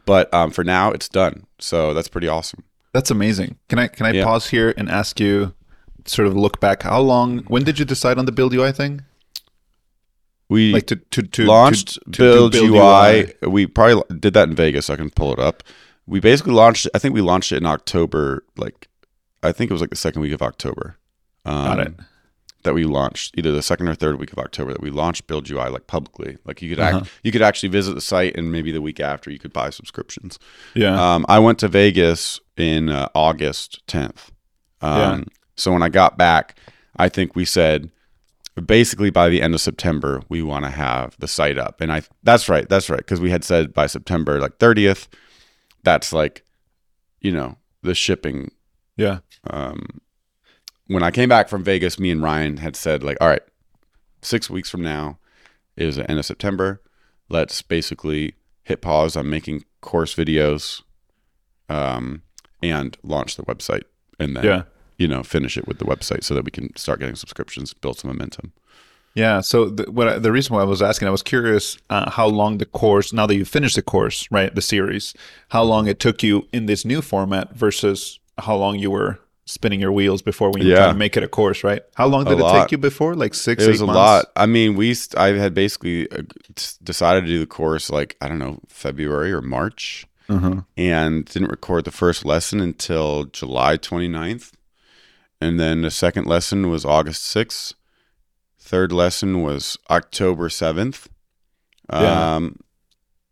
But 0.05 0.33
um, 0.35 0.51
for 0.51 0.65
now, 0.65 0.91
it's 0.91 1.09
done. 1.09 1.47
So 1.59 1.95
that's 1.95 2.09
pretty 2.09 2.29
awesome. 2.29 2.65
That's 2.93 3.11
amazing. 3.11 3.57
Can 3.69 3.79
I 3.79 3.87
can 3.89 4.07
I 4.07 4.13
Yeah. 4.13 4.25
pause 4.25 4.51
here 4.51 4.75
and 4.77 4.89
ask 4.91 5.19
you, 5.21 5.55
sort 6.05 6.29
of 6.29 6.35
look 6.37 6.61
back? 6.61 6.83
How 6.83 7.01
long? 7.01 7.39
When 7.49 7.65
did 7.65 7.79
you 7.79 7.85
decide 7.85 8.19
on 8.19 8.27
the 8.27 8.33
Build 8.33 8.53
UI 8.53 8.73
thing? 8.73 9.03
We 10.49 10.73
Like 10.73 10.87
to 10.89 10.97
to 10.97 11.23
to 11.23 11.45
launched 11.47 11.95
to, 12.07 12.11
to 12.11 12.51
do 12.51 12.73
Build, 12.73 12.75
UI. 12.75 13.33
We 13.49 13.67
probably 13.67 14.03
did 14.19 14.35
that 14.35 14.49
in 14.49 14.55
Vegas. 14.55 14.91
I 14.91 14.97
can 14.97 15.09
pull 15.11 15.33
it 15.33 15.39
up. 15.39 15.63
We 16.07 16.21
basically 16.21 16.53
launched. 16.53 16.89
I 16.95 16.99
think 16.99 17.15
we 17.15 17.21
launched 17.23 17.53
it 17.53 17.59
in 17.59 17.67
October. 17.67 18.45
Like, 18.57 18.89
I 19.43 19.53
think 19.53 19.71
it 19.71 19.75
was 19.75 19.81
like 19.81 19.91
the 19.91 19.97
second 19.97 20.21
week 20.21 20.33
of 20.33 20.43
October. 20.43 20.97
Um, 21.47 21.65
Got 21.65 21.79
it. 21.81 21.95
That 22.65 22.75
we 22.75 22.85
launched 22.85 23.35
either 23.37 23.51
the 23.51 23.63
second 23.63 23.89
or 23.89 23.95
third 23.95 24.19
week 24.21 24.33
of 24.33 24.39
October. 24.39 24.73
That 24.73 24.81
we 24.83 24.91
launched 24.91 25.27
Build 25.27 25.49
UI 25.51 25.69
like 25.69 25.87
publicly. 25.87 26.39
Like 26.45 26.63
you 26.63 26.69
could 26.71 26.79
Uh-huh. 26.81 26.99
act, 26.99 27.11
you 27.25 27.33
could 27.33 27.43
actually 27.43 27.71
visit 27.71 27.95
the 27.95 28.01
site, 28.01 28.37
and 28.37 28.53
maybe 28.53 28.71
the 28.73 28.81
week 28.83 29.01
after 29.01 29.31
you 29.31 29.39
could 29.39 29.53
buy 29.53 29.71
subscriptions. 29.71 30.39
Yeah. 30.75 31.15
Um, 31.15 31.27
I 31.29 31.39
went 31.41 31.59
to 31.61 31.69
Vegas 31.69 32.41
in 32.57 32.89
uh, 32.89 33.09
August 33.15 33.85
10th. 33.89 34.31
Um, 34.81 34.99
Yeah. 34.99 35.21
So 35.57 35.73
when 35.73 35.83
I 35.83 35.89
got 35.89 36.17
back, 36.17 36.57
I 36.97 37.09
think 37.09 37.35
we 37.37 37.45
said 37.45 37.91
basically 38.67 39.11
by 39.11 39.29
the 39.29 39.41
end 39.43 39.55
of 39.55 39.61
September 39.61 40.23
we 40.29 40.43
want 40.43 40.65
to 40.65 40.71
have 40.71 41.17
the 41.19 41.29
site 41.29 41.59
up, 41.59 41.81
and 41.81 41.91
I 41.93 42.03
that's 42.23 42.49
right, 42.49 42.69
that's 42.69 42.89
right, 42.91 42.99
because 42.99 43.21
we 43.21 43.31
had 43.31 43.45
said 43.45 43.73
by 43.75 43.87
September 43.87 44.39
like 44.41 44.59
30th. 44.59 45.09
That's 45.85 46.13
like, 46.13 46.45
you 47.21 47.33
know, 47.33 47.57
the 47.83 47.95
shipping. 47.95 48.53
yeah. 48.97 49.19
Um, 49.51 50.01
when 50.93 51.03
I 51.03 51.11
came 51.11 51.29
back 51.29 51.49
from 51.49 51.65
Vegas, 51.65 51.99
me 51.99 52.11
and 52.11 52.23
Ryan 52.23 52.59
had 52.59 52.77
said 52.77 53.03
like, 53.03 53.17
all 53.21 53.29
right, 53.29 53.43
six 54.23 54.49
weeks 54.51 54.71
from 54.71 54.83
now 54.83 55.19
is 55.77 55.97
the 55.97 56.09
end 56.11 56.19
of 56.19 56.27
September. 56.27 56.81
Let's 57.29 57.63
basically 57.63 58.35
hit 58.63 58.81
pause 58.83 59.17
on 59.17 59.29
making 59.31 59.65
course 59.81 60.15
videos, 60.15 60.83
um, 61.69 62.23
and 62.63 62.97
launch 63.03 63.37
the 63.37 63.43
website, 63.45 63.83
and 64.21 64.37
then 64.37 64.45
Yeah. 64.45 64.63
you 64.99 65.09
know 65.09 65.23
finish 65.23 65.57
it 65.57 65.67
with 65.67 65.79
the 65.79 65.85
website 65.85 66.23
so 66.25 66.35
that 66.35 66.45
we 66.45 66.51
can 66.51 66.75
start 66.77 67.01
getting 67.01 67.17
subscriptions, 67.17 67.75
build 67.75 67.99
some 67.99 68.09
momentum. 68.09 68.53
Yeah. 69.15 69.41
So 69.41 69.69
the, 69.69 69.91
what 69.91 70.09
I, 70.09 70.19
the 70.19 70.33
reason 70.33 70.55
why 70.55 70.63
I 70.63 70.65
was 70.65 70.81
asking, 70.81 71.09
I 71.09 71.11
was 71.11 71.23
curious 71.23 71.77
uh, 71.91 72.11
how 72.11 72.27
long 72.27 72.59
the 72.59 72.65
course. 72.67 73.13
Now 73.13 73.27
that 73.27 73.35
you 73.35 73.45
finished 73.45 73.77
the 73.77 73.83
course, 73.83 74.27
right, 74.31 74.55
the 74.55 74.63
series, 74.63 75.13
how 75.51 75.63
long 75.65 75.87
it 75.87 75.99
took 76.01 76.23
you 76.23 76.47
in 76.53 76.67
this 76.67 76.85
new 76.85 77.03
format 77.03 77.55
versus 77.55 78.21
how 78.39 78.57
long 78.57 78.79
you 78.79 78.91
were 78.91 79.19
spinning 79.45 79.81
your 79.81 79.93
wheels 79.93 80.23
before 80.23 80.51
when 80.51 80.63
you 80.63 80.71
Yeah. 80.71 80.77
trying 80.77 80.95
to 80.95 80.99
make 80.99 81.17
it 81.17 81.23
a 81.23 81.29
course, 81.29 81.65
right? 81.65 81.83
How 81.97 82.07
long 82.07 82.25
did 82.25 82.39
it 82.39 82.43
lot. 82.43 82.63
take 82.63 82.73
you 82.73 82.79
before? 82.79 83.15
Like 83.15 83.35
six, 83.35 83.65
It 83.65 83.69
was 83.69 83.81
a 83.81 83.87
months? 83.87 83.97
lot. 83.97 84.27
I 84.37 84.47
mean, 84.47 84.77
we 84.77 84.95
st- 84.95 85.19
I 85.21 85.29
had 85.37 85.53
basically 85.55 86.11
uh, 86.13 86.23
decided 86.83 87.23
to 87.23 87.27
do 87.27 87.41
the 87.41 87.47
course 87.47 87.91
like 87.91 88.17
I 88.21 88.29
don't 88.29 88.39
know 88.39 88.61
February 88.69 89.33
or 89.33 89.43
March, 89.43 90.07
Uh-huh. 90.29 90.63
and 90.77 91.25
didn't 91.25 91.51
record 91.51 91.85
the 91.85 91.91
first 91.91 92.25
lesson 92.25 92.61
until 92.61 93.25
July 93.25 93.77
29th. 93.77 94.53
and 95.41 95.59
then 95.59 95.83
the 95.83 95.91
second 95.91 96.25
lesson 96.29 96.71
was 96.71 96.85
August 96.85 97.25
sixth. 97.25 97.75
Third 98.61 98.93
lesson 98.93 99.43
was 99.43 99.77
October 99.91 100.49
seventh. 100.49 101.09
Yeah. 101.93 102.37
Um, 102.37 102.61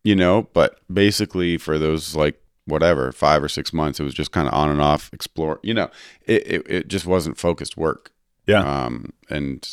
you 0.03 0.17
know, 0.17 0.49
but 0.53 0.81
basically 0.93 1.57
for 1.57 1.79
those 1.79 2.17
like 2.17 2.43
whatever 2.71 3.13
five 3.13 3.43
or 3.43 3.49
six 3.49 3.73
months, 3.73 4.01
it 4.01 4.05
was 4.05 4.15
just 4.15 4.33
kind 4.33 4.49
of 4.49 4.55
on 4.55 4.71
and 4.71 4.81
off 4.81 5.11
explore. 5.13 5.61
You 5.63 5.75
know, 5.75 5.91
it, 6.27 6.47
it 6.47 6.67
it 6.71 6.89
just 6.89 7.07
wasn't 7.07 7.37
focused 7.39 7.77
work. 7.77 8.13
Yeah. 8.47 8.63
Um, 8.63 9.13
and 9.29 9.69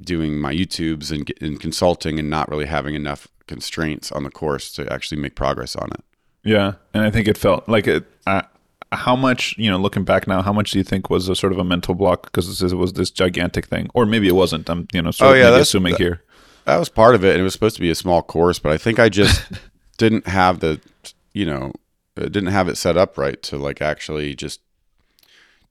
doing 0.00 0.38
my 0.38 0.54
YouTubes 0.54 1.10
and, 1.12 1.30
and 1.40 1.60
consulting 1.60 2.18
and 2.18 2.30
not 2.30 2.48
really 2.48 2.66
having 2.66 2.94
enough 2.94 3.28
constraints 3.46 4.10
on 4.10 4.24
the 4.24 4.30
course 4.30 4.72
to 4.72 4.90
actually 4.92 5.20
make 5.20 5.34
progress 5.34 5.76
on 5.76 5.90
it. 5.92 6.04
Yeah, 6.44 6.74
and 6.94 7.04
I 7.04 7.10
think 7.10 7.28
it 7.28 7.36
felt 7.38 7.68
like 7.68 7.86
it. 7.86 8.04
How 8.94 9.16
much, 9.16 9.56
you 9.56 9.70
know, 9.70 9.78
looking 9.78 10.04
back 10.04 10.26
now, 10.26 10.42
how 10.42 10.52
much 10.52 10.72
do 10.72 10.78
you 10.78 10.84
think 10.84 11.08
was 11.08 11.26
a 11.28 11.34
sort 11.34 11.52
of 11.52 11.58
a 11.58 11.64
mental 11.64 11.94
block 11.94 12.24
because 12.24 12.58
this 12.58 12.72
was 12.74 12.92
this 12.92 13.10
gigantic 13.10 13.66
thing, 13.66 13.88
or 13.94 14.04
maybe 14.04 14.28
it 14.28 14.34
wasn't? 14.34 14.68
I'm, 14.68 14.86
you 14.92 15.00
know, 15.00 15.10
sort 15.10 15.30
Oh, 15.30 15.32
of 15.32 15.38
yeah, 15.38 15.56
assuming 15.56 15.92
that- 15.92 16.00
here. 16.00 16.22
That 16.64 16.76
was 16.76 16.88
part 16.88 17.14
of 17.16 17.24
it, 17.24 17.32
and 17.32 17.40
it 17.40 17.42
was 17.42 17.52
supposed 17.54 17.74
to 17.76 17.80
be 17.80 17.90
a 17.90 17.94
small 17.94 18.22
course, 18.22 18.58
but 18.60 18.70
I 18.70 18.78
think 18.78 18.98
I 19.00 19.08
just 19.08 19.42
didn't 19.98 20.26
have 20.28 20.60
the, 20.60 20.78
you 21.32 21.46
know, 21.46 21.72
uh, 22.16 22.22
didn't 22.24 22.46
have 22.46 22.68
it 22.68 22.76
set 22.76 22.96
up 22.96 23.16
right 23.18 23.40
to 23.44 23.56
like 23.56 23.80
actually 23.82 24.34
just 24.34 24.60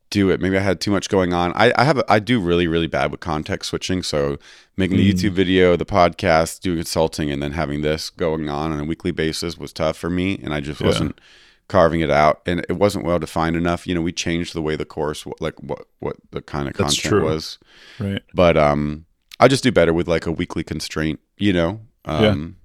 do 0.09 0.29
it. 0.29 0.41
Maybe 0.41 0.57
I 0.57 0.61
had 0.61 0.81
too 0.81 0.91
much 0.91 1.07
going 1.07 1.33
on. 1.33 1.53
I, 1.55 1.71
I 1.77 1.83
have 1.85 1.97
a, 1.99 2.11
I 2.11 2.19
do 2.19 2.39
really 2.39 2.67
really 2.67 2.87
bad 2.87 3.11
with 3.11 3.19
context 3.21 3.69
switching. 3.69 4.03
So 4.03 4.37
making 4.75 4.97
the 4.97 5.13
YouTube 5.13 5.31
video, 5.33 5.75
the 5.75 5.85
podcast, 5.85 6.61
doing 6.61 6.77
consulting, 6.77 7.29
and 7.31 7.41
then 7.41 7.53
having 7.53 7.81
this 7.81 8.09
going 8.09 8.49
on 8.49 8.71
on 8.71 8.79
a 8.79 8.83
weekly 8.83 9.11
basis 9.11 9.57
was 9.57 9.71
tough 9.71 9.97
for 9.97 10.09
me, 10.09 10.39
and 10.43 10.53
I 10.53 10.59
just 10.59 10.81
Yeah. 10.81 10.87
wasn't 10.87 11.21
carving 11.67 12.01
it 12.01 12.09
out, 12.11 12.41
and 12.45 12.65
it 12.67 12.73
wasn't 12.73 13.05
well 13.05 13.19
defined 13.19 13.55
enough. 13.55 13.87
You 13.87 13.95
know, 13.95 14.01
we 14.01 14.11
changed 14.11 14.53
the 14.53 14.61
way 14.61 14.75
the 14.75 14.83
course, 14.83 15.25
like 15.39 15.57
what 15.61 15.85
what 15.99 16.17
the 16.31 16.41
kind 16.41 16.67
of 16.67 16.73
That's 16.73 16.95
content 16.95 17.09
true. 17.21 17.23
was 17.23 17.59
Right. 17.99 18.21
but 18.33 18.57
um 18.57 19.05
i 19.39 19.47
just 19.47 19.63
do 19.63 19.71
better 19.71 19.93
with 19.93 20.07
like 20.07 20.25
a 20.27 20.31
weekly 20.31 20.63
constraint 20.63 21.19
you 21.37 21.51
know 21.53 21.79
um 22.05 22.57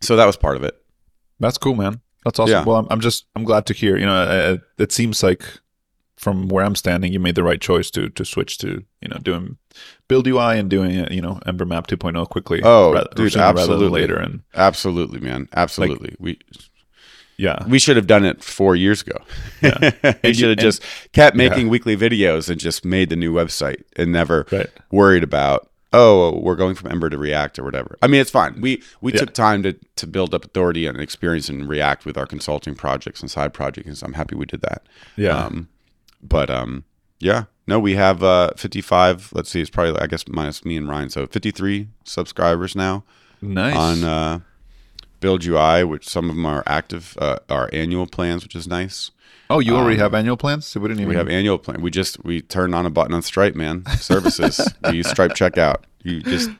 so 0.00 0.16
that 0.16 0.24
was 0.26 0.36
part 0.36 0.56
of 0.56 0.62
it 0.64 0.81
That's 1.42 1.58
cool, 1.58 1.74
man. 1.74 2.00
That's 2.24 2.38
awesome. 2.38 2.52
Yeah. 2.52 2.64
Well, 2.64 2.76
I'm, 2.76 2.86
I'm 2.90 3.00
just 3.00 3.26
I'm 3.36 3.44
glad 3.44 3.66
to 3.66 3.74
hear. 3.74 3.96
You 3.98 4.06
know, 4.06 4.14
uh, 4.14 4.56
it 4.78 4.92
seems 4.92 5.22
like 5.22 5.44
from 6.16 6.48
where 6.48 6.64
I'm 6.64 6.76
standing, 6.76 7.12
you 7.12 7.18
made 7.18 7.34
the 7.34 7.42
right 7.42 7.60
choice 7.60 7.90
to 7.90 8.08
to 8.10 8.24
switch 8.24 8.58
to 8.58 8.84
you 9.00 9.08
know 9.08 9.18
doing 9.18 9.58
build 10.08 10.26
UI 10.26 10.58
and 10.58 10.70
doing 10.70 11.00
uh, 11.00 11.08
you 11.10 11.20
know 11.20 11.40
Ember 11.46 11.64
Map 11.66 11.88
2.0 11.88 12.28
quickly. 12.28 12.60
Oh, 12.62 12.92
rather, 12.92 13.08
dude, 13.16 13.32
sooner 13.32 13.44
rather 13.44 13.54
than 13.62 13.70
absolutely. 13.72 14.00
later. 14.02 14.16
And 14.18 14.42
absolutely 14.54 15.20
man 15.20 15.48
absolutely 15.52 16.14
we 16.20 16.38
yeah, 17.38 17.64
we 17.66 17.78
should 17.80 17.96
have 17.96 18.06
done 18.06 18.24
it 18.24 18.44
four 18.44 18.76
years 18.76 19.02
ago 19.02 19.16
Yeah. 19.62 19.78
we 20.22 20.32
should 20.34 20.50
have 20.50 20.58
and- 20.58 20.60
just 20.60 20.82
kept 21.12 21.34
making 21.34 21.68
weekly 21.70 21.96
videos 21.96 22.48
and 22.48 22.60
just 22.60 22.84
made 22.84 23.08
the 23.08 23.16
new 23.16 23.32
website 23.32 23.82
and 23.96 24.12
never 24.12 24.46
Right. 24.52 24.70
worried 24.92 25.24
about 25.24 25.68
oh 25.92 26.38
we're 26.40 26.56
going 26.56 26.74
from 26.74 26.90
ember 26.90 27.10
to 27.10 27.18
react 27.18 27.58
or 27.58 27.64
whatever 27.64 27.96
i 28.02 28.06
mean 28.06 28.20
it's 28.20 28.30
fine 28.30 28.60
we 28.60 28.82
we 29.00 29.12
Yeah. 29.12 29.20
took 29.20 29.34
time 29.34 29.62
to 29.64 29.74
to 29.96 30.06
build 30.06 30.34
up 30.34 30.44
authority 30.44 30.86
and 30.86 30.98
experience 31.00 31.48
in 31.50 31.66
react 31.68 32.04
with 32.06 32.16
our 32.16 32.26
consulting 32.26 32.74
projects 32.74 33.20
and 33.20 33.30
side 33.30 33.52
projects 33.52 34.02
i'm 34.02 34.14
happy 34.14 34.34
we 34.34 34.46
did 34.46 34.62
that 34.62 34.86
yeah, 35.16 35.44
Um, 35.46 35.68
but 36.22 36.48
um, 36.50 36.84
yeah, 37.18 37.44
no, 37.66 37.78
we 37.78 37.94
have 37.94 38.22
uh 38.22 38.50
55. 38.56 39.30
Let's 39.32 39.50
see, 39.50 39.60
it's 39.60 39.70
probably 39.70 40.00
I 40.00 40.06
guess 40.06 40.24
minus 40.28 40.64
me 40.64 40.76
and 40.76 40.88
Ryan, 40.88 41.10
so 41.10 41.26
53 41.26 41.88
subscribers 42.04 42.74
now 42.74 43.04
nice. 43.40 43.76
on 43.76 44.04
uh, 44.04 44.40
Build 45.20 45.44
UI, 45.44 45.84
which 45.84 46.08
some 46.08 46.28
of 46.30 46.34
them 46.36 46.46
are 46.46 46.64
active, 46.66 47.16
uh, 47.20 47.36
our 47.48 47.68
annual 47.72 48.06
plans, 48.06 48.42
which 48.42 48.56
is 48.56 48.66
nice. 48.66 49.12
Oh, 49.50 49.58
you 49.58 49.76
already 49.76 49.98
have 49.98 50.14
annual 50.14 50.36
plans? 50.36 50.66
So 50.66 50.80
we 50.80 50.88
didn't 50.88 51.00
even. 51.00 51.10
um, 51.10 51.10
We 51.10 51.16
have 51.16 51.28
annual 51.28 51.58
plan. 51.58 51.80
We 51.82 51.90
just 51.90 52.22
we 52.24 52.40
turn 52.42 52.74
on 52.74 52.86
a 52.86 52.90
button 52.90 53.14
on 53.14 53.22
Stripe, 53.22 53.54
man. 53.54 53.84
Services. 53.98 54.60
we 54.84 54.98
use 54.98 55.08
Stripe 55.08 55.32
checkout. 55.32 55.76
You 56.02 56.20
just 56.22 56.50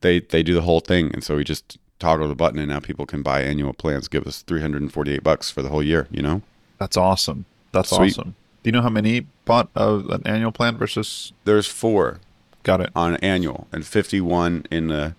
they 0.00 0.20
they 0.20 0.42
do 0.42 0.54
the 0.54 0.62
whole 0.62 0.80
thing, 0.80 1.10
and 1.14 1.22
so 1.24 1.36
we 1.36 1.44
just 1.44 1.78
toggle 1.98 2.28
the 2.28 2.34
button, 2.34 2.58
and 2.58 2.68
now 2.68 2.80
people 2.80 3.06
can 3.06 3.22
buy 3.22 3.42
annual 3.42 3.72
plans. 3.72 4.08
Give 4.08 4.26
us 4.26 4.42
348 4.42 5.22
bucks 5.22 5.50
for 5.50 5.62
the 5.62 5.68
whole 5.68 5.82
year. 5.82 6.06
You 6.10 6.22
know. 6.22 6.42
That's 6.78 6.96
awesome. 6.96 7.44
That's 7.72 7.90
Sweet. 7.90 8.12
awesome. 8.12 8.34
Do 8.62 8.68
you 8.68 8.72
know 8.72 8.82
how 8.82 8.88
many 8.90 9.26
bought 9.44 9.68
uh, 9.76 10.02
an 10.10 10.22
annual 10.26 10.52
plan 10.52 10.76
versus? 10.76 11.32
There's 11.44 11.66
four 11.66 12.20
Got 12.62 12.80
it. 12.80 12.90
on 12.96 13.16
annual 13.16 13.66
and 13.72 13.84
51 13.86 14.66
in 14.70 14.86
the 14.88 15.14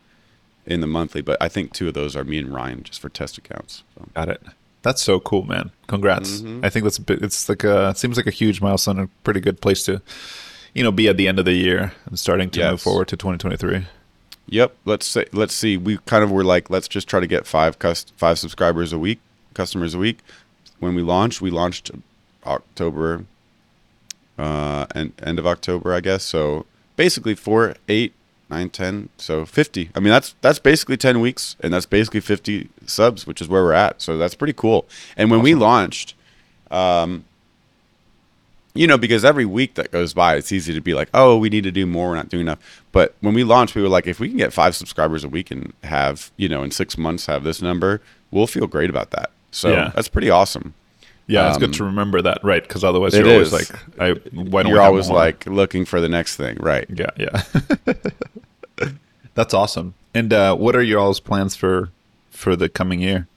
in 0.65 0.81
the 0.81 0.87
monthly 0.87 1.21
but 1.21 1.37
i 1.39 1.47
think 1.47 1.71
two 1.73 1.87
of 1.87 1.93
those 1.93 2.15
are 2.15 2.23
me 2.23 2.39
and 2.39 2.51
ryan 2.51 2.81
just 2.81 2.99
for 2.99 3.07
test 3.07 3.37
accounts 3.37 3.83
so. 3.95 4.07
Got 4.15 4.29
it. 4.29 4.41
That's 4.85 5.01
so 5.01 5.19
cool, 5.19 5.43
man. 5.43 5.71
Congrats. 5.87 6.41
Mm-hmm. 6.41 6.63
I 6.63 6.69
think 6.69 6.83
that's 6.83 6.99
a 6.99 7.01
bit, 7.01 7.23
it's 7.23 7.49
like 7.49 7.63
a, 7.63 7.89
it 7.89 7.97
seems 7.97 8.17
like 8.17 8.27
a 8.27 8.31
huge 8.31 8.61
milestone, 8.61 8.99
a 8.99 9.07
pretty 9.23 9.39
good 9.39 9.59
place 9.59 9.81
to, 9.85 9.99
you 10.75 10.83
know, 10.83 10.91
be 10.91 11.07
at 11.07 11.17
the 11.17 11.27
end 11.27 11.39
of 11.39 11.45
the 11.45 11.53
year 11.53 11.91
and 12.05 12.19
starting 12.19 12.51
to 12.51 12.71
move 12.71 12.81
forward 12.81 13.07
to 13.07 13.17
2023. 13.17 13.87
yep 14.47 14.75
let's 14.85 15.07
say 15.07 15.25
let's 15.33 15.55
see 15.55 15.75
we 15.75 15.97
kind 16.05 16.23
of 16.23 16.29
were 16.31 16.43
like 16.43 16.69
let's 16.69 16.87
just 16.87 17.07
try 17.07 17.19
to 17.19 17.25
get 17.25 17.47
five 17.47 17.79
cust- 17.79 18.13
five 18.15 18.37
subscribers 18.37 18.93
a 18.93 18.99
week 18.99 19.19
customers 19.55 19.95
a 19.95 19.97
week 19.97 20.19
when 20.79 20.93
we 20.93 21.01
launched 21.01 21.41
we 21.41 21.49
launched 21.49 21.89
october 22.45 23.25
uh 24.37 24.85
and 24.93 25.13
end 25.23 25.39
of 25.39 25.47
october 25.47 25.93
i 25.95 25.99
guess 25.99 26.23
so 26.23 26.63
basically 26.95 27.33
four 27.33 27.73
eight 27.89 28.13
nine 28.49 28.69
ten 28.69 29.09
so 29.17 29.45
50 29.45 29.89
i 29.95 29.99
mean 29.99 30.11
that's 30.11 30.35
that's 30.41 30.59
basically 30.59 30.97
10 30.97 31.19
weeks 31.19 31.55
and 31.61 31.73
that's 31.73 31.85
basically 31.87 32.19
50 32.19 32.69
subs 32.85 33.25
which 33.25 33.41
is 33.41 33.47
where 33.47 33.63
we're 33.63 33.73
at 33.73 34.01
so 34.01 34.17
that's 34.17 34.35
pretty 34.35 34.53
cool 34.53 34.85
and 35.17 35.31
when 35.31 35.41
we 35.41 35.55
launched 35.55 36.13
um 36.71 37.25
you 38.77 38.87
know, 38.87 38.97
because 38.97 39.23
every 39.23 39.45
week 39.45 39.75
that 39.75 39.89
goes 39.89 40.13
by, 40.13 40.35
it's 40.35 40.51
easy 40.51 40.73
to 40.73 40.81
be 40.81 40.93
like, 40.93 41.07
oh, 41.13 41.37
we 41.37 41.47
need 41.47 41.63
to 41.63 41.71
do 41.71 41.85
more. 41.85 42.09
We're 42.09 42.15
not 42.15 42.27
doing 42.27 42.41
enough. 42.41 42.83
But 42.91 43.15
when 43.21 43.33
we 43.33 43.45
launched, 43.45 43.73
we 43.73 43.81
were 43.81 43.87
like, 43.87 44.05
if 44.05 44.19
we 44.19 44.27
can 44.27 44.37
get 44.37 44.51
five 44.51 44.75
subscribers 44.75 45.23
a 45.23 45.29
week 45.29 45.49
and 45.49 45.71
have, 45.85 46.29
you 46.35 46.49
know, 46.49 46.61
in 46.61 46.71
six 46.71 46.97
months 46.97 47.25
have 47.27 47.45
this 47.45 47.61
number, 47.61 48.01
we'll 48.31 48.47
feel 48.47 48.67
great 48.67 48.89
about 48.89 49.11
that. 49.11 49.31
So 49.51 49.71
Yeah. 49.71 49.91
that's 49.95 50.09
pretty 50.09 50.29
awesome. 50.29 50.73
Yeah, 51.27 51.47
it's 51.47 51.55
Um, 51.55 51.61
good 51.61 51.73
to 51.73 51.83
remember 51.85 52.21
that, 52.21 52.43
right? 52.43 52.61
Because 52.61 52.83
otherwise 52.83 53.15
you're 53.15 53.27
always 53.27 53.51
is. 53.51 53.53
like, 53.53 53.99
I, 53.99 54.11
why 54.31 54.61
don't 54.63 54.69
You're 54.71 54.79
we 54.79 54.85
always 54.85 55.09
like 55.09 55.45
looking 55.47 55.83
for 55.85 55.99
the 55.99 56.09
next 56.09 56.35
thing, 56.35 56.57
right? 56.59 56.87
yeah, 56.93 57.09
yeah. 57.17 57.41
that's 59.33 59.53
awesome. 59.53 59.95
And 60.13 60.31
uh, 60.31 60.55
what 60.55 60.75
are 60.75 60.81
your 60.83 60.99
all's 60.99 61.19
plans 61.19 61.55
for 61.55 61.89
for 62.29 62.55
the 62.55 62.69
coming 62.69 62.99
year? 63.01 63.27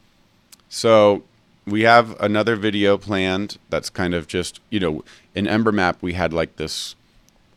So 0.69 1.25
we 1.67 1.83
have 1.83 2.19
another 2.21 2.57
video 2.57 2.99
planned 2.99 3.59
that's 3.71 3.91
kind 3.91 4.15
of 4.15 4.27
just, 4.27 4.61
you 4.71 4.81
know, 4.81 5.05
in 5.35 5.47
Ember 5.49 5.73
Map, 5.73 5.99
we 6.03 6.13
had 6.13 6.33
like 6.33 6.57
this, 6.57 6.95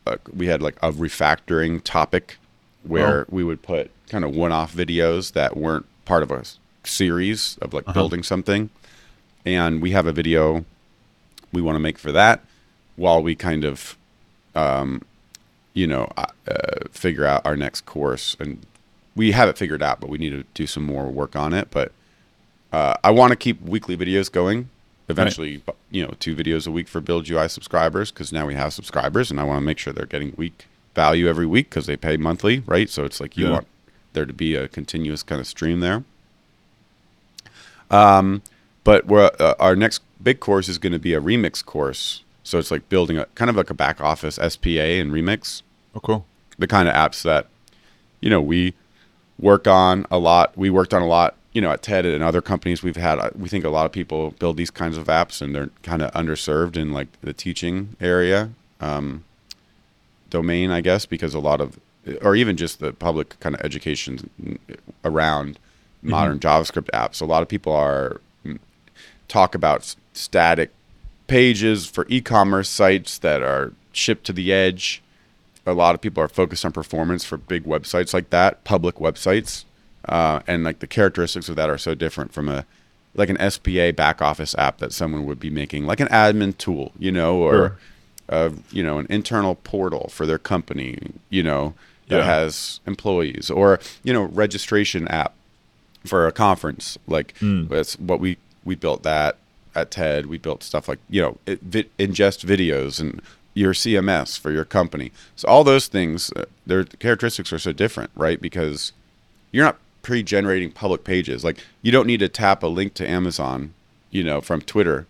uh, 0.06 0.16
we 0.34 0.46
had 0.46 0.62
like 0.62 0.76
a 0.82 0.92
refactoring 0.92 1.82
topic 1.84 2.38
where 2.84 3.26
we 3.28 3.44
would 3.44 3.62
put 3.62 3.90
kind 4.08 4.24
of 4.24 4.34
one 4.34 4.50
off 4.52 4.74
videos 4.74 5.32
that 5.32 5.56
weren't 5.56 5.86
part 6.04 6.22
of 6.22 6.30
a 6.30 6.42
series 6.84 7.58
of 7.62 7.72
like 7.74 7.84
building 7.94 8.22
something. 8.22 8.70
And 9.44 9.82
we 9.82 9.90
have 9.90 10.06
a 10.06 10.12
video 10.12 10.64
we 11.52 11.60
want 11.62 11.76
to 11.76 11.80
make 11.80 11.98
for 11.98 12.12
that 12.12 12.40
while 12.96 13.22
we 13.22 13.34
kind 13.34 13.64
of, 13.64 13.96
um, 14.54 15.02
you 15.74 15.86
know, 15.86 16.10
uh, 16.16 16.26
uh, 16.48 16.54
figure 16.92 17.24
out 17.26 17.44
our 17.44 17.56
next 17.56 17.84
course. 17.86 18.36
And 18.38 18.64
we 19.16 19.32
have 19.32 19.48
it 19.48 19.58
figured 19.58 19.82
out, 19.82 20.00
but 20.00 20.08
we 20.08 20.18
need 20.18 20.30
to 20.30 20.44
do 20.54 20.66
some 20.66 20.84
more 20.84 21.06
work 21.08 21.36
on 21.36 21.52
it. 21.52 21.68
But 21.70 21.92
uh, 22.72 22.94
I 23.04 23.10
want 23.10 23.30
to 23.32 23.36
keep 23.36 23.60
weekly 23.62 23.96
videos 23.96 24.30
going. 24.30 24.68
Eventually, 25.08 25.58
bu- 25.58 25.72
you 25.90 26.02
know, 26.06 26.14
two 26.20 26.34
videos 26.34 26.66
a 26.66 26.70
week 26.70 26.88
for 26.88 27.00
Build 27.00 27.28
UI 27.28 27.48
subscribers 27.48 28.10
because 28.10 28.32
now 28.32 28.46
we 28.46 28.54
have 28.54 28.72
subscribers, 28.72 29.30
and 29.30 29.38
I 29.40 29.44
want 29.44 29.58
to 29.58 29.64
make 29.66 29.78
sure 29.78 29.92
they're 29.92 30.06
getting 30.06 30.32
week 30.36 30.66
value 30.94 31.28
every 31.28 31.44
week 31.46 31.68
because 31.68 31.86
they 31.86 31.96
pay 31.96 32.16
monthly, 32.16 32.60
right? 32.60 32.88
So 32.88 33.04
it's 33.04 33.20
like 33.20 33.36
you 33.36 33.46
Yeah. 33.46 33.52
want 33.52 33.66
there 34.14 34.24
to 34.24 34.32
be 34.32 34.54
a 34.54 34.68
continuous 34.68 35.22
kind 35.22 35.40
of 35.40 35.46
stream 35.46 35.80
there. 35.80 36.04
Um, 37.90 38.42
but 38.84 39.06
we're, 39.06 39.30
uh, 39.38 39.54
our 39.58 39.76
next 39.76 40.02
big 40.22 40.40
course 40.40 40.68
is 40.68 40.78
going 40.78 40.92
to 40.92 40.98
be 40.98 41.14
a 41.14 41.20
remix 41.20 41.64
course. 41.64 42.22
So 42.44 42.58
it's 42.58 42.70
like 42.70 42.88
building 42.88 43.18
a 43.18 43.26
kind 43.34 43.48
of 43.48 43.56
like 43.56 43.70
a 43.70 43.74
back 43.74 44.00
office 44.00 44.34
SPA 44.36 44.68
and 45.00 45.12
remix 45.12 45.62
Oh, 45.94 46.00
cool. 46.00 46.26
the 46.58 46.66
kind 46.66 46.88
of 46.88 46.94
apps 46.94 47.22
that 47.22 47.46
you 48.20 48.30
know 48.30 48.40
we 48.40 48.74
work 49.38 49.66
on 49.66 50.06
a 50.10 50.18
lot 50.18 50.56
we 50.56 50.70
worked 50.70 50.94
on 50.94 51.02
a 51.02 51.06
lot 51.06 51.36
you 51.52 51.60
know 51.60 51.70
at 51.70 51.82
ted 51.82 52.04
and 52.06 52.22
other 52.24 52.40
companies 52.40 52.82
we've 52.82 52.96
had 52.96 53.18
uh, 53.18 53.30
we 53.36 53.48
think 53.48 53.64
a 53.64 53.68
lot 53.68 53.84
of 53.86 53.92
people 53.92 54.30
build 54.38 54.56
these 54.56 54.70
kinds 54.70 54.96
of 54.96 55.06
apps 55.08 55.42
and 55.42 55.54
they're 55.54 55.70
kind 55.82 56.00
of 56.02 56.10
underserved 56.12 56.76
in 56.76 56.92
like 56.92 57.08
the 57.20 57.32
teaching 57.32 57.94
area 58.00 58.50
um, 58.80 59.24
domain 60.30 60.70
i 60.70 60.80
guess 60.80 61.04
because 61.06 61.34
a 61.34 61.38
lot 61.40 61.60
of 61.60 61.78
or 62.22 62.34
even 62.34 62.56
just 62.56 62.80
the 62.80 62.92
public 62.92 63.38
kind 63.40 63.54
of 63.54 63.60
education 63.62 64.58
around 65.04 65.58
modern 66.02 66.40
JavaScript 66.40 66.90
apps. 66.90 67.22
A 67.22 67.24
lot 67.24 67.42
of 67.42 67.48
people 67.48 67.72
are 67.72 68.20
talk 69.32 69.54
about 69.54 69.94
static 70.12 70.70
pages 71.26 71.86
for 71.86 72.06
e-commerce 72.10 72.68
sites 72.68 73.16
that 73.18 73.42
are 73.42 73.72
shipped 73.92 74.24
to 74.26 74.32
the 74.32 74.52
edge. 74.52 75.02
A 75.64 75.72
lot 75.72 75.94
of 75.94 76.00
people 76.02 76.22
are 76.22 76.28
focused 76.28 76.64
on 76.66 76.72
performance 76.72 77.24
for 77.24 77.38
big 77.38 77.64
websites 77.64 78.12
like 78.12 78.28
that, 78.30 78.62
public 78.64 78.96
websites, 78.96 79.64
uh, 80.06 80.40
and 80.46 80.64
like 80.64 80.80
the 80.80 80.86
characteristics 80.86 81.48
of 81.48 81.56
that 81.56 81.70
are 81.70 81.78
so 81.78 81.94
different 81.94 82.32
from 82.32 82.48
a 82.48 82.66
like 83.14 83.28
an 83.30 83.38
SPA 83.50 83.92
back 83.92 84.20
office 84.22 84.54
app 84.56 84.78
that 84.78 84.90
someone 84.92 85.26
would 85.26 85.38
be 85.38 85.50
making, 85.50 85.86
like 85.86 86.00
an 86.00 86.08
admin 86.08 86.56
tool, 86.56 86.92
you 86.98 87.12
know, 87.12 87.36
or 87.36 87.52
Sure. 87.52 87.78
uh, 88.30 88.50
you 88.70 88.82
know, 88.82 88.98
an 88.98 89.06
internal 89.10 89.54
portal 89.56 90.08
for 90.10 90.24
their 90.26 90.38
company, 90.38 90.98
you 91.28 91.42
know, 91.42 91.74
that 92.08 92.18
Yeah. 92.18 92.24
has 92.24 92.80
employees, 92.86 93.50
or 93.50 93.78
you 94.02 94.12
know, 94.12 94.22
registration 94.24 95.06
app 95.08 95.32
for 96.06 96.26
a 96.26 96.32
conference. 96.32 96.98
Like 97.06 97.34
Hmm. 97.38 97.66
that's 97.68 97.94
what 97.98 98.18
we 98.20 98.36
we 98.64 98.74
built 98.74 99.02
that 99.02 99.36
at 99.74 99.90
TED. 99.90 100.26
We 100.26 100.38
built 100.38 100.62
stuff 100.62 100.88
like 100.88 100.98
you 101.08 101.22
know, 101.22 101.38
it, 101.46 101.60
vi- 101.62 101.88
ingest 101.98 102.44
videos 102.44 103.00
and 103.00 103.20
your 103.54 103.72
CMS 103.74 104.38
for 104.38 104.50
your 104.50 104.64
company. 104.64 105.12
So 105.36 105.46
all 105.48 105.62
those 105.64 105.86
things, 105.86 106.30
uh, 106.36 106.44
their 106.66 106.84
characteristics 106.84 107.52
are 107.52 107.58
so 107.58 107.72
different, 107.72 108.10
right? 108.14 108.40
Because 108.40 108.92
you're 109.50 109.64
not 109.64 109.76
pre-generating 110.02 110.72
public 110.72 111.04
pages. 111.04 111.44
Like 111.44 111.58
you 111.82 111.92
don't 111.92 112.06
need 112.06 112.20
to 112.20 112.28
tap 112.28 112.62
a 112.62 112.66
link 112.66 112.94
to 112.94 113.08
Amazon, 113.08 113.74
you 114.10 114.24
know, 114.24 114.40
from 114.40 114.60
Twitter 114.62 115.06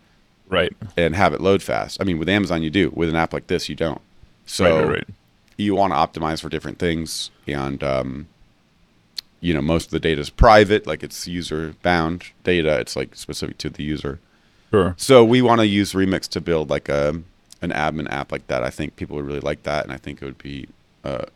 Right. 0.49 0.73
and 0.97 1.17
have 1.17 1.33
it 1.33 1.41
load 1.41 1.63
fast. 1.63 1.99
I 2.01 2.05
mean, 2.05 2.19
with 2.19 2.29
Amazon 2.29 2.63
you 2.63 2.69
do. 2.71 2.91
With 2.91 3.09
an 3.09 3.17
app 3.17 3.33
like 3.33 3.47
this, 3.47 3.69
you 3.71 3.75
don't. 3.75 4.01
So 4.45 4.65
Right, 4.65 4.81
right, 4.85 4.89
right. 4.97 5.09
you 5.57 5.75
want 5.75 5.93
to 5.93 5.97
optimize 5.97 6.43
for 6.43 6.49
different 6.51 6.79
things, 6.79 7.31
and 7.47 7.83
um, 7.83 8.27
you 9.43 9.53
know, 9.53 9.61
most 9.61 9.87
of 9.87 9.91
the 9.91 10.01
data 10.01 10.21
is 10.21 10.31
private, 10.31 10.87
like 10.87 11.03
it's 11.03 11.27
user 11.27 11.75
bound 11.83 12.25
data. 12.45 12.79
It's 12.79 12.97
like 12.97 13.17
specific 13.17 13.59
to 13.59 13.69
the 13.69 13.83
user. 13.83 14.21
Sure. 14.71 14.95
So 14.97 15.25
we 15.25 15.43
want 15.43 15.61
to 15.61 15.67
use 15.67 15.93
Remix 15.93 16.29
to 16.29 16.41
build 16.41 16.71
like 16.71 16.89
a 16.89 17.21
an 17.61 17.71
admin 17.71 18.11
app 18.11 18.33
like 18.33 18.47
that. 18.47 18.63
I 18.63 18.71
think 18.71 18.97
people 18.97 19.17
would 19.17 19.27
really 19.27 19.41
like 19.41 19.65
that, 19.65 19.85
and 19.85 19.93
I 19.93 19.97
think 19.97 20.23
it 20.23 20.25
would 20.25 20.39
be 20.39 20.69
uh, 21.05 21.27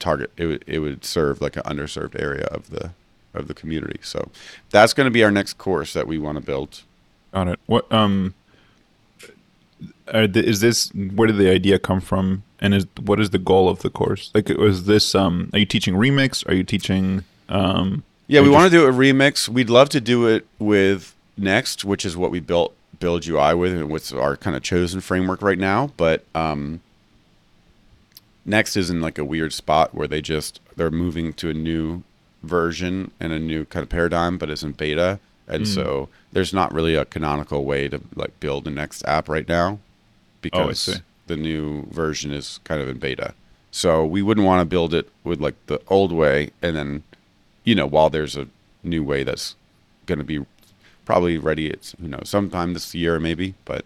target. 0.00 0.32
It 0.36 0.46
would 0.46 0.64
it 0.66 0.80
would 0.80 1.04
serve 1.04 1.40
like 1.40 1.56
an 1.56 1.62
underserved 1.62 2.20
area 2.20 2.46
of 2.46 2.70
the 2.70 2.90
of 3.32 3.46
the 3.46 3.54
community. 3.54 4.00
So 4.02 4.30
that's 4.70 4.92
going 4.92 5.06
to 5.06 5.10
be 5.10 5.22
our 5.22 5.30
next 5.30 5.54
course 5.54 5.92
that 5.92 6.06
we 6.06 6.18
want 6.18 6.38
to 6.38 6.44
build. 6.44 6.82
Got 7.32 7.48
it. 7.48 7.60
What 7.66 7.90
um 7.92 8.34
is 10.12 10.60
this 10.60 10.90
where 10.94 11.28
did 11.28 11.38
the 11.38 11.48
idea 11.48 11.78
come 11.78 12.00
from 12.00 12.42
and 12.60 12.74
is 12.74 12.86
what 13.00 13.20
is 13.20 13.30
the 13.30 13.38
goal 13.38 13.68
of 13.68 13.80
the 13.80 13.90
course? 13.90 14.32
Like 14.34 14.48
was 14.48 14.84
this 14.84 15.14
um 15.14 15.48
are 15.52 15.60
you 15.60 15.66
teaching 15.66 15.94
remix? 15.94 16.46
Are 16.48 16.54
you 16.54 16.64
teaching 16.64 17.24
um 17.48 18.04
Yeah, 18.26 18.40
we 18.40 18.48
want 18.50 18.70
to 18.70 18.76
do 18.76 18.86
a 18.86 18.92
remix. 18.92 19.48
We'd 19.48 19.70
love 19.70 19.88
to 19.90 20.00
do 20.00 20.26
it 20.26 20.46
with 20.58 21.14
Next, 21.36 21.84
which 21.84 22.04
is 22.04 22.16
what 22.16 22.30
we 22.30 22.40
built 22.40 22.74
Build 22.98 23.26
UI 23.26 23.54
with, 23.54 23.72
and 23.72 23.90
what's 23.90 24.12
our 24.12 24.36
kind 24.36 24.54
of 24.54 24.62
chosen 24.62 25.00
framework 25.00 25.42
right 25.42 25.58
now. 25.58 25.90
But 25.96 26.24
um, 26.34 26.80
Next 28.44 28.76
is 28.76 28.90
in 28.90 29.00
like 29.00 29.18
a 29.18 29.24
weird 29.24 29.52
spot 29.52 29.94
where 29.94 30.06
they 30.06 30.20
just 30.20 30.60
they're 30.76 30.90
moving 30.90 31.32
to 31.34 31.50
a 31.50 31.54
new 31.54 32.02
version 32.42 33.10
and 33.18 33.32
a 33.32 33.38
new 33.38 33.64
kind 33.64 33.82
of 33.82 33.88
paradigm, 33.88 34.38
but 34.38 34.50
it's 34.50 34.62
in 34.62 34.72
beta, 34.72 35.18
and 35.48 35.66
so 35.66 36.08
there's 36.32 36.52
not 36.52 36.72
really 36.72 36.94
a 36.94 37.04
canonical 37.04 37.64
way 37.64 37.88
to 37.88 38.00
like 38.14 38.38
build 38.40 38.66
a 38.66 38.70
Next 38.70 39.04
app 39.06 39.28
right 39.28 39.48
now 39.48 39.78
because 40.40 40.80
see. 40.80 40.94
the 41.26 41.36
new 41.36 41.86
version 41.90 42.32
is 42.32 42.60
kind 42.64 42.80
of 42.80 42.88
in 42.88 42.98
beta. 42.98 43.34
So 43.70 44.04
we 44.04 44.22
wouldn't 44.22 44.46
want 44.46 44.60
to 44.60 44.64
build 44.64 44.92
it 44.94 45.08
with 45.24 45.40
like 45.40 45.54
the 45.66 45.80
old 45.88 46.12
way 46.12 46.50
and 46.60 46.76
then 46.76 47.02
you 47.64 47.74
know, 47.74 47.86
while 47.86 48.10
there's 48.10 48.36
a 48.36 48.48
new 48.82 49.02
way 49.02 49.22
that's 49.22 49.54
going 50.06 50.18
to 50.18 50.24
be 50.24 50.44
probably 51.04 51.38
ready, 51.38 51.68
it's 51.68 51.94
you 52.00 52.08
know 52.08 52.20
sometime 52.24 52.72
this 52.74 52.94
year 52.94 53.18
maybe, 53.20 53.54
but 53.64 53.84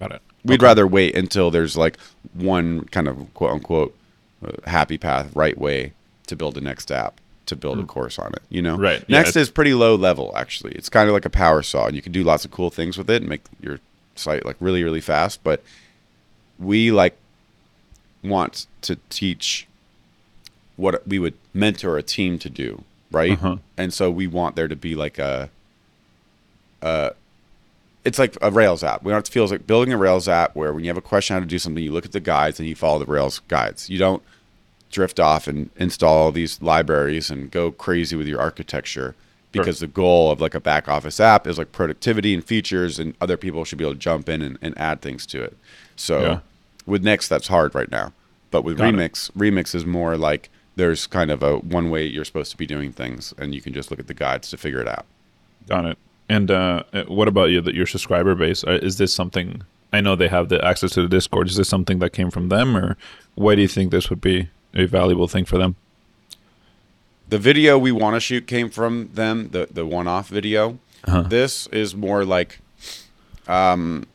got 0.00 0.12
it. 0.12 0.22
we'd 0.44 0.62
rather 0.62 0.86
wait 0.86 1.14
until 1.14 1.50
there's 1.50 1.76
like 1.76 1.98
one 2.34 2.84
kind 2.86 3.08
of 3.08 3.32
quote 3.34 3.52
unquote 3.52 3.96
uh, 4.44 4.52
happy 4.68 4.98
path, 4.98 5.34
right 5.34 5.58
way 5.58 5.92
to 6.26 6.36
build 6.36 6.56
a 6.56 6.60
next 6.60 6.90
app 6.90 7.20
to 7.46 7.56
build 7.56 7.78
a 7.78 7.84
course 7.84 8.18
on 8.18 8.32
it. 8.34 8.42
You 8.50 8.60
know. 8.60 8.76
Right, 8.76 9.08
Next 9.08 9.30
it's- 9.30 9.48
is 9.48 9.50
pretty 9.50 9.72
low 9.74 9.94
level 9.94 10.32
actually. 10.36 10.72
It's 10.72 10.88
kind 10.88 11.08
of 11.08 11.14
like 11.14 11.24
a 11.24 11.30
power 11.30 11.62
saw, 11.62 11.86
and 11.86 11.96
you 11.96 12.02
can 12.02 12.12
do 12.12 12.22
lots 12.22 12.44
of 12.44 12.50
cool 12.50 12.70
things 12.70 12.98
with 12.98 13.08
it 13.08 13.22
and 13.22 13.28
make 13.28 13.42
your 13.60 13.80
site 14.16 14.44
like 14.44 14.56
really 14.60 14.84
really 14.84 15.00
fast. 15.00 15.42
But 15.42 15.62
we 16.58 16.90
like 16.90 17.16
want 18.22 18.66
to 18.82 18.96
teach 19.10 19.66
what 20.76 21.06
we 21.06 21.18
would 21.18 21.34
mentor 21.54 21.96
a 21.98 22.02
team 22.02 22.38
to 22.38 22.50
do, 22.50 22.84
right? 23.10 23.32
Uh-huh. 23.32 23.56
And 23.76 23.92
so 23.92 24.10
we 24.10 24.26
want 24.26 24.56
there 24.56 24.68
to 24.68 24.76
be 24.76 24.94
like 24.94 25.18
a, 25.18 25.50
uh, 26.82 27.10
it's 28.04 28.18
like 28.18 28.36
a 28.40 28.50
Rails 28.50 28.82
app. 28.84 29.02
We 29.02 29.12
want 29.12 29.24
it 29.24 29.26
to 29.26 29.32
feel 29.32 29.46
like 29.46 29.66
building 29.66 29.92
a 29.92 29.96
Rails 29.98 30.28
app 30.28 30.54
where 30.56 30.72
when 30.72 30.84
you 30.84 30.88
have 30.90 30.96
a 30.96 31.02
question 31.02 31.34
how 31.34 31.40
to 31.40 31.46
do 31.46 31.58
something, 31.58 31.82
you 31.82 31.92
look 31.92 32.04
at 32.04 32.12
the 32.12 32.20
guides 32.20 32.58
and 32.58 32.68
you 32.68 32.74
follow 32.74 32.98
the 32.98 33.06
Rails 33.06 33.40
guides. 33.48 33.90
You 33.90 33.98
don't 33.98 34.22
drift 34.90 35.20
off 35.20 35.46
and 35.46 35.68
install 35.76 36.16
all 36.16 36.32
these 36.32 36.62
libraries 36.62 37.30
and 37.30 37.50
go 37.50 37.70
crazy 37.70 38.16
with 38.16 38.26
your 38.26 38.40
architecture 38.40 39.14
because 39.52 39.80
the 39.80 39.86
goal 39.86 40.30
of 40.30 40.40
like 40.40 40.54
a 40.54 40.60
back 40.60 40.88
office 40.88 41.18
app 41.20 41.46
is 41.46 41.58
like 41.58 41.72
productivity 41.72 42.32
and 42.32 42.44
features 42.44 42.98
and 42.98 43.14
other 43.20 43.36
people 43.36 43.64
should 43.64 43.78
be 43.78 43.84
able 43.84 43.94
to 43.94 43.98
jump 43.98 44.28
in 44.28 44.40
and, 44.40 44.58
and 44.62 44.76
add 44.78 45.00
things 45.02 45.26
to 45.26 45.42
it. 45.42 45.56
So 45.96 46.20
Yeah. 46.22 46.40
with 46.86 47.02
Next, 47.02 47.28
that's 47.28 47.48
hard 47.48 47.74
right 47.74 47.90
now. 47.90 48.12
But 48.50 48.62
with 48.62 48.78
Got 48.78 48.94
it. 48.94 48.96
Remix, 48.96 49.30
Remix 49.32 49.74
is 49.74 49.84
more 49.84 50.16
like 50.16 50.48
there's 50.78 51.06
kind 51.08 51.30
of 51.30 51.42
a 51.42 51.58
one 51.58 51.90
way 51.90 52.06
you're 52.06 52.24
supposed 52.24 52.52
to 52.52 52.56
be 52.56 52.66
doing 52.66 52.92
things, 52.92 53.34
and 53.36 53.54
you 53.54 53.60
can 53.60 53.72
just 53.74 53.90
look 53.90 54.00
at 54.00 54.06
the 54.06 54.14
guides 54.14 54.48
to 54.50 54.56
figure 54.56 54.80
it 54.80 54.88
out. 54.88 55.04
Got 55.68 55.84
it. 55.84 55.98
And 56.28 56.50
uh, 56.50 56.84
what 57.08 57.26
about 57.26 57.50
you? 57.50 57.60
That 57.60 57.74
your 57.74 57.86
subscriber 57.86 58.34
base 58.34 58.62
Uh, 58.64 58.78
is 58.82 58.96
this 58.96 59.12
something? 59.12 59.62
I 59.92 60.00
know 60.00 60.16
they 60.16 60.28
have 60.28 60.48
the 60.48 60.64
access 60.64 60.92
to 60.92 61.02
the 61.02 61.08
Discord. 61.08 61.48
Is 61.48 61.56
this 61.56 61.68
something 61.68 61.98
that 61.98 62.12
came 62.12 62.30
from 62.30 62.48
them, 62.48 62.76
or 62.76 62.96
why 63.34 63.54
do 63.56 63.62
you 63.62 63.68
think 63.68 63.90
this 63.90 64.08
would 64.10 64.20
be 64.20 64.48
a 64.74 64.86
valuable 64.86 65.26
thing 65.26 65.44
for 65.44 65.58
them? 65.58 65.74
The 67.28 67.38
video 67.38 67.78
we 67.78 67.92
want 67.92 68.14
to 68.16 68.20
shoot 68.20 68.46
came 68.46 68.70
from 68.70 69.10
them, 69.14 69.48
the 69.50 69.68
the 69.70 69.84
one 69.84 70.06
off 70.06 70.28
video. 70.28 70.78
Uh-huh. 71.04 71.22
This 71.22 71.66
is 71.68 71.94
more 71.94 72.24
like, 72.24 72.60
um, 73.46 74.06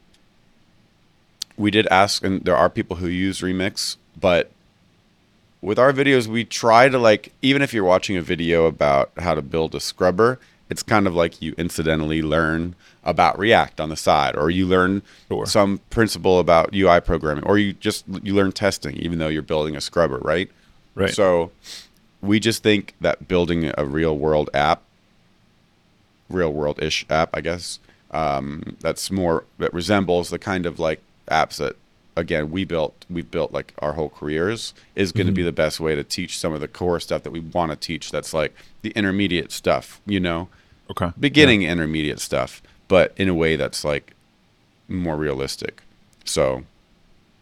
we 1.57 1.71
did 1.71 1.87
ask, 1.87 2.23
and 2.23 2.45
there 2.45 2.55
are 2.55 2.69
people 2.69 2.97
who 2.97 3.07
use 3.07 3.41
Remix, 3.41 3.97
but 4.19 4.51
with 5.63 5.79
our 5.79 5.93
videos, 5.93 6.27
we 6.27 6.43
try 6.43 6.89
to 6.89 6.99
like, 6.99 7.31
even 7.41 7.61
if 7.61 7.73
you're 7.73 7.85
watching 7.85 8.17
a 8.17 8.21
video 8.21 8.65
about 8.65 9.11
how 9.17 9.33
to 9.33 9.41
build 9.41 9.73
a 9.73 9.79
scrubber, 9.79 10.37
it's 10.69 10.83
kind 10.83 11.07
of 11.07 11.15
like 11.15 11.41
you 11.41 11.55
incidentally 11.57 12.21
learn 12.21 12.75
about 13.05 13.39
React 13.39 13.79
on 13.79 13.87
the 13.87 13.95
side, 13.95 14.35
or 14.35 14.49
you 14.49 14.65
learn 14.67 15.01
Sure. 15.29 15.45
some 15.45 15.79
principle 15.89 16.39
about 16.39 16.73
UI 16.75 16.99
programming, 16.99 17.45
or 17.45 17.57
you 17.57 17.71
just 17.73 18.03
you 18.23 18.33
learn 18.33 18.51
testing, 18.51 18.97
even 18.97 19.19
though 19.19 19.29
you're 19.29 19.41
building 19.41 19.75
a 19.75 19.81
scrubber, 19.81 20.17
right? 20.19 20.51
Right. 20.95 21.13
So 21.13 21.51
we 22.21 22.41
just 22.41 22.61
think 22.61 22.93
that 22.99 23.27
building 23.29 23.71
a 23.77 23.85
real 23.85 24.17
world 24.17 24.49
app, 24.53 24.81
real 26.29 26.51
world 26.51 26.81
ish 26.83 27.05
app, 27.09 27.29
I 27.33 27.39
guess, 27.39 27.79
um, 28.11 28.75
that's 28.81 29.09
more 29.11 29.45
that 29.59 29.73
resembles 29.73 30.29
the 30.29 30.39
kind 30.39 30.65
of 30.65 30.77
like 30.77 31.01
apps 31.29 31.57
that 31.57 31.77
again 32.15 32.51
we 32.51 32.63
built 32.63 33.05
we've 33.09 33.31
built 33.31 33.51
like 33.51 33.73
our 33.79 33.93
whole 33.93 34.09
careers 34.09 34.73
is 34.95 35.11
going 35.11 35.25
to 35.25 35.33
be 35.33 35.41
mm-hmm. 35.41 35.47
the 35.47 35.51
best 35.51 35.79
way 35.79 35.95
to 35.95 36.03
teach 36.03 36.37
some 36.37 36.53
of 36.53 36.59
the 36.61 36.67
core 36.67 36.99
stuff 36.99 37.23
that 37.23 37.31
we 37.31 37.39
want 37.39 37.71
to 37.71 37.75
teach 37.75 38.11
that's 38.11 38.33
like 38.33 38.53
the 38.81 38.91
intermediate 38.91 39.51
stuff 39.51 40.01
you 40.05 40.19
know 40.19 40.47
Okay. 40.91 41.11
beginning 41.19 41.63
intermediate 41.63 42.19
stuff 42.19 42.61
but 42.87 43.13
in 43.15 43.29
a 43.29 43.33
way 43.33 43.55
that's 43.55 43.83
like 43.83 44.13
more 44.87 45.15
realistic 45.15 45.81
so 46.25 46.63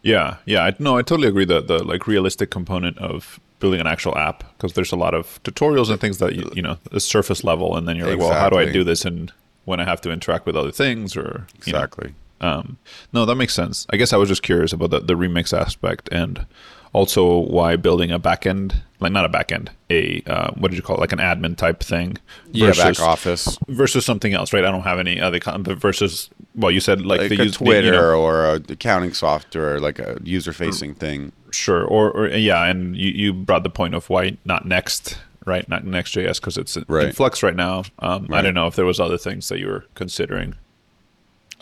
Yeah, 0.04 0.38
yeah. 0.46 0.64
I, 0.66 0.76
no, 0.80 0.98
I 0.98 1.02
totally 1.02 1.28
agree. 1.28 1.46
that 1.46 1.68
the 1.68 1.84
like 1.84 2.08
realistic 2.08 2.50
component 2.50 2.98
of 2.98 3.40
building 3.60 3.80
an 3.80 3.88
actual 3.88 4.18
app 4.18 4.44
because 4.58 4.74
there's 4.74 4.92
a 4.92 4.96
lot 4.96 5.14
of 5.14 5.42
tutorials 5.44 5.90
and 5.92 6.00
things 6.00 6.18
that 6.18 6.36
you, 6.36 6.50
you 6.56 6.62
know 6.62 6.78
the 6.92 7.00
surface 7.00 7.44
level, 7.44 7.76
and 7.78 7.88
then 7.88 7.96
you're 7.96 8.08
like, 8.10 8.18
well, 8.18 8.34
how 8.34 8.50
do 8.50 8.58
I 8.58 8.66
do 8.72 8.84
this 8.84 9.06
and 9.06 9.32
when 9.66 9.80
I 9.80 9.84
have 9.84 10.02
to 10.02 10.12
interact 10.12 10.48
with 10.48 10.56
other 10.56 10.72
things 10.72 11.16
or 11.16 11.46
you 11.66 11.74
know, 11.74 11.80
exactly 11.80 12.16
Um, 12.42 12.78
no, 13.14 13.26
that 13.26 13.36
makes 13.36 13.54
sense. 13.54 13.86
I 13.92 13.98
guess 13.98 14.14
I 14.14 14.18
was 14.18 14.28
just 14.28 14.44
curious 14.44 14.74
about 14.74 14.90
the, 14.90 15.00
the 15.00 15.14
remix 15.14 15.58
aspect 15.58 16.10
and 16.12 16.46
also 16.94 17.38
why 17.38 17.76
building 17.76 18.12
a 18.12 18.20
backend, 18.20 18.76
like 19.00 19.12
not 19.12 19.24
a 19.26 19.30
backend, 19.30 19.70
a 19.90 20.22
uh, 20.26 20.52
what 20.56 20.72
did 20.72 20.78
you 20.78 20.84
call 20.84 20.98
it, 20.98 21.00
like 21.00 21.14
an 21.14 21.20
admin 21.20 21.56
type 21.56 21.82
thing, 21.82 22.18
yeah 22.52 22.74
back 22.74 23.00
office 23.00 23.58
versus 23.68 24.06
something 24.06 24.34
else, 24.34 24.54
right? 24.54 24.66
I 24.66 24.72
don't 24.72 24.82
have 24.82 25.00
any 25.00 25.22
other 25.22 25.40
con- 25.40 25.64
but 25.64 25.78
versus 25.78 26.30
well, 26.56 26.72
you 26.72 26.80
said 26.80 27.06
like, 27.06 27.22
like 27.22 27.30
the 27.30 27.42
a 27.42 27.46
use- 27.46 27.56
Twitter 27.58 27.86
you 27.88 27.92
know, 27.94 28.22
or 28.22 28.46
a 28.46 28.56
accounting 28.56 29.14
software, 29.14 29.80
like 29.80 30.00
a 30.00 30.20
user 30.24 30.52
facing 30.52 30.94
thing. 30.96 31.32
sure, 31.52 31.84
or, 31.86 32.12
or 32.12 32.28
yeah, 32.28 32.66
and 32.66 32.98
you, 32.98 33.12
you 33.12 33.34
brought 33.34 33.64
the 33.64 33.70
point 33.70 33.94
of 33.96 34.10
why 34.10 34.38
not 34.44 34.66
next, 34.66 35.18
right? 35.46 35.68
Not 35.70 35.86
Next.js 35.86 36.42
because 36.42 36.58
it's 36.58 36.76
in 36.76 37.14
flux 37.14 37.42
right 37.44 37.56
now. 37.56 37.84
Um, 38.00 38.28
I 38.32 38.42
don't 38.42 38.54
know 38.54 38.68
if 38.68 38.76
there 38.76 38.86
was 38.86 39.00
other 39.00 39.18
things 39.18 39.48
that 39.48 39.60
you 39.60 39.68
were 39.68 39.86
considering. 39.96 40.56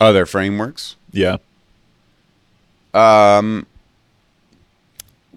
Other 0.00 0.24
frameworks. 0.26 0.96
Yeah, 1.12 1.36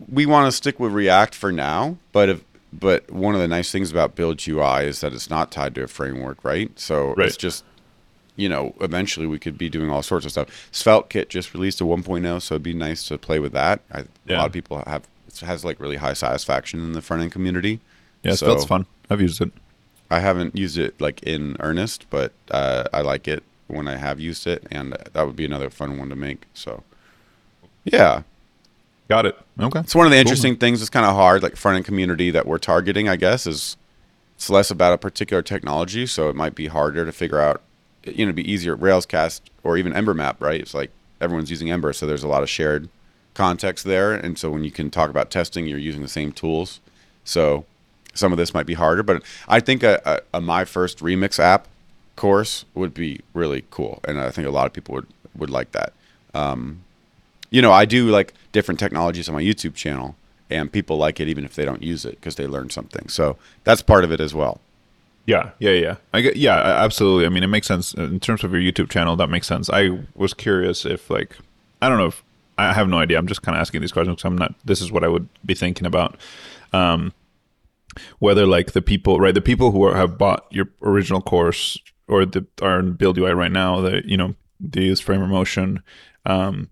we 0.09 0.25
want 0.25 0.47
to 0.47 0.51
stick 0.51 0.79
with 0.79 0.91
React 0.91 1.35
for 1.35 1.51
now, 1.51 1.97
but 2.11 2.29
if 2.29 2.43
but 2.71 3.09
one 3.11 3.35
of 3.35 3.41
the 3.41 3.47
nice 3.47 3.71
things 3.71 3.91
about 3.91 4.15
Build 4.15 4.45
UI 4.47 4.85
is 4.85 5.01
that 5.01 5.13
it's 5.13 5.29
not 5.29 5.51
tied 5.51 5.75
to 5.75 5.83
a 5.83 5.87
framework, 5.87 6.43
right? 6.43 6.71
So 6.79 7.13
Right. 7.15 7.27
it's 7.27 7.37
just 7.37 7.63
you 8.35 8.49
know, 8.49 8.73
eventually 8.81 9.27
we 9.27 9.37
could 9.37 9.59
be 9.59 9.69
doing 9.69 9.91
all 9.91 10.01
sorts 10.01 10.25
of 10.25 10.31
stuff. 10.31 10.47
SvelteKit 10.71 11.29
just 11.29 11.53
released 11.53 11.79
a 11.81 11.83
1.0, 11.83 12.41
so 12.41 12.55
it'd 12.55 12.63
be 12.63 12.73
nice 12.73 13.07
to 13.09 13.19
play 13.19 13.37
with 13.37 13.51
that. 13.53 13.81
I, 13.93 13.99
A 13.99 14.05
Yeah. 14.25 14.37
lot 14.39 14.47
of 14.47 14.53
people 14.53 14.81
have 14.87 15.03
it 15.27 15.39
has 15.41 15.63
like 15.63 15.79
really 15.79 15.97
high 15.97 16.13
satisfaction 16.13 16.79
in 16.79 16.93
the 16.93 17.01
front 17.03 17.21
end 17.21 17.31
community. 17.31 17.79
Yeah, 18.23 18.33
So- 18.33 18.47
Svelte's 18.47 18.65
fun. 18.65 18.87
I've 19.09 19.21
used 19.21 19.39
it. 19.39 19.51
I 20.09 20.19
haven't 20.19 20.55
used 20.57 20.79
it 20.79 20.99
like 20.99 21.21
in 21.21 21.57
earnest, 21.59 22.07
but 22.09 22.31
uh, 22.49 22.85
I 22.91 23.01
like 23.01 23.27
it 23.27 23.43
when 23.73 23.87
I 23.87 23.97
have 23.97 24.19
used 24.19 24.47
it, 24.47 24.65
and 24.71 24.93
that 25.13 25.25
would 25.25 25.35
be 25.35 25.45
another 25.45 25.69
fun 25.69 25.97
one 25.97 26.09
to 26.09 26.15
make. 26.15 26.45
So, 26.53 26.83
yeah, 27.83 28.23
Got 29.09 29.25
it. 29.25 29.37
Okay. 29.59 29.79
it's 29.81 29.95
one 29.95 30.05
of 30.05 30.11
the 30.11 30.17
interesting 30.17 30.55
things. 30.55 30.81
It's 30.81 30.89
kind 30.89 31.05
of 31.05 31.13
hard, 31.13 31.43
like 31.43 31.55
front 31.55 31.75
end 31.75 31.85
community 31.85 32.31
that 32.31 32.47
we're 32.47 32.57
targeting. 32.57 33.09
I 33.09 33.15
guess 33.15 33.45
is 33.45 33.77
it's 34.35 34.49
less 34.49 34.71
about 34.71 34.93
a 34.93 34.97
particular 34.97 35.41
technology, 35.41 36.05
so 36.05 36.29
it 36.29 36.35
might 36.35 36.55
be 36.55 36.67
harder 36.67 37.05
to 37.05 37.11
figure 37.11 37.39
out. 37.39 37.61
You 38.05 38.25
know, 38.25 38.29
it'd 38.29 38.35
be 38.35 38.51
easier 38.51 38.75
Railscast 38.75 39.41
or 39.63 39.77
even 39.77 39.93
Ember 39.93 40.13
Map, 40.13 40.41
right? 40.41 40.59
It's 40.59 40.73
like 40.73 40.91
everyone's 41.21 41.49
using 41.51 41.69
Ember, 41.69 41.93
so 41.93 42.07
there's 42.07 42.23
a 42.23 42.27
lot 42.27 42.43
of 42.43 42.49
shared 42.49 42.89
context 43.33 43.85
there, 43.85 44.13
and 44.13 44.37
so 44.37 44.49
when 44.49 44.63
you 44.63 44.71
can 44.71 44.89
talk 44.89 45.09
about 45.09 45.29
testing, 45.29 45.67
you're 45.67 45.79
using 45.79 46.01
the 46.01 46.07
same 46.07 46.31
tools. 46.31 46.79
So 47.23 47.65
some 48.13 48.31
of 48.31 48.37
this 48.37 48.53
might 48.53 48.65
be 48.65 48.73
harder, 48.73 49.03
but 49.03 49.23
I 49.47 49.59
think 49.59 49.83
a, 49.83 50.01
a, 50.33 50.37
a 50.37 50.41
my 50.41 50.65
first 50.65 50.99
remix 50.99 51.39
app 51.39 51.67
course 52.15 52.65
would 52.73 52.93
be 52.93 53.21
really 53.33 53.65
cool, 53.69 53.99
and 54.07 54.19
I 54.19 54.29
think 54.29 54.47
a 54.47 54.51
lot 54.51 54.65
of 54.65 54.73
people 54.73 54.95
would 54.95 55.07
would 55.35 55.49
like 55.49 55.71
that. 55.71 55.93
Um, 56.33 56.83
you 57.49 57.61
know, 57.61 57.71
I 57.71 57.85
do 57.85 58.09
like 58.09 58.33
different 58.51 58.79
technologies 58.79 59.27
on 59.29 59.35
my 59.35 59.41
YouTube 59.41 59.75
channel, 59.75 60.15
and 60.49 60.71
people 60.71 60.97
like 60.97 61.19
it 61.19 61.27
even 61.27 61.45
if 61.45 61.55
they 61.55 61.65
don't 61.65 61.83
use 61.83 62.05
it 62.05 62.15
because 62.15 62.35
they 62.35 62.47
learn 62.47 62.69
something. 62.69 63.07
So 63.09 63.37
that's 63.63 63.81
part 63.81 64.03
of 64.03 64.11
it 64.11 64.19
as 64.19 64.33
well. 64.33 64.59
Yeah, 65.25 65.51
yeah, 65.59 65.71
yeah. 65.71 65.95
I 66.13 66.21
get, 66.21 66.35
yeah, 66.35 66.57
absolutely. 66.57 67.25
I 67.25 67.29
mean, 67.29 67.43
it 67.43 67.47
makes 67.47 67.67
sense 67.67 67.93
in 67.93 68.19
terms 68.19 68.43
of 68.43 68.51
your 68.51 68.61
YouTube 68.61 68.89
channel. 68.89 69.15
That 69.15 69.29
makes 69.29 69.47
sense. 69.47 69.69
I 69.69 69.99
was 70.15 70.33
curious 70.33 70.85
if, 70.85 71.09
like, 71.09 71.37
I 71.81 71.87
don't 71.87 71.97
know 71.97 72.07
if 72.07 72.23
I 72.57 72.73
have 72.73 72.89
no 72.89 72.99
idea. 72.99 73.17
I'm 73.17 73.27
just 73.27 73.41
kind 73.41 73.55
of 73.55 73.61
asking 73.61 73.81
these 73.81 73.93
questions 73.93 74.15
because 74.15 74.25
I'm 74.25 74.37
not. 74.37 74.53
This 74.65 74.81
is 74.81 74.91
what 74.91 75.03
I 75.03 75.07
would 75.07 75.29
be 75.45 75.53
thinking 75.53 75.87
about. 75.87 76.17
Um, 76.73 77.13
whether 78.19 78.45
like 78.45 78.73
the 78.73 78.81
people, 78.81 79.19
right, 79.19 79.33
the 79.33 79.41
people 79.41 79.71
who 79.71 79.83
are, 79.85 79.95
have 79.95 80.17
bought 80.17 80.45
your 80.49 80.67
original 80.81 81.21
course 81.21 81.77
or 82.13 82.25
the 82.25 82.45
are 82.61 82.79
in 82.79 82.93
Build 82.93 83.17
UI 83.17 83.33
right 83.33 83.51
now, 83.51 83.81
that 83.81 84.05
you 84.05 84.15
know 84.17 84.35
they 84.59 84.83
use 84.83 84.99
Framer 84.99 85.27
Motion. 85.27 85.81
Um, 86.25 86.69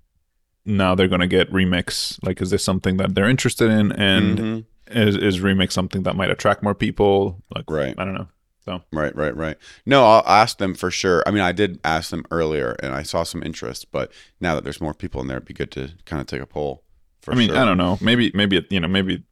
now 0.65 0.93
they're 0.95 1.07
going 1.07 1.21
to 1.21 1.27
get 1.27 1.51
Remix. 1.51 2.19
Like, 2.23 2.41
is 2.41 2.51
this 2.51 2.63
something 2.63 2.97
that 2.97 3.15
they're 3.15 3.27
interested 3.29 3.69
in? 3.71 3.91
And 3.93 4.37
Mhm. 4.39 4.65
is, 4.91 5.15
is 5.17 5.39
Remix 5.39 5.71
something 5.71 6.03
that 6.03 6.15
might 6.15 6.29
attract 6.29 6.61
more 6.63 6.75
people? 6.75 7.41
Like, 7.53 7.65
Right. 7.69 7.95
I 7.97 8.05
don't 8.05 8.13
know. 8.13 8.27
So 8.63 8.81
Right, 8.93 9.13
right, 9.15 9.35
right. 9.35 9.57
No, 9.87 10.05
I'll 10.05 10.23
ask 10.27 10.59
them 10.59 10.75
for 10.75 10.91
sure. 10.91 11.23
I 11.25 11.31
mean, 11.31 11.41
I 11.41 11.51
did 11.51 11.79
ask 11.83 12.11
them 12.11 12.23
earlier, 12.29 12.75
and 12.83 12.93
I 12.93 13.01
saw 13.01 13.23
some 13.23 13.41
interest. 13.41 13.91
But 13.91 14.11
now 14.39 14.53
that 14.53 14.63
there's 14.63 14.79
more 14.79 14.93
people 14.93 15.19
in 15.19 15.27
there, 15.27 15.37
it'd 15.37 15.47
be 15.47 15.55
good 15.55 15.71
to 15.71 15.89
kind 16.05 16.21
of 16.21 16.27
take 16.27 16.41
a 16.41 16.45
poll. 16.45 16.83
For 17.23 17.31
I 17.33 17.35
mean, 17.35 17.49
sure. 17.49 17.57
I 17.57 17.65
don't 17.65 17.77
know. 17.79 17.97
Maybe, 17.99 18.31
maybe 18.35 18.63
you 18.69 18.79
know, 18.79 18.87
maybe 18.87 19.23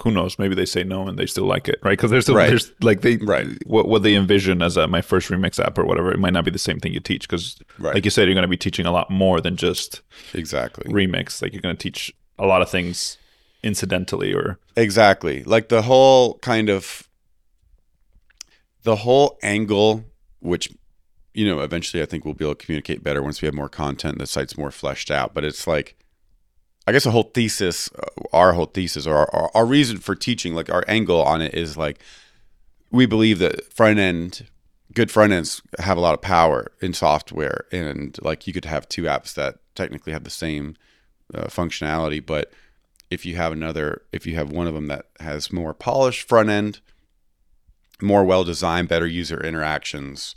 who 0.00 0.10
knows? 0.10 0.38
Maybe 0.38 0.54
they 0.54 0.64
say 0.64 0.84
no 0.84 1.06
and 1.08 1.18
they 1.18 1.26
still 1.26 1.44
like 1.46 1.68
it, 1.68 1.78
right? 1.82 1.92
Because 1.92 2.10
there's 2.10 2.24
still 2.24 2.34
Right. 2.36 2.48
there's 2.48 2.72
like 2.80 3.00
they 3.02 3.16
Right. 3.18 3.46
what 3.66 3.88
what 3.88 4.02
they 4.02 4.14
envision 4.14 4.62
as 4.62 4.76
a, 4.76 4.86
my 4.86 5.00
first 5.02 5.28
remix 5.30 5.58
app 5.58 5.78
or 5.78 5.84
whatever. 5.84 6.12
It 6.12 6.18
might 6.18 6.32
not 6.32 6.44
be 6.44 6.50
the 6.50 6.58
same 6.58 6.78
thing 6.80 6.92
you 6.92 7.00
teach 7.00 7.28
because, 7.28 7.56
Right. 7.78 7.94
like 7.94 8.04
you 8.04 8.10
said, 8.10 8.26
you're 8.26 8.34
going 8.34 8.42
to 8.42 8.48
be 8.48 8.56
teaching 8.56 8.86
a 8.86 8.92
lot 8.92 9.10
more 9.10 9.40
than 9.40 9.56
just 9.56 10.02
exactly. 10.34 10.90
remix. 10.92 11.40
Like 11.42 11.52
you're 11.52 11.62
going 11.62 11.76
to 11.76 11.82
teach 11.82 12.12
a 12.38 12.46
lot 12.46 12.62
of 12.62 12.70
things 12.70 13.18
incidentally 13.62 14.32
or 14.32 14.58
Exactly. 14.76 15.42
Like 15.44 15.68
the 15.68 15.82
whole 15.82 16.38
kind 16.38 16.68
of 16.68 17.08
the 18.82 18.96
whole 18.96 19.38
angle, 19.42 20.04
which 20.40 20.70
you 21.34 21.46
know, 21.46 21.60
eventually 21.60 22.02
I 22.02 22.06
think 22.06 22.24
we'll 22.24 22.34
be 22.34 22.44
able 22.44 22.56
to 22.56 22.64
communicate 22.64 23.04
better 23.04 23.22
once 23.22 23.40
we 23.40 23.46
have 23.46 23.54
more 23.54 23.68
content. 23.68 24.18
The 24.18 24.26
site's 24.26 24.56
more 24.58 24.72
fleshed 24.72 25.08
out. 25.10 25.34
But 25.34 25.44
it's 25.44 25.66
like, 25.68 25.94
I 26.88 26.92
guess 26.92 27.04
a 27.04 27.10
whole 27.10 27.30
thesis, 27.34 27.90
uh, 27.98 28.06
our 28.32 28.54
whole 28.54 28.64
thesis, 28.64 29.06
or 29.06 29.14
our, 29.14 29.30
our, 29.34 29.50
our 29.54 29.66
reason 29.66 29.98
for 29.98 30.14
teaching, 30.14 30.54
like 30.54 30.70
our 30.70 30.84
angle 30.88 31.22
on 31.22 31.42
it 31.42 31.54
is 31.54 31.76
like, 31.76 32.00
we 32.90 33.04
believe 33.04 33.38
that 33.40 33.70
front 33.70 33.98
end, 33.98 34.46
good 34.94 35.10
front 35.10 35.34
ends 35.34 35.60
have 35.78 35.98
a 35.98 36.00
lot 36.00 36.14
of 36.14 36.22
power 36.22 36.72
in 36.80 36.94
software, 36.94 37.66
and 37.70 38.18
like 38.22 38.46
you 38.46 38.54
could 38.54 38.64
have 38.64 38.88
two 38.88 39.02
apps 39.02 39.34
that 39.34 39.58
technically 39.74 40.14
have 40.14 40.24
the 40.24 40.30
same 40.30 40.76
uh, 41.34 41.44
functionality, 41.48 42.24
but 42.24 42.50
if 43.10 43.26
you 43.26 43.36
have 43.36 43.52
another 43.52 44.02
if 44.12 44.26
you 44.26 44.34
have 44.36 44.50
one 44.50 44.66
of 44.66 44.74
them 44.74 44.86
that 44.86 45.06
has 45.20 45.52
more 45.52 45.74
polished 45.74 46.28
front 46.28 46.48
end 46.48 46.80
more 48.00 48.24
well 48.24 48.44
designed 48.44 48.88
better 48.88 49.06
user 49.06 49.40
interactions 49.40 50.34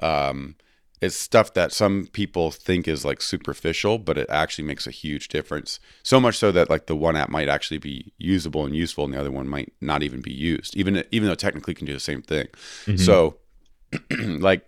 um, 0.00 0.56
it's 1.00 1.16
stuff 1.16 1.54
that 1.54 1.72
some 1.72 2.08
people 2.12 2.50
think 2.50 2.88
is 2.88 3.04
like 3.04 3.22
superficial 3.22 3.98
but 3.98 4.18
it 4.18 4.28
actually 4.28 4.64
makes 4.64 4.86
a 4.86 4.90
huge 4.90 5.28
difference. 5.28 5.80
So 6.02 6.20
much 6.20 6.36
so 6.36 6.52
that 6.52 6.70
like 6.70 6.86
the 6.86 6.96
one 6.96 7.16
app 7.16 7.28
might 7.28 7.48
actually 7.48 7.78
be 7.78 8.12
usable 8.18 8.64
and 8.64 8.74
useful 8.74 9.04
and 9.04 9.14
the 9.14 9.20
other 9.20 9.30
one 9.30 9.48
might 9.48 9.72
not 9.80 10.02
even 10.02 10.20
be 10.20 10.32
used 10.32 10.76
even 10.76 11.04
even 11.10 11.28
though 11.28 11.34
technically 11.34 11.74
can 11.74 11.86
do 11.86 11.94
the 11.94 12.00
same 12.00 12.22
thing. 12.22 12.48
Mm-hmm. 12.86 12.96
So 12.96 13.36
like 14.10 14.66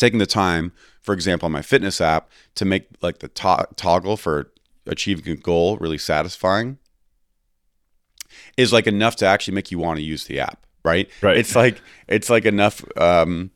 taking 0.00 0.18
the 0.18 0.26
time, 0.26 0.72
for 1.00 1.12
example, 1.14 1.46
on 1.46 1.52
my 1.52 1.62
fitness 1.62 2.00
app 2.00 2.30
to 2.56 2.64
make 2.64 2.88
like 3.02 3.18
the 3.18 3.28
to- 3.28 3.68
toggle 3.76 4.16
for 4.16 4.50
achieving 4.86 5.32
a 5.32 5.36
goal 5.36 5.76
really 5.76 5.98
satisfying 5.98 6.78
is 8.56 8.72
like 8.72 8.86
enough 8.86 9.16
to 9.16 9.26
actually 9.26 9.54
make 9.54 9.70
you 9.70 9.78
want 9.78 9.98
to 9.98 10.02
use 10.02 10.24
the 10.24 10.40
app. 10.40 10.66
Right. 10.82 11.08
Right. 11.20 11.36
It's 11.36 11.54
like 11.54 11.80
it's 12.08 12.30
like 12.30 12.44
enough. 12.46 12.82
Um, 12.96 13.50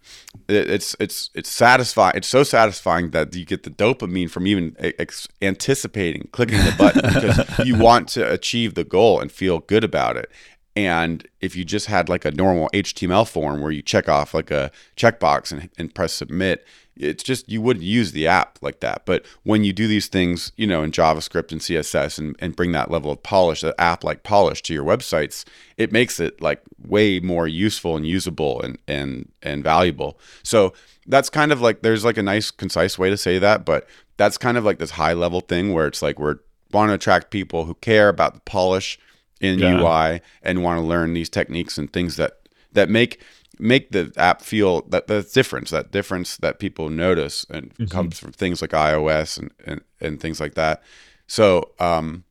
it- 0.49 0.69
it's 0.71 0.95
it's 1.01 1.31
it's 1.35 1.49
satisfying. 1.49 2.13
It's 2.17 2.29
so 2.29 2.43
satisfying 2.43 3.11
that 3.11 3.35
you 3.35 3.45
get 3.47 3.63
the 3.63 3.71
dopamine 3.71 4.31
from 4.31 4.47
even 4.47 4.77
ex- 4.79 5.29
anticipating 5.41 6.29
clicking 6.33 6.59
the 6.59 6.75
button 6.77 7.03
because 7.15 7.67
you 7.67 7.79
want 7.79 8.09
to 8.11 8.31
achieve 8.31 8.75
the 8.75 8.85
goal 8.85 9.21
and 9.21 9.33
feel 9.33 9.61
good 9.61 9.85
about 9.85 10.17
it. 10.17 10.31
And 10.77 11.27
if 11.41 11.55
you 11.55 11.65
just 11.65 11.87
had 11.87 12.09
like 12.09 12.25
a 12.25 12.33
normal 12.33 12.69
HTML 12.75 13.29
form 13.29 13.61
where 13.61 13.71
you 13.71 13.81
check 13.81 14.09
off 14.09 14.35
like 14.35 14.51
a 14.51 14.71
checkbox 14.97 15.53
and, 15.53 15.71
and 15.79 15.95
press 15.95 16.13
submit, 16.13 16.67
it's 16.97 17.23
just 17.25 17.49
you 17.51 17.61
wouldn't 17.61 17.85
use 17.85 18.13
the 18.13 18.27
app 18.27 18.59
like 18.63 18.81
that. 18.81 19.05
But 19.05 19.25
when 19.43 19.65
you 19.65 19.73
do 19.73 19.89
these 19.89 20.07
things, 20.07 20.53
you 20.57 20.67
know, 20.67 20.83
in 20.83 20.91
JavaScript 20.93 21.51
and 21.53 21.61
CSS 21.61 22.19
and, 22.19 22.37
and 22.39 22.55
bring 22.55 22.73
that 22.73 22.91
level 22.91 23.11
of 23.11 23.23
polish, 23.23 23.63
the 23.63 23.79
app 23.81 24.05
like 24.05 24.23
polish 24.23 24.63
to 24.63 24.75
your 24.75 24.85
websites, 24.85 25.45
it 25.77 25.91
makes 25.93 26.21
it 26.21 26.41
like 26.41 26.63
way 26.87 27.21
more 27.21 27.49
useful 27.49 27.97
and 27.97 28.07
usable 28.07 28.61
and 28.63 28.79
and 28.87 29.31
and 29.43 29.65
valuable. 29.65 30.19
So 30.43 30.73
that's 31.07 31.29
kind 31.31 31.53
of 31.53 31.61
like 31.61 31.83
there's 31.83 32.05
like 32.05 32.17
a 32.17 32.23
nice 32.23 32.51
concise 32.51 32.99
way 32.99 33.11
to 33.11 33.17
say 33.17 33.39
that, 33.39 33.65
but 33.65 33.87
that's 34.17 34.39
kind 34.39 34.57
of 34.57 34.65
like 34.65 34.79
this 34.79 34.93
high 34.93 35.13
level 35.15 35.41
thing 35.41 35.73
where 35.73 35.87
it's 35.87 36.01
like 36.03 36.19
we're 36.19 36.39
want 36.73 36.91
to 36.91 36.95
attract 36.95 37.31
people 37.31 37.65
who 37.67 37.75
care 37.75 38.09
about 38.09 38.35
the 38.35 38.41
polish 38.41 38.99
in 39.41 39.59
Yeah. 39.59 39.81
UI 39.81 40.21
and 40.43 40.63
want 40.63 40.79
to 40.81 40.87
learn 40.87 41.15
these 41.15 41.29
techniques 41.29 41.77
and 41.79 41.93
things 41.93 42.17
that 42.17 42.39
that 42.73 42.89
make 42.89 43.21
make 43.59 43.91
the 43.91 44.13
app 44.17 44.43
feel 44.43 44.83
that 44.89 45.07
the 45.07 45.23
difference 45.23 45.71
that 45.71 45.91
difference 45.93 46.37
that 46.39 46.59
people 46.59 46.89
notice 46.91 47.45
and 47.51 47.73
comes 47.91 48.19
from 48.19 48.33
things 48.33 48.61
like 48.63 48.71
iOS 48.71 49.39
and, 49.39 49.51
and 49.67 49.81
and 50.01 50.21
things 50.21 50.41
like 50.41 50.55
that. 50.55 50.83
So 51.27 51.71
um 51.79 52.25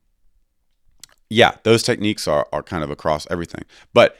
yeah, 1.29 1.55
those 1.63 1.83
techniques 1.83 2.27
are 2.27 2.47
are 2.53 2.63
kind 2.63 2.83
of 2.83 2.89
across 2.91 3.25
everything. 3.31 3.63
But 3.93 4.17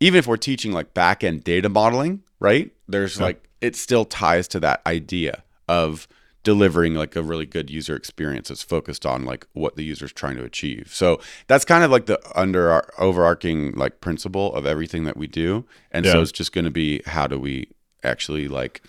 even 0.00 0.18
if 0.18 0.26
we're 0.26 0.36
teaching 0.36 0.72
like 0.72 0.94
back 0.94 1.24
end 1.24 1.44
data 1.44 1.68
modeling, 1.68 2.22
right? 2.40 2.70
There's 2.88 3.16
Yeah. 3.18 3.24
like 3.24 3.48
it 3.60 3.76
still 3.76 4.04
ties 4.04 4.48
to 4.48 4.60
that 4.60 4.82
idea 4.86 5.42
of 5.68 6.08
delivering 6.42 6.94
like 6.94 7.14
a 7.14 7.22
really 7.22 7.46
good 7.46 7.70
user 7.70 7.94
experience 7.94 8.48
that's 8.48 8.62
focused 8.62 9.06
on 9.06 9.24
like 9.24 9.46
what 9.52 9.76
the 9.76 9.84
user's 9.84 10.12
trying 10.12 10.36
to 10.36 10.44
achieve. 10.44 10.90
So 10.92 11.20
that's 11.46 11.64
kind 11.64 11.84
of 11.84 11.90
like 11.90 12.06
the 12.06 12.20
under 12.34 12.70
our 12.70 12.92
overarching 12.98 13.72
like 13.72 14.00
principle 14.00 14.54
of 14.54 14.66
everything 14.66 15.04
that 15.04 15.16
we 15.16 15.26
do. 15.26 15.64
And 15.92 16.04
so 16.04 16.20
it's 16.20 16.32
just 16.32 16.52
going 16.52 16.64
to 16.64 16.70
be 16.70 17.02
how 17.06 17.26
do 17.26 17.38
we 17.38 17.68
actually 18.02 18.48
like 18.48 18.82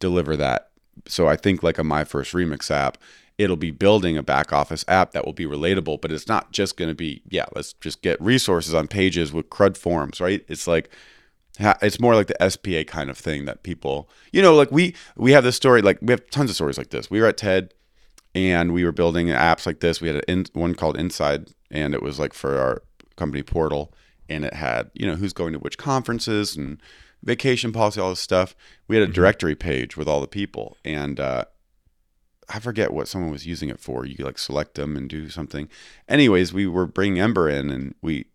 deliver 0.00 0.36
that. 0.36 0.70
So 1.06 1.28
I 1.28 1.36
think 1.36 1.62
like 1.62 1.78
a 1.78 1.84
my 1.84 2.04
first 2.04 2.32
remix 2.34 2.70
app, 2.70 2.98
it'll 3.36 3.56
be 3.56 3.70
building 3.70 4.16
a 4.16 4.22
back 4.22 4.52
office 4.52 4.84
app 4.88 5.12
that 5.12 5.24
will 5.24 5.32
be 5.32 5.46
relatable, 5.46 6.00
but 6.00 6.10
it's 6.10 6.26
not 6.26 6.50
just 6.50 6.76
going 6.76 6.88
to 6.88 6.94
be 6.94 7.22
yeah, 7.28 7.46
let's 7.54 7.74
just 7.74 8.02
get 8.02 8.20
resources 8.20 8.74
on 8.74 8.88
pages 8.88 9.32
with 9.32 9.50
crud 9.50 9.76
forms, 9.76 10.20
right? 10.20 10.44
It's 10.48 10.66
like 10.66 10.90
it's 11.58 12.00
more 12.00 12.14
like 12.14 12.28
the 12.28 12.50
SPA 12.50 12.84
kind 12.84 13.10
of 13.10 13.18
thing 13.18 13.44
that 13.46 13.62
people, 13.62 14.08
you 14.32 14.42
know, 14.42 14.54
like 14.54 14.70
we 14.70 14.94
we 15.16 15.32
have 15.32 15.44
this 15.44 15.56
story, 15.56 15.82
like 15.82 15.98
we 16.00 16.12
have 16.12 16.28
tons 16.30 16.50
of 16.50 16.56
stories 16.56 16.78
like 16.78 16.90
this. 16.90 17.10
We 17.10 17.20
were 17.20 17.26
at 17.26 17.36
TED, 17.36 17.74
and 18.34 18.72
we 18.72 18.84
were 18.84 18.92
building 18.92 19.28
apps 19.28 19.66
like 19.66 19.80
this. 19.80 20.00
We 20.00 20.08
had 20.08 20.16
an 20.16 20.24
in, 20.28 20.46
one 20.52 20.74
called 20.74 20.96
Inside, 20.96 21.50
and 21.70 21.94
it 21.94 22.02
was 22.02 22.18
like 22.18 22.32
for 22.32 22.58
our 22.58 22.82
company 23.16 23.42
portal, 23.42 23.92
and 24.28 24.44
it 24.44 24.54
had 24.54 24.90
you 24.94 25.06
know 25.06 25.16
who's 25.16 25.32
going 25.32 25.52
to 25.52 25.58
which 25.58 25.78
conferences 25.78 26.56
and 26.56 26.80
vacation 27.22 27.72
policy, 27.72 28.00
all 28.00 28.10
this 28.10 28.20
stuff. 28.20 28.54
We 28.86 28.96
had 28.96 29.08
a 29.08 29.12
directory 29.12 29.56
page 29.56 29.96
with 29.96 30.08
all 30.08 30.20
the 30.20 30.28
people, 30.28 30.76
and 30.84 31.18
uh, 31.18 31.44
I 32.48 32.60
forget 32.60 32.92
what 32.92 33.08
someone 33.08 33.30
was 33.30 33.46
using 33.46 33.68
it 33.68 33.80
for. 33.80 34.06
You 34.06 34.16
could 34.16 34.26
like 34.26 34.38
select 34.38 34.74
them 34.74 34.96
and 34.96 35.08
do 35.08 35.28
something. 35.28 35.68
Anyways, 36.08 36.52
we 36.52 36.66
were 36.66 36.86
bringing 36.86 37.20
Ember 37.20 37.48
in, 37.48 37.70
and 37.70 37.94
we 38.00 38.26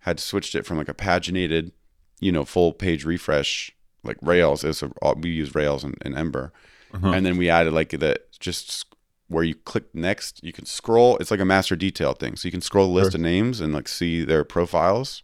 had 0.00 0.20
switched 0.20 0.54
it 0.54 0.64
from 0.64 0.78
like 0.78 0.88
a 0.88 0.94
paginated, 0.94 1.72
you 2.20 2.32
know, 2.32 2.44
full 2.44 2.72
page 2.72 3.04
refresh 3.04 3.70
like 4.04 4.16
Rails. 4.22 4.64
Is 4.64 4.82
we 5.16 5.30
use 5.30 5.54
Rails 5.54 5.84
and, 5.84 5.96
and 6.02 6.16
Ember, 6.16 6.52
Uh-huh. 6.94 7.08
and 7.10 7.24
then 7.26 7.36
we 7.36 7.50
added 7.50 7.72
like 7.72 7.90
the 7.90 8.16
just 8.38 8.86
where 9.28 9.44
you 9.44 9.54
click 9.54 9.84
next, 9.94 10.42
you 10.42 10.52
can 10.52 10.64
scroll. 10.64 11.18
It's 11.18 11.30
like 11.30 11.40
a 11.40 11.44
master 11.44 11.76
detail 11.76 12.14
thing, 12.14 12.36
so 12.36 12.48
you 12.48 12.52
can 12.52 12.62
scroll 12.62 12.86
the 12.88 12.94
list 12.94 13.12
Sure. 13.12 13.18
of 13.18 13.22
names 13.22 13.60
and 13.60 13.74
like 13.74 13.86
see 13.88 14.24
their 14.24 14.42
profiles. 14.44 15.22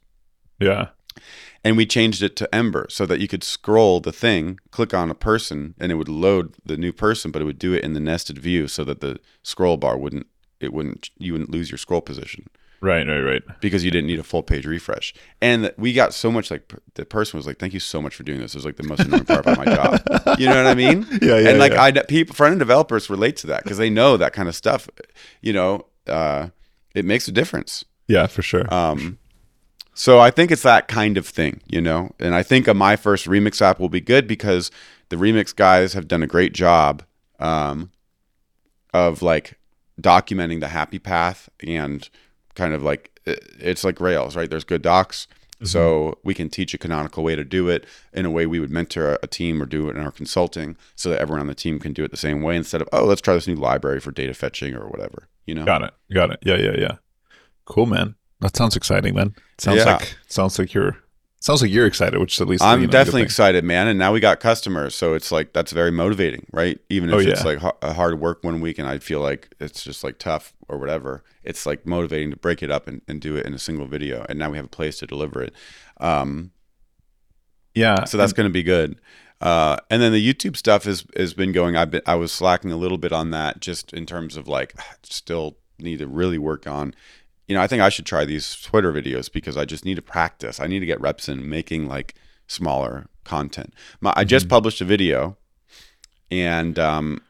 Yeah. 0.60 0.88
And 1.62 1.76
we 1.76 1.86
changed 1.86 2.22
it 2.22 2.36
to 2.36 2.54
Ember 2.54 2.86
so 2.90 3.06
that 3.06 3.20
you 3.20 3.28
could 3.28 3.42
scroll 3.44 4.00
the 4.00 4.12
thing, 4.12 4.58
click 4.72 4.92
on 4.92 5.10
a 5.10 5.14
person, 5.14 5.74
and 5.78 5.90
it 5.90 5.94
would 5.94 6.08
load 6.08 6.54
the 6.66 6.76
new 6.76 6.92
person, 6.92 7.30
but 7.30 7.40
it 7.40 7.46
would 7.46 7.58
do 7.58 7.72
it 7.72 7.82
in 7.84 7.94
the 7.94 8.00
nested 8.00 8.36
view 8.38 8.66
so 8.68 8.84
that 8.84 9.00
the 9.00 9.18
scroll 9.42 9.76
bar 9.78 9.96
wouldn't 9.96 10.26
it 10.60 10.72
wouldn't 10.72 11.10
you 11.18 11.32
wouldn't 11.32 11.50
lose 11.50 11.70
your 11.70 11.78
scroll 11.78 12.00
position 12.02 12.46
Right. 12.80 13.06
Right. 13.06 13.20
Right. 13.20 13.42
because 13.60 13.82
you 13.84 13.90
didn't 13.90 14.08
need 14.08 14.18
a 14.18 14.22
full 14.24 14.42
page 14.42 14.66
refresh. 14.66 15.14
And 15.40 15.72
we 15.78 15.92
got 15.92 16.12
so 16.12 16.30
much 16.30 16.50
like 16.50 16.72
the 16.94 17.04
person 17.06 17.38
was 17.38 17.46
like, 17.46 17.58
"Thank 17.58 17.72
you 17.72 17.80
so 17.80 18.02
much 18.02 18.14
for 18.14 18.22
doing 18.24 18.40
this." 18.40 18.54
It 18.54 18.58
was 18.58 18.64
like 18.66 18.76
the 18.76 18.82
most 18.82 19.00
annoying 19.00 19.24
part 19.24 19.40
about 19.40 19.58
my 19.58 19.64
job. 19.64 20.00
You 20.38 20.48
know 20.48 20.56
what 20.56 20.66
I 20.66 20.74
mean? 20.74 21.06
Yeah, 21.22 21.38
yeah, 21.38 21.50
And 21.50 21.58
like 21.58 21.72
yeah. 21.72 21.82
I 21.82 21.92
people 21.92 22.34
front 22.34 22.52
end 22.52 22.58
developers 22.58 23.08
relate 23.08 23.36
to 23.38 23.46
that 23.48 23.62
because 23.62 23.78
they 23.78 23.88
know 23.88 24.16
that 24.16 24.32
kind 24.32 24.48
of 24.48 24.54
stuff. 24.54 24.88
You 25.40 25.52
know, 25.52 25.86
uh, 26.06 26.48
it 26.94 27.04
makes 27.04 27.28
a 27.28 27.32
difference. 27.32 27.84
Yeah. 28.08 28.26
For 28.26 28.42
sure. 28.42 28.72
Um, 28.74 29.18
so 29.94 30.18
I 30.18 30.30
think 30.30 30.50
it's 30.50 30.62
that 30.62 30.88
kind 30.88 31.16
of 31.16 31.26
thing, 31.26 31.60
you 31.66 31.80
know. 31.80 32.10
And 32.18 32.34
I 32.34 32.42
think 32.42 32.66
my 32.74 32.96
first 32.96 33.26
remix 33.26 33.62
app 33.62 33.78
will 33.78 33.88
be 33.88 34.00
good 34.00 34.26
because 34.26 34.70
the 35.08 35.16
remix 35.16 35.54
guys 35.54 35.92
have 35.92 36.08
done 36.08 36.22
a 36.22 36.26
great 36.26 36.52
job 36.52 37.04
um, 37.38 37.92
of 38.92 39.22
like 39.22 39.58
documenting 40.00 40.58
the 40.60 40.68
happy 40.68 40.98
path 40.98 41.48
and 41.64 42.08
kind 42.54 42.74
of 42.74 42.82
like 42.82 43.10
it's 43.26 43.84
like 43.84 44.00
Rails, 44.00 44.36
right? 44.36 44.50
There's 44.50 44.64
good 44.64 44.82
docs. 44.82 45.26
Mm-hmm. 45.54 45.66
So 45.66 46.18
we 46.24 46.34
can 46.34 46.50
teach 46.50 46.74
a 46.74 46.78
canonical 46.78 47.22
way 47.22 47.36
to 47.36 47.44
do 47.44 47.68
it 47.68 47.86
in 48.12 48.26
a 48.26 48.30
way 48.30 48.44
we 48.44 48.58
would 48.58 48.70
mentor 48.70 49.12
a, 49.12 49.18
a 49.22 49.26
team 49.28 49.62
or 49.62 49.66
do 49.66 49.88
it 49.88 49.96
in 49.96 50.02
our 50.02 50.10
consulting 50.10 50.76
so 50.96 51.10
that 51.10 51.20
everyone 51.20 51.40
on 51.40 51.46
the 51.46 51.54
team 51.54 51.78
can 51.78 51.92
do 51.92 52.02
it 52.02 52.10
the 52.10 52.16
same 52.16 52.42
way 52.42 52.56
instead 52.56 52.82
of, 52.82 52.88
oh, 52.92 53.04
let's 53.04 53.20
try 53.20 53.34
this 53.34 53.46
new 53.46 53.54
library 53.54 54.00
for 54.00 54.10
data 54.10 54.34
fetching 54.34 54.74
or 54.74 54.88
whatever, 54.88 55.28
you 55.46 55.54
know? 55.54 55.64
Got 55.64 55.82
it. 55.82 55.94
Got 56.12 56.32
it. 56.32 56.40
Yeah. 56.42 56.56
Yeah. 56.56 56.74
Yeah. 56.76 56.96
Cool, 57.66 57.86
man. 57.86 58.16
That 58.40 58.56
sounds 58.56 58.74
exciting, 58.76 59.14
man. 59.14 59.34
Sounds 59.58 59.78
Yeah. 59.78 59.94
like 59.94 60.16
sounds 60.26 60.58
like 60.58 60.74
you're 60.74 60.96
sounds 61.44 61.60
like 61.60 61.70
you're 61.70 61.86
excited, 61.86 62.18
which 62.18 62.34
is 62.34 62.40
at 62.40 62.48
least 62.48 62.62
I'm 62.62 62.80
you 62.80 62.86
know, 62.86 62.92
definitely 62.92 63.22
excited, 63.22 63.64
man. 63.64 63.86
And 63.86 63.98
now 63.98 64.12
we 64.12 64.20
got 64.20 64.40
customers, 64.40 64.94
so 64.94 65.14
it's 65.14 65.30
like 65.30 65.52
that's 65.52 65.72
very 65.72 65.90
motivating, 65.90 66.46
right? 66.52 66.80
Even 66.88 67.10
if 67.10 67.14
Oh, 67.14 67.18
it's 67.18 67.44
like 67.44 67.58
a 67.82 67.92
hard 67.92 68.18
work 68.18 68.42
one 68.42 68.60
week, 68.60 68.78
and 68.78 68.88
I 68.88 68.98
feel 68.98 69.20
like 69.20 69.54
it's 69.60 69.84
just 69.84 70.02
like 70.02 70.18
tough 70.18 70.54
or 70.68 70.78
whatever. 70.78 71.22
It's 71.42 71.66
like 71.66 71.84
motivating 71.86 72.30
to 72.30 72.36
break 72.36 72.62
it 72.62 72.70
up 72.70 72.88
and, 72.88 73.02
and 73.06 73.20
do 73.20 73.36
it 73.36 73.44
in 73.44 73.52
a 73.52 73.58
single 73.58 73.86
video. 73.86 74.24
And 74.28 74.38
now 74.38 74.50
we 74.50 74.56
have 74.56 74.66
a 74.66 74.70
place 74.70 74.98
to 75.00 75.06
deliver 75.06 75.42
it. 75.42 75.52
Um, 75.98 76.52
Yeah. 77.74 78.04
so 78.04 78.16
that's 78.16 78.32
going 78.32 78.48
to 78.48 78.52
be 78.52 78.62
good. 78.62 78.98
Uh, 79.40 79.76
and 79.90 80.00
then 80.00 80.12
the 80.12 80.32
YouTube 80.34 80.56
stuff 80.56 80.84
has 80.84 81.04
has 81.16 81.34
been 81.34 81.52
going. 81.52 81.76
I've 81.76 81.90
been 81.90 82.02
I 82.06 82.14
was 82.14 82.32
slacking 82.32 82.72
a 82.72 82.76
little 82.76 82.98
bit 82.98 83.12
on 83.12 83.30
that, 83.32 83.60
just 83.60 83.92
in 83.92 84.06
terms 84.06 84.36
of 84.38 84.48
like 84.48 84.72
still 85.02 85.58
need 85.78 85.98
to 85.98 86.06
really 86.06 86.38
work 86.38 86.66
on. 86.66 86.94
You 87.46 87.54
know, 87.54 87.60
I 87.60 87.66
think 87.66 87.82
I 87.82 87.88
should 87.88 88.06
try 88.06 88.24
these 88.24 88.56
Twitter 88.60 88.92
videos 88.92 89.30
because 89.30 89.56
I 89.56 89.64
just 89.64 89.84
need 89.84 89.96
to 89.96 90.02
practice. 90.02 90.60
I 90.60 90.66
need 90.66 90.80
to 90.80 90.86
get 90.86 91.00
reps 91.00 91.28
in 91.28 91.48
making 91.48 91.88
like 91.88 92.14
smaller 92.46 93.06
content. 93.24 93.74
My, 94.00 94.12
I 94.16 94.24
just 94.24 94.48
published 94.48 94.80
a 94.80 94.84
video, 94.84 95.36
and 96.30 96.78
um, 96.78 97.20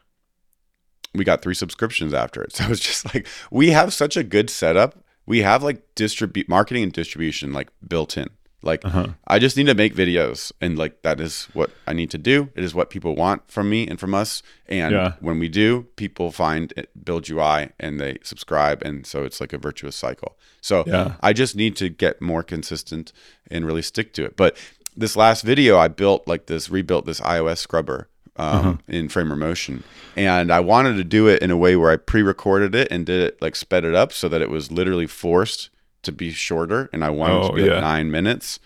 we 1.13 1.23
got 1.23 1.41
three 1.41 1.53
subscriptions 1.53 2.13
after 2.13 2.41
it. 2.41 2.53
So 2.55 2.65
it's 2.69 2.79
just 2.79 3.13
like 3.13 3.27
we 3.51 3.71
have 3.71 3.93
such 3.93 4.15
a 4.15 4.23
good 4.23 4.49
setup. 4.49 5.03
We 5.25 5.41
have 5.41 5.63
like 5.63 5.95
distribute 5.95 6.47
marketing 6.47 6.83
and 6.83 6.93
distribution 6.93 7.51
like 7.51 7.69
built 7.85 8.17
in. 8.17 8.29
Like 8.65 8.83
Uh-huh. 8.83 9.07
I 9.27 9.39
just 9.39 9.55
need 9.55 9.67
to 9.67 9.75
make 9.75 9.95
videos 9.95 10.51
and 10.59 10.77
like 10.77 11.01
that 11.03 11.19
is 11.19 11.47
what 11.53 11.69
I 11.87 11.93
need 11.93 12.09
to 12.11 12.17
do. 12.17 12.49
It 12.55 12.63
is 12.63 12.73
what 12.75 12.89
people 12.89 13.15
want 13.15 13.49
from 13.49 13.69
me 13.69 13.87
and 13.87 13.99
from 13.99 14.13
us. 14.15 14.41
And 14.67 14.91
Yeah. 14.93 15.13
when 15.19 15.39
we 15.39 15.47
do, 15.49 15.83
people 15.95 16.31
find 16.31 16.73
it, 16.75 16.89
Build 17.05 17.29
UI 17.29 17.69
and 17.79 17.99
they 17.99 18.17
subscribe 18.23 18.81
and 18.83 19.05
so 19.05 19.23
it's 19.23 19.39
like 19.39 19.53
a 19.53 19.57
virtuous 19.57 19.95
cycle. 19.95 20.35
So 20.61 20.83
Yeah. 20.87 21.13
I 21.21 21.31
just 21.33 21.55
need 21.55 21.75
to 21.77 21.89
get 21.89 22.21
more 22.21 22.43
consistent 22.43 23.13
and 23.51 23.65
really 23.65 23.83
stick 23.83 24.11
to 24.13 24.25
it. 24.25 24.35
But 24.35 24.57
this 24.97 25.15
last 25.15 25.43
video 25.43 25.77
I 25.77 25.87
built 25.87 26.27
like 26.27 26.47
this 26.47 26.69
rebuilt 26.69 27.05
this 27.05 27.21
iOS 27.21 27.59
scrubber 27.59 28.07
um, 28.37 28.79
in 28.89 29.07
Framer 29.07 29.35
Motion. 29.37 29.83
And 30.17 30.51
I 30.51 30.59
wanted 30.59 30.97
to 30.97 31.03
do 31.05 31.27
it 31.27 31.41
in 31.41 31.51
a 31.51 31.57
way 31.57 31.77
where 31.77 31.89
I 31.91 31.95
pre-recorded 31.97 32.75
it 32.75 32.89
and 32.91 33.05
did 33.05 33.21
it 33.21 33.41
like 33.41 33.55
sped 33.55 33.85
it 33.85 33.95
up 33.95 34.11
so 34.11 34.27
that 34.27 34.41
it 34.41 34.49
was 34.49 34.71
literally 34.71 35.07
forced 35.07 35.69
to 36.05 36.11
be 36.11 36.31
shorter 36.31 36.89
and 36.93 37.03
I 37.03 37.09
wanted 37.09 37.35
Oh, 37.43 37.47
to 37.49 37.53
be 37.55 37.63
yeah. 37.63 37.73
like 37.73 37.81
nine 37.81 38.11
minutes. 38.11 38.59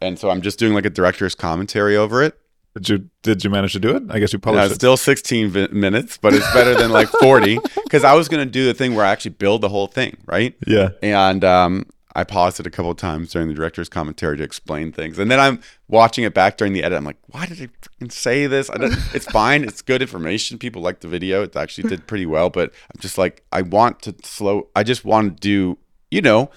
And 0.00 0.18
so 0.18 0.30
I'm 0.30 0.42
just 0.42 0.58
doing 0.58 0.74
like 0.74 0.84
a 0.86 0.90
director's 0.90 1.34
commentary 1.34 1.96
over 1.96 2.22
it. 2.22 2.38
Did 2.74 2.88
you 2.88 3.10
did 3.22 3.42
you 3.44 3.50
manage 3.50 3.72
to 3.72 3.80
do 3.80 3.96
it? 3.96 4.04
I 4.08 4.20
guess 4.20 4.32
you 4.32 4.38
Yeah, 4.38 4.44
published 4.44 4.64
it's 4.66 4.72
it. 4.74 4.76
still 4.76 4.96
16 4.96 5.48
vi- 5.50 5.68
minutes, 5.68 6.16
but 6.18 6.34
it's 6.34 6.50
better 6.52 6.74
than 6.74 6.90
like 6.92 7.08
40 7.20 7.58
because 7.82 8.04
I 8.04 8.14
was 8.14 8.28
going 8.28 8.46
to 8.46 8.50
do 8.50 8.64
the 8.66 8.74
thing 8.74 8.94
where 8.94 9.04
I 9.04 9.10
actually 9.10 9.32
build 9.32 9.62
the 9.62 9.68
whole 9.68 9.88
thing, 9.88 10.16
right? 10.26 10.54
yeah. 10.66 10.90
And 11.02 11.42
um, 11.44 11.86
I 12.14 12.22
paused 12.22 12.60
it 12.60 12.66
a 12.66 12.70
couple 12.70 12.90
of 12.92 12.96
times 12.96 13.32
during 13.32 13.48
the 13.48 13.54
director's 13.54 13.88
commentary 13.88 14.36
to 14.36 14.44
explain 14.44 14.92
things. 14.92 15.18
And 15.18 15.28
then 15.28 15.40
I'm 15.40 15.60
watching 15.88 16.22
it 16.22 16.34
back 16.34 16.56
during 16.56 16.72
the 16.72 16.84
edit. 16.84 16.96
I'm 16.96 17.04
like, 17.04 17.18
why 17.26 17.46
did 17.46 17.60
I 17.60 17.68
freaking 17.82 18.12
say 18.12 18.46
this? 18.46 18.70
I 18.70 18.76
don't, 18.76 18.92
it's 19.14 19.26
fine. 19.26 19.64
It's 19.64 19.82
good 19.82 20.00
information. 20.02 20.58
People 20.58 20.80
like 20.82 21.00
the 21.00 21.08
video. 21.08 21.42
It 21.42 21.56
actually 21.56 21.88
did 21.88 22.06
pretty 22.06 22.26
well. 22.26 22.48
But 22.50 22.72
I'm 22.94 23.00
just 23.00 23.18
like, 23.18 23.42
I 23.52 23.62
want 23.62 24.02
to 24.02 24.14
slow. 24.22 24.68
I 24.76 24.84
just 24.84 25.04
want 25.04 25.34
to 25.36 25.40
do, 25.40 25.78
you 26.10 26.20
know, 26.22 26.50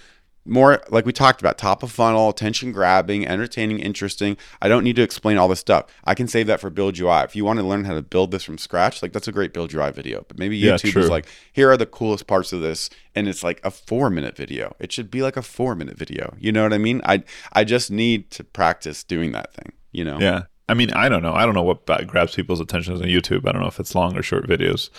more 0.44 0.82
like 0.90 1.06
we 1.06 1.14
talked 1.14 1.40
about 1.40 1.58
top 1.60 1.84
of 1.84 1.92
funnel, 1.92 2.30
attention 2.30 2.72
grabbing, 2.72 3.28
entertaining, 3.28 3.80
interesting. 3.80 4.38
I 4.60 4.68
don't 4.70 4.84
need 4.84 4.96
to 4.96 5.04
explain 5.04 5.38
all 5.38 5.48
this 5.48 5.60
stuff. 5.60 5.86
I 6.04 6.16
can 6.16 6.28
save 6.28 6.48
that 6.48 6.60
for 6.60 6.72
Build 6.72 6.98
UI. 6.98 7.20
If 7.24 7.36
you 7.36 7.46
want 7.46 7.60
to 7.60 7.66
learn 7.66 7.86
how 7.86 7.94
to 7.94 8.02
build 8.02 8.32
this 8.32 8.44
from 8.44 8.58
scratch, 8.58 9.04
like 9.04 9.14
that's 9.14 9.28
a 9.28 9.32
great 9.32 9.54
Build 9.54 9.72
UI 9.72 9.92
video. 9.92 10.26
But 10.28 10.40
maybe 10.40 10.58
Yeah, 10.58 10.74
YouTube 10.74 10.94
true. 10.94 11.04
is 11.04 11.10
like, 11.10 11.28
here 11.54 11.70
are 11.70 11.78
the 11.78 11.86
coolest 11.86 12.26
parts 12.26 12.54
of 12.54 12.62
this, 12.62 12.90
and 13.14 13.28
it's 13.28 13.44
like 13.44 13.62
a 13.64 13.70
four 13.70 14.10
minute 14.10 14.36
video. 14.36 14.76
It 14.80 14.92
should 14.92 15.12
be 15.12 15.22
like 15.22 15.38
a 15.38 15.44
four 15.44 15.76
minute 15.76 15.96
video. 15.98 16.36
You 16.40 16.52
know 16.52 16.64
what 16.64 16.74
I 16.74 16.80
mean? 16.80 17.02
I 17.06 17.24
I 17.54 17.64
just 17.64 17.92
need 17.92 18.32
to 18.32 18.44
practice 18.44 19.04
doing 19.04 19.34
that 19.34 19.54
thing. 19.54 19.74
You 19.92 20.06
know? 20.06 20.18
Yeah. 20.20 20.44
I 20.68 20.74
mean, 20.74 20.92
I 20.92 21.08
don't 21.10 21.22
know. 21.22 21.34
I 21.34 21.46
don't 21.46 21.54
know 21.54 21.64
what 21.64 21.86
grabs 22.08 22.34
people's 22.34 22.62
attention 22.62 22.96
on 22.96 23.02
YouTube. 23.02 23.48
I 23.48 23.52
don't 23.52 23.62
know 23.62 23.68
if 23.68 23.80
it's 23.80 23.94
long 23.94 24.18
or 24.18 24.24
short 24.24 24.48
videos. 24.48 24.90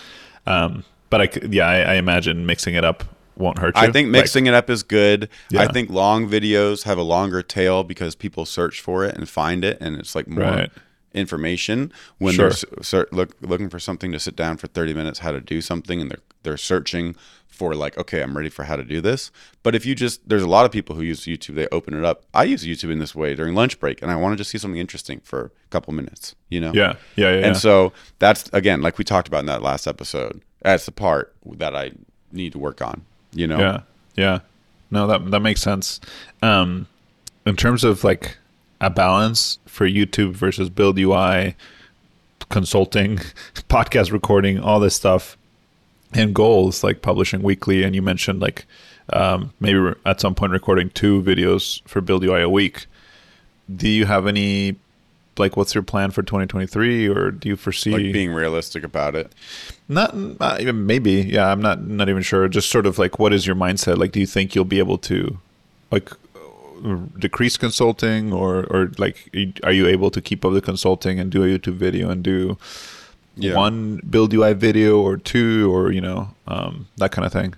Um, 0.47 0.85
but 1.11 1.21
I, 1.23 1.47
yeah, 1.49 1.67
I, 1.67 1.77
I 1.81 1.95
imagine 1.95 2.47
mixing 2.47 2.75
it 2.75 2.85
up 2.85 3.05
won't 3.37 3.59
hurt 3.59 3.77
you. 3.77 3.83
I 3.83 3.91
think 3.91 4.07
Like, 4.07 4.23
mixing 4.23 4.47
it 4.47 4.55
up 4.55 4.69
is 4.71 4.83
good. 4.83 5.29
I 5.57 5.67
think 5.67 5.91
long 5.91 6.29
videos 6.29 6.85
have 6.85 6.99
a 6.99 7.03
longer 7.03 7.43
tail 7.43 7.83
because 7.85 8.15
people 8.15 8.45
search 8.47 8.81
for 8.81 9.05
it 9.05 9.15
and 9.17 9.29
find 9.29 9.65
it, 9.65 9.79
and 9.81 9.99
it's 9.99 10.15
like 10.15 10.29
more 10.29 10.45
Right. 10.45 10.71
information 11.15 11.93
when 12.19 12.35
Sure. 12.35 12.51
they're 12.51 12.83
ser- 12.83 13.09
look, 13.13 13.37
looking 13.41 13.69
for 13.69 13.79
something 13.79 14.13
to 14.13 14.19
sit 14.19 14.35
down 14.37 14.57
for 14.57 14.67
30 14.67 14.95
minutes, 14.95 15.21
how 15.21 15.33
to 15.33 15.41
do 15.41 15.61
something, 15.61 16.01
and 16.01 16.11
they're 16.11 16.21
they're 16.45 16.57
searching 16.57 17.15
for 17.47 17.73
like, 17.77 17.97
okay, 17.97 18.21
I'm 18.21 18.37
ready 18.37 18.49
for 18.49 18.65
how 18.65 18.75
to 18.75 18.83
do 18.83 19.01
this. 19.01 19.31
But 19.63 19.77
if 19.77 19.87
you 19.87 19.95
just, 19.95 20.29
there's 20.29 20.43
a 20.43 20.49
lot 20.49 20.65
of 20.67 20.73
people 20.73 20.97
who 20.97 21.03
use 21.03 21.21
YouTube. 21.21 21.55
They 21.55 21.69
open 21.71 21.95
it 21.95 22.05
up. 22.05 22.25
I 22.35 22.43
use 22.43 22.65
YouTube 22.65 22.91
in 22.91 22.99
this 22.99 23.15
way 23.15 23.37
during 23.37 23.55
lunch 23.55 23.79
break, 23.79 24.03
and 24.03 24.11
I 24.11 24.17
want 24.17 24.33
to 24.33 24.37
just 24.37 24.51
see 24.51 24.59
something 24.59 24.81
interesting 24.81 25.21
for 25.23 25.53
a 25.65 25.69
couple 25.71 25.93
minutes. 25.95 26.35
You 26.49 26.61
know? 26.61 26.73
yeah, 26.75 26.95
yeah, 27.15 27.31
yeah. 27.31 27.39
yeah. 27.39 27.47
And 27.47 27.57
so 27.57 27.93
that's 28.19 28.51
again, 28.53 28.83
like 28.83 28.99
we 28.99 29.05
talked 29.05 29.29
about 29.29 29.39
in 29.41 29.47
that 29.47 29.63
last 29.63 29.87
episode. 29.87 30.43
That's 30.63 30.85
the 30.85 30.91
part 30.91 31.33
that 31.59 31.77
I 31.77 31.93
need 32.33 32.51
to 32.53 32.59
work 32.59 32.83
on. 32.83 33.03
You 33.33 33.47
know? 33.47 33.59
Yeah, 33.59 33.81
yeah. 34.17 34.39
No, 34.91 35.07
that 35.07 35.31
that 35.31 35.41
makes 35.41 35.63
sense. 35.63 36.01
Um, 36.43 36.87
in 37.47 37.57
terms 37.57 37.85
of 37.85 38.05
like 38.05 38.37
a 38.81 38.91
balance 38.91 39.59
for 39.67 39.87
YouTube 39.87 40.33
versus 40.33 40.69
Build 40.69 40.99
UI, 40.99 41.57
consulting, 42.51 43.17
podcast 43.69 44.13
recording, 44.13 44.59
all 44.59 44.81
this 44.81 44.95
stuff, 44.95 45.37
and 46.13 46.35
goals 46.35 46.85
like 46.85 47.01
publishing 47.03 47.43
weekly. 47.43 47.83
And 47.83 47.95
you 47.95 48.03
mentioned 48.03 48.41
like 48.41 48.67
um, 49.13 49.53
maybe 49.61 49.93
at 50.05 50.21
some 50.21 50.35
point 50.35 50.53
recording 50.53 50.91
two 50.91 51.23
videos 51.23 51.87
for 51.89 52.01
Build 52.01 52.25
UI 52.25 52.43
a 52.43 52.49
week. 52.49 52.87
Do 53.75 53.89
you 53.89 54.05
have 54.07 54.27
any 54.27 54.77
like 55.39 55.57
what's 55.57 55.75
your 55.75 55.83
plan 55.83 56.11
for 56.11 56.23
2023 56.23 57.09
or 57.09 57.31
do 57.31 57.49
you 57.49 57.57
foresee 57.57 57.91
Like 57.93 58.13
being 58.13 58.33
realistic 58.33 58.85
about 58.85 59.15
it. 59.15 59.33
not, 59.89 60.15
not 60.17 60.61
even 60.61 60.85
maybe. 60.87 61.13
Yeah, 61.23 61.47
I'm 61.51 61.61
not 61.63 61.87
not 61.87 62.09
even 62.09 62.23
sure. 62.23 62.49
Just 62.49 62.71
sort 62.71 62.87
of 62.87 62.99
like, 62.99 63.19
what 63.19 63.33
is 63.33 63.47
your 63.47 63.57
mindset? 63.57 63.97
Like, 63.99 64.13
do 64.13 64.21
you 64.21 64.27
think 64.27 64.55
you'll 64.55 64.65
be 64.67 64.79
able 64.79 64.99
to, 64.99 65.39
like, 65.91 66.11
decrease 67.19 67.57
consulting, 67.57 68.33
or 68.33 68.65
or 68.65 68.91
like, 68.99 69.31
are 69.63 69.73
you 69.73 69.87
able 69.87 70.11
to 70.11 70.21
keep 70.21 70.45
up 70.45 70.53
the 70.53 70.61
consulting 70.61 71.19
and 71.21 71.31
do 71.31 71.43
a 71.45 71.47
YouTube 71.47 71.75
video 71.75 72.11
and 72.11 72.23
do 72.23 72.59
Yeah. 73.37 73.55
one 73.57 74.01
build 74.11 74.35
UI 74.35 74.53
video 74.55 75.01
or 75.01 75.17
two 75.17 75.73
or 75.75 75.93
you 75.93 76.01
know 76.01 76.35
um, 76.47 76.87
that 76.97 77.13
kind 77.13 77.25
of 77.27 77.33
thing? 77.33 77.55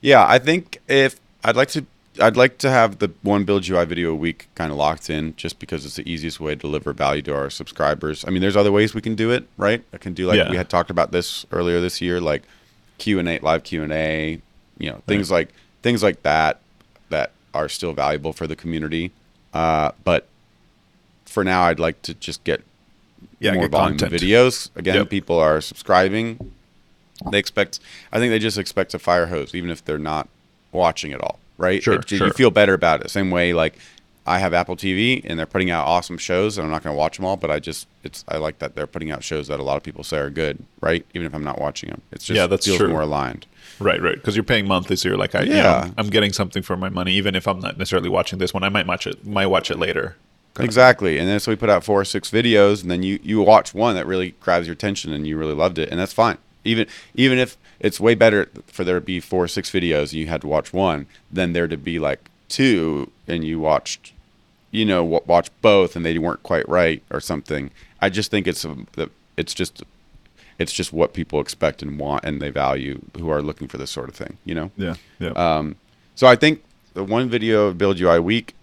Yeah, 0.00 0.24
I 0.26 0.38
think 0.38 0.78
if 0.88 1.18
I'd 1.44 1.56
like 1.56 1.68
to 1.70 1.84
I'd 2.20 2.36
like 2.36 2.58
to 2.58 2.70
have 2.70 2.98
the 2.98 3.10
one 3.22 3.44
build 3.44 3.66
UI 3.68 3.86
video 3.86 4.10
a 4.12 4.14
week 4.14 4.48
kind 4.54 4.70
of 4.70 4.76
locked 4.76 5.08
in, 5.08 5.34
just 5.36 5.58
because 5.58 5.86
it's 5.86 5.96
the 5.96 6.10
easiest 6.10 6.40
way 6.40 6.54
to 6.54 6.60
deliver 6.60 6.92
value 6.92 7.22
to 7.22 7.34
our 7.34 7.48
subscribers. 7.48 8.24
I 8.26 8.30
mean, 8.30 8.42
there's 8.42 8.56
other 8.56 8.70
ways 8.72 8.94
we 8.94 9.00
can 9.00 9.14
do 9.14 9.30
it, 9.30 9.48
right? 9.56 9.82
I 9.94 9.96
can 9.98 10.12
do 10.12 10.26
like 10.26 10.36
Yeah. 10.36 10.50
we 10.50 10.56
had 10.56 10.68
talked 10.68 10.90
about 10.90 11.10
this 11.12 11.46
earlier 11.52 11.80
this 11.80 12.00
year, 12.02 12.20
like 12.20 12.42
Q 12.98 13.18
and 13.18 13.28
A, 13.28 13.38
live 13.40 13.64
Q 13.64 13.82
and 13.82 13.92
A, 13.92 14.40
you 14.78 14.90
know, 14.90 15.00
things 15.06 15.30
like 15.30 15.48
things 15.82 16.02
like 16.02 16.22
that 16.22 16.60
that 17.08 17.32
are 17.54 17.68
still 17.68 17.92
valuable 17.94 18.32
for 18.34 18.46
the 18.46 18.56
community. 18.56 19.10
Uh, 19.54 19.92
but 20.04 20.28
for 21.24 21.42
now, 21.44 21.62
I'd 21.62 21.80
like 21.80 22.00
to 22.02 22.14
just 22.14 22.44
get 22.44 22.62
Yeah, 23.40 23.52
more 23.54 23.64
get 23.64 23.70
volume 23.70 23.94
of 23.94 24.00
content. 24.00 24.22
videos. 24.22 24.68
Again, 24.76 24.96
Yep. 24.96 25.08
people 25.10 25.38
are 25.38 25.60
subscribing. 25.62 26.52
They 27.30 27.38
expect. 27.38 27.80
I 28.12 28.18
think 28.18 28.30
they 28.32 28.38
just 28.38 28.58
expect 28.58 28.92
a 28.94 28.98
fire 28.98 29.26
hose, 29.26 29.54
even 29.54 29.70
if 29.70 29.82
they're 29.84 29.96
not 29.98 30.28
watching 30.72 31.10
it 31.12 31.20
all. 31.22 31.38
Right? 31.58 31.82
Sure, 31.82 31.94
It- 31.94 32.08
sure. 32.08 32.26
You 32.28 32.32
feel 32.32 32.50
better 32.50 32.74
about 32.74 33.02
it. 33.02 33.10
Same 33.10 33.30
way, 33.30 33.52
like 33.52 33.74
I 34.26 34.38
have 34.38 34.54
Apple 34.54 34.76
TV, 34.76 35.20
and 35.24 35.38
they're 35.38 35.46
putting 35.46 35.70
out 35.70 35.86
awesome 35.86 36.16
shows, 36.16 36.56
and 36.56 36.64
I'm 36.64 36.70
not 36.70 36.82
going 36.84 36.94
to 36.94 36.98
watch 36.98 37.16
them 37.16 37.26
all, 37.26 37.36
but 37.36 37.50
I 37.50 37.58
just 37.58 37.88
it's 38.04 38.24
I 38.28 38.36
like 38.36 38.58
that 38.60 38.74
they're 38.74 38.86
putting 38.86 39.10
out 39.10 39.24
shows 39.24 39.48
that 39.48 39.58
a 39.60 39.62
lot 39.64 39.76
of 39.76 39.82
people 39.82 40.04
say 40.04 40.18
are 40.18 40.30
good. 40.30 40.58
Right? 40.80 41.04
Even 41.14 41.26
if 41.26 41.34
I'm 41.34 41.44
not 41.44 41.60
watching 41.60 41.90
them, 41.90 42.02
it's 42.12 42.24
just 42.24 42.36
Yeah, 42.36 42.46
that's 42.46 42.64
feels 42.66 42.78
true. 42.78 42.88
more 42.88 43.02
aligned. 43.02 43.46
Right, 43.80 44.00
right. 44.00 44.14
Because 44.14 44.36
you're 44.36 44.44
paying 44.44 44.66
monthly, 44.68 44.94
so 44.96 45.08
you're 45.08 45.18
like, 45.18 45.34
I, 45.34 45.42
yeah, 45.42 45.54
Yeah. 45.56 45.80
I'm, 45.84 45.94
I'm 45.98 46.10
getting 46.10 46.32
something 46.32 46.62
for 46.62 46.76
my 46.76 46.88
money, 46.88 47.12
even 47.14 47.34
if 47.34 47.48
I'm 47.48 47.58
not 47.58 47.78
necessarily 47.78 48.08
watching 48.08 48.38
this 48.38 48.54
one. 48.54 48.62
I 48.62 48.68
might 48.68 48.86
watch 48.86 49.06
it. 49.08 49.26
Might 49.26 49.46
watch 49.46 49.70
it 49.70 49.78
later. 49.78 50.16
Exactly. 50.60 51.18
And 51.18 51.26
then 51.28 51.40
so 51.40 51.50
we 51.50 51.56
put 51.56 51.70
out 51.70 51.82
four 51.82 52.00
or 52.00 52.04
six 52.04 52.30
videos 52.30 52.82
and 52.82 52.90
then 52.90 53.02
you, 53.02 53.18
you 53.22 53.40
watch 53.40 53.72
one 53.74 53.94
that 53.94 54.06
really 54.06 54.32
grabs 54.40 54.66
your 54.66 54.74
attention 54.74 55.12
and 55.12 55.26
you 55.26 55.36
really 55.38 55.54
loved 55.54 55.78
it 55.78 55.88
and 55.88 55.98
that's 55.98 56.12
fine. 56.12 56.36
Even 56.64 56.86
even 57.14 57.38
if 57.38 57.56
it's 57.82 58.00
way 58.00 58.14
better 58.14 58.48
for 58.66 58.84
there 58.84 59.00
to 59.00 59.04
be 59.04 59.20
four 59.20 59.44
or 59.44 59.48
six 59.48 59.70
videos 59.70 60.12
and 60.12 60.14
you 60.14 60.28
had 60.28 60.40
to 60.40 60.46
watch 60.46 60.72
one 60.72 61.06
than 61.30 61.52
there 61.52 61.68
to 61.68 61.76
be 61.76 61.98
like 61.98 62.30
two 62.48 63.10
and 63.26 63.44
you 63.44 63.58
watched 63.58 64.12
you 64.70 64.84
know 64.84 65.04
watch 65.04 65.50
both 65.60 65.94
and 65.94 66.06
they 66.06 66.16
weren't 66.18 66.42
quite 66.42 66.66
right 66.68 67.02
or 67.10 67.20
something. 67.20 67.70
I 68.00 68.08
just 68.08 68.30
think 68.30 68.46
it's 68.46 68.64
a, 68.64 68.76
it's 69.36 69.52
just 69.52 69.82
it's 70.58 70.72
just 70.72 70.92
what 70.92 71.12
people 71.12 71.40
expect 71.40 71.82
and 71.82 71.98
want 71.98 72.24
and 72.24 72.40
they 72.40 72.50
value 72.50 73.00
who 73.18 73.28
are 73.30 73.42
looking 73.42 73.68
for 73.68 73.78
this 73.78 73.90
sort 73.90 74.08
of 74.08 74.14
thing, 74.14 74.38
you 74.44 74.54
know? 74.54 74.70
Yeah, 74.76 74.94
yeah. 75.18 75.30
Um, 75.30 75.76
so 76.14 76.26
I 76.26 76.36
think 76.36 76.62
the 76.94 77.04
one 77.04 77.28
video 77.28 77.66
of 77.66 77.78
Build 77.78 78.00
UI 78.00 78.16
a 78.16 78.22
week, 78.22 78.54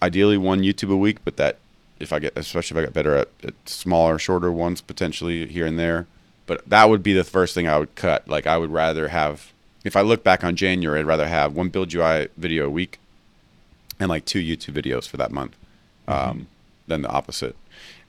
ideally 0.00 0.38
one 0.38 0.62
YouTube 0.62 0.92
a 0.92 0.96
week, 0.96 1.18
but 1.24 1.36
that 1.36 1.58
if 2.00 2.12
I 2.12 2.18
get, 2.18 2.36
especially 2.36 2.76
if 2.76 2.82
I 2.82 2.86
get 2.86 2.94
better 2.94 3.16
at, 3.16 3.28
at 3.44 3.54
smaller, 3.68 4.18
shorter 4.18 4.50
ones 4.50 4.80
potentially 4.80 5.46
here 5.46 5.66
and 5.66 5.78
there, 5.78 6.06
but 6.52 6.68
that 6.68 6.90
would 6.90 7.02
be 7.02 7.14
the 7.14 7.24
first 7.24 7.54
thing 7.54 7.66
I 7.66 7.78
would 7.78 7.94
cut. 7.94 8.28
Like 8.28 8.46
I 8.46 8.58
would 8.58 8.70
rather 8.70 9.08
have, 9.08 9.52
if 9.84 9.96
I 9.96 10.02
look 10.02 10.22
back 10.22 10.44
on 10.44 10.54
January, 10.54 11.00
I'd 11.00 11.06
rather 11.06 11.26
have 11.26 11.54
one 11.54 11.70
Build 11.70 11.94
UI 11.94 12.28
video 12.36 12.66
a 12.66 12.70
week 12.70 12.98
and 13.98 14.10
like 14.10 14.26
two 14.26 14.40
YouTube 14.40 14.74
videos 14.74 15.08
for 15.08 15.16
that 15.16 15.30
month 15.30 15.56
um, 16.06 16.48
than 16.86 17.00
the 17.00 17.08
opposite. 17.08 17.56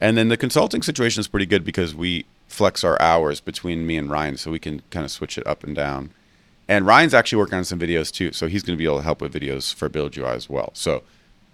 And 0.01 0.17
then 0.17 0.27
the 0.27 0.35
consulting 0.35 0.81
situation 0.81 1.21
is 1.21 1.29
pretty 1.29 1.45
good 1.45 1.63
because 1.63 1.95
we 1.95 2.25
flex 2.49 2.83
our 2.83 3.01
hours 3.01 3.39
between 3.39 3.87
me 3.87 3.95
and 3.95 4.11
Ryan, 4.11 4.35
so 4.35 4.51
we 4.51 4.59
can 4.59 4.81
kind 4.91 5.05
of 5.05 5.11
switch 5.11 5.37
it 5.37 5.47
up 5.47 5.63
and 5.63 5.73
down. 5.73 6.09
And 6.67 6.85
Ryan's 6.85 7.13
actually 7.13 7.37
working 7.37 7.57
on 7.57 7.63
some 7.63 7.79
videos 7.79 8.11
too, 8.11 8.33
so 8.33 8.47
he's 8.47 8.61
going 8.61 8.75
to 8.75 8.77
be 8.77 8.83
able 8.83 8.97
to 8.97 9.03
help 9.03 9.21
with 9.21 9.33
videos 9.33 9.73
for 9.73 9.87
Build 9.87 10.17
UI 10.17 10.31
as 10.31 10.49
well. 10.49 10.71
So 10.73 11.03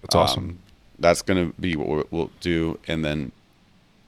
That's 0.02 0.16
awesome. 0.16 0.44
um, 0.44 0.60
that's 0.98 1.22
going 1.22 1.50
to 1.52 1.54
be 1.62 1.76
what 1.76 2.12
we'll 2.12 2.32
do, 2.40 2.80
and 2.88 3.06
then 3.06 3.32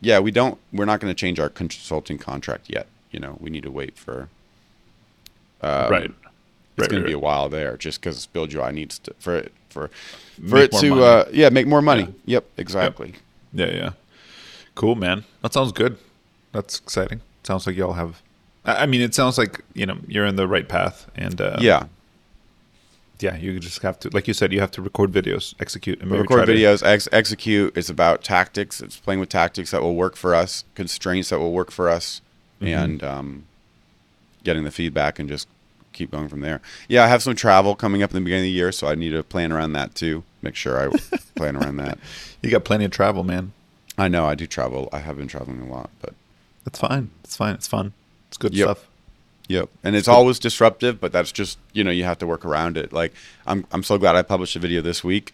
yeah, 0.02 0.20
we 0.20 0.32
don't. 0.32 0.58
We're 0.74 0.86
not 0.86 0.99
going 0.99 1.14
to 1.14 1.18
change 1.20 1.39
our 1.39 1.49
consulting 1.49 2.18
contract 2.18 2.70
yet. 2.70 2.88
You 3.12 3.20
know, 3.20 3.38
we 3.39 3.49
need 3.49 3.64
to 3.64 3.72
wait 3.72 3.97
for. 3.97 4.30
Um, 5.62 5.91
right. 5.91 6.04
It's 6.04 6.14
Right, 6.78 6.89
going 6.89 7.02
right, 7.04 7.08
to 7.08 7.12
be 7.12 7.14
a 7.14 7.20
while 7.20 7.49
there, 7.49 7.76
just 7.76 7.99
because 7.99 8.26
Build 8.28 8.54
UI 8.54 8.72
needs 8.72 8.97
to 8.99 9.14
for 9.20 9.36
it 9.36 9.54
for 9.70 9.89
for 10.47 10.56
Make 10.56 10.74
it 10.74 10.80
to 10.80 11.04
uh, 11.04 11.30
yeah 11.32 11.49
make 11.49 11.68
more 11.68 11.82
money. 11.82 12.14
Yep, 12.26 12.45
exactly. 12.58 13.16
Yeah, 13.54 13.68
yeah. 13.68 13.91
Cool, 14.74 14.95
man. 14.95 15.26
That 15.41 15.54
sounds 15.54 15.74
good. 15.74 15.97
That's 16.54 16.80
exciting. 16.80 17.22
Sounds 17.43 17.68
like 17.68 17.76
y'all 17.76 17.93
have. 17.93 18.22
I 18.64 18.84
I 18.84 18.86
mean, 18.86 19.02
it 19.02 19.14
sounds 19.14 19.38
like 19.38 19.62
you 19.74 19.86
know 19.86 19.97
you're 20.08 20.26
in 20.26 20.38
the 20.38 20.47
right 20.47 20.68
path, 20.68 21.12
and 21.16 21.39
uh, 21.41 21.58
yeah, 21.60 21.88
yeah. 23.22 23.36
You 23.38 23.59
just 23.59 23.82
have 23.84 23.99
to, 24.01 24.09
like 24.13 24.28
you 24.28 24.34
said, 24.34 24.51
you 24.51 24.59
have 24.59 24.72
to 24.72 24.82
record 24.82 25.11
videos, 25.11 25.53
execute, 25.59 26.01
and 26.01 26.11
record 26.11 26.38
try 26.38 26.45
to- 26.45 26.51
videos, 26.53 26.84
ex- 26.86 27.07
execute. 27.11 27.76
It's 27.78 27.89
about 27.89 28.24
tactics. 28.24 28.82
It's 28.82 28.97
playing 28.97 29.19
with 29.19 29.30
tactics 29.30 29.72
that 29.72 29.82
will 29.82 29.95
work 29.95 30.15
for 30.15 30.34
us, 30.36 30.65
constraints 30.76 31.30
that 31.30 31.39
will 31.39 31.53
work 31.53 31.72
for 31.72 31.89
us, 31.89 32.22
Mm-hmm. 32.61 32.67
and 32.84 33.03
um, 33.03 33.43
getting 34.43 34.63
the 34.65 34.72
feedback 34.72 35.17
and 35.17 35.28
just 35.28 35.47
keep 35.93 36.11
going 36.11 36.30
from 36.30 36.41
there. 36.41 36.61
Yeah, 36.88 37.03
I 37.03 37.07
have 37.07 37.24
some 37.24 37.36
travel 37.36 37.76
coming 37.76 38.03
up 38.03 38.11
in 38.11 38.15
the 38.15 38.22
beginning 38.22 38.43
of 38.43 38.49
the 38.49 38.51
year, 38.51 38.72
so 38.72 38.88
I 38.88 38.93
need 38.95 39.09
to 39.09 39.24
plan 39.24 39.51
around 39.51 39.74
that 39.74 39.95
too. 39.95 40.24
Make 40.43 40.55
sure 40.55 40.80
I 40.80 40.95
plan 41.36 41.55
around 41.57 41.78
that. 41.78 41.97
You 42.43 42.51
got 42.51 42.63
plenty 42.63 42.86
of 42.86 42.91
travel, 42.91 43.24
man. 43.24 43.53
I 43.97 44.07
know 44.07 44.26
I 44.26 44.36
do 44.36 44.45
travel. 44.45 44.89
I 44.93 44.99
have 44.99 45.17
been 45.17 45.28
traveling 45.28 45.59
a 45.61 45.65
lot, 45.72 45.89
but 46.01 46.13
That's 46.63 46.78
fine. 46.80 47.09
It's 47.24 47.36
fine. 47.36 47.55
It's 47.55 47.67
fun. 47.67 47.93
It's 48.30 48.38
good 48.38 48.53
Yep. 48.53 48.65
stuff. 48.78 48.88
Yep. 49.52 49.70
And 49.84 49.95
it's 49.95 50.08
always 50.08 50.39
disruptive, 50.39 50.99
but 51.02 51.12
that's 51.12 51.32
just, 51.32 51.58
you 51.74 51.84
know, 51.84 51.91
you 51.91 52.04
have 52.06 52.18
to 52.20 52.28
work 52.28 52.45
around 52.45 52.78
it. 52.78 52.93
Like 52.93 53.14
I'm 53.45 53.66
I'm 53.72 53.84
so 53.84 53.97
glad 53.97 54.16
I 54.16 54.22
published 54.22 54.56
a 54.56 54.60
video 54.60 54.82
this 54.82 55.04
week. 55.04 55.34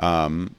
Um 0.00 0.54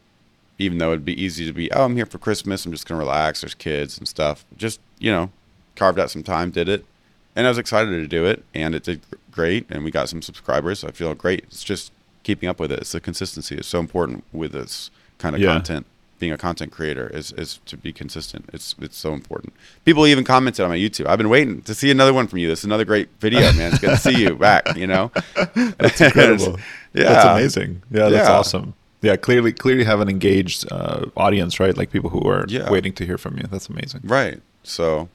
even 0.58 0.78
though 0.78 0.92
it'd 0.92 1.04
be 1.04 1.22
easy 1.22 1.46
to 1.46 1.52
be, 1.52 1.70
oh, 1.74 1.84
I'm 1.84 1.96
here 1.98 2.06
for 2.06 2.18
Christmas, 2.18 2.66
I'm 2.66 2.72
just 2.72 2.88
gonna 2.88 3.00
relax, 3.00 3.42
there's 3.42 3.54
kids 3.56 3.98
and 3.98 4.08
stuff. 4.08 4.46
Just, 4.58 4.80
you 5.00 5.12
know, 5.12 5.30
carved 5.76 6.00
out 6.00 6.10
some 6.12 6.24
time, 6.24 6.50
did 6.52 6.70
it. 6.70 6.86
And 7.36 7.46
I 7.46 7.50
was 7.50 7.58
excited 7.58 7.90
to 7.92 8.08
do 8.08 8.26
it 8.26 8.44
and 8.54 8.74
it 8.76 8.84
did 8.84 9.02
great 9.32 9.66
and 9.70 9.84
we 9.84 9.92
got 9.92 10.08
some 10.10 10.22
subscribers. 10.22 10.80
So 10.80 10.88
I 10.88 10.92
feel 10.92 11.14
great. 11.16 11.44
It's 11.46 11.64
just 11.64 11.92
keeping 12.24 12.48
up 12.48 12.60
with 12.60 12.72
it. 12.72 12.80
It's 12.80 12.92
the 12.94 13.02
consistency. 13.02 13.56
It's 13.58 13.68
so 13.68 13.80
important 13.80 14.24
with 14.32 14.52
this 14.54 14.90
kind 15.18 15.36
of 15.36 15.42
Yeah. 15.42 15.54
content. 15.54 15.86
Being 16.26 16.34
a 16.34 16.38
content 16.39 16.71
creator 16.71 17.07
is, 17.13 17.32
is 17.34 17.59
to 17.67 17.78
be 17.78 17.93
consistent. 17.93 18.49
It's 18.51 18.73
it's 18.82 18.97
so 18.97 19.13
important. 19.13 19.53
People 19.86 20.07
even 20.07 20.23
commented 20.23 20.63
on 20.65 20.71
my 20.71 20.76
YouTube. 20.76 21.05
I've 21.05 21.19
been 21.19 21.30
waiting 21.30 21.61
to 21.61 21.76
see 21.76 21.91
another 21.91 22.15
one 22.15 22.26
from 22.26 22.39
you. 22.39 22.47
This 22.47 22.59
is 22.61 22.65
another 22.65 22.84
great 22.84 23.09
video, 23.19 23.53
man. 23.53 23.71
It's 23.71 23.80
good 23.80 23.91
to 23.91 23.97
see 23.97 24.19
you 24.23 24.36
back. 24.36 24.76
You 24.76 24.88
know, 24.88 25.11
That's 25.78 26.01
incredible. 26.01 26.57
yeah, 26.95 27.03
That's 27.13 27.26
amazing. 27.26 27.84
Yeah, 27.91 28.09
that's 28.09 28.28
Yeah. 28.28 28.36
awesome. 28.39 28.73
Yeah, 29.03 29.17
clearly, 29.17 29.53
clearly 29.53 29.84
have 29.84 29.99
an 29.99 30.09
engaged 30.09 30.65
uh, 30.71 31.05
audience, 31.15 31.59
right? 31.59 31.78
Like 31.78 31.91
people 31.91 32.09
who 32.09 32.28
are 32.28 32.45
Yeah. 32.47 32.71
waiting 32.71 32.93
to 32.93 33.05
hear 33.05 33.19
from 33.19 33.38
you. 33.38 33.43
That's 33.51 33.69
amazing. 33.69 34.01
Right. 34.03 34.41
So, 34.63 35.09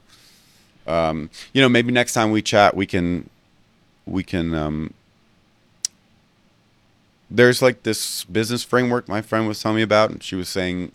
um, 0.87 1.29
you 1.51 1.61
know, 1.61 1.67
maybe 1.67 1.91
next 1.91 2.13
time 2.13 2.31
we 2.31 2.41
chat, 2.41 2.73
we 2.73 2.85
can, 2.85 3.29
we 4.05 4.23
can. 4.23 4.53
Um, 4.53 4.93
there's 7.29 7.61
like 7.61 7.83
this 7.83 8.23
business 8.25 8.61
framework 8.63 9.07
my 9.07 9.21
friend 9.21 9.47
was 9.47 9.61
telling 9.61 9.77
me 9.77 9.81
about, 9.83 10.09
and 10.09 10.21
she 10.23 10.35
was 10.35 10.49
saying, 10.49 10.91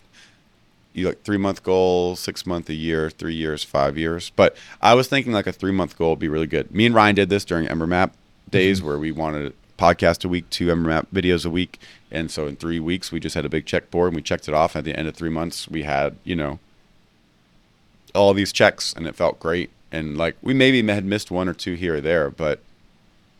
you 0.97 1.07
like 1.07 1.21
three 1.21 1.37
month 1.37 1.63
goal, 1.63 2.15
six 2.15 2.45
month, 2.45 2.69
a 2.69 2.73
year, 2.73 3.09
three 3.09 3.35
years, 3.35 3.63
five 3.63 3.97
years. 3.97 4.31
But 4.35 4.57
I 4.81 4.95
was 4.95 5.07
thinking 5.07 5.31
like 5.31 5.47
a 5.47 5.51
three 5.51 5.71
month 5.71 5.97
goal 5.97 6.11
would 6.11 6.19
be 6.19 6.27
really 6.27 6.47
good. 6.47 6.71
Me 6.71 6.85
and 6.85 6.95
Ryan 6.95 7.15
did 7.15 7.29
this 7.29 7.45
during 7.45 7.67
Ember 7.67 7.87
Map 7.87 8.13
days 8.49 8.79
mm-hmm. 8.79 8.87
where 8.87 8.97
we 8.97 9.11
wanted 9.11 9.53
a 9.53 9.81
podcast 9.81 10.25
a 10.25 10.27
week, 10.27 10.49
two 10.49 10.71
Ember 10.71 10.89
Map 10.89 11.07
videos 11.13 11.45
a 11.45 11.49
week, 11.49 11.79
and 12.11 12.31
so 12.31 12.47
in 12.47 12.55
three 12.55 12.79
weeks 12.79 13.11
we 13.11 13.19
just 13.19 13.35
had 13.35 13.45
a 13.45 13.49
big 13.49 13.65
check 13.65 13.91
board 13.91 14.07
and 14.07 14.15
we 14.15 14.21
checked 14.23 14.47
it 14.47 14.55
off. 14.55 14.75
At 14.75 14.85
the 14.85 14.97
end 14.97 15.07
of 15.07 15.15
three 15.15 15.29
months, 15.29 15.67
we 15.69 15.83
had 15.83 16.15
you 16.23 16.35
know 16.35 16.59
all 18.15 18.33
these 18.33 18.51
checks 18.51 18.93
and 18.93 19.05
it 19.05 19.15
felt 19.15 19.39
great. 19.39 19.69
And 19.91 20.17
like 20.17 20.35
we 20.41 20.53
maybe 20.53 20.85
had 20.91 21.05
missed 21.05 21.29
one 21.29 21.47
or 21.47 21.53
two 21.53 21.75
here 21.75 21.95
or 21.97 22.01
there, 22.01 22.29
but 22.29 22.59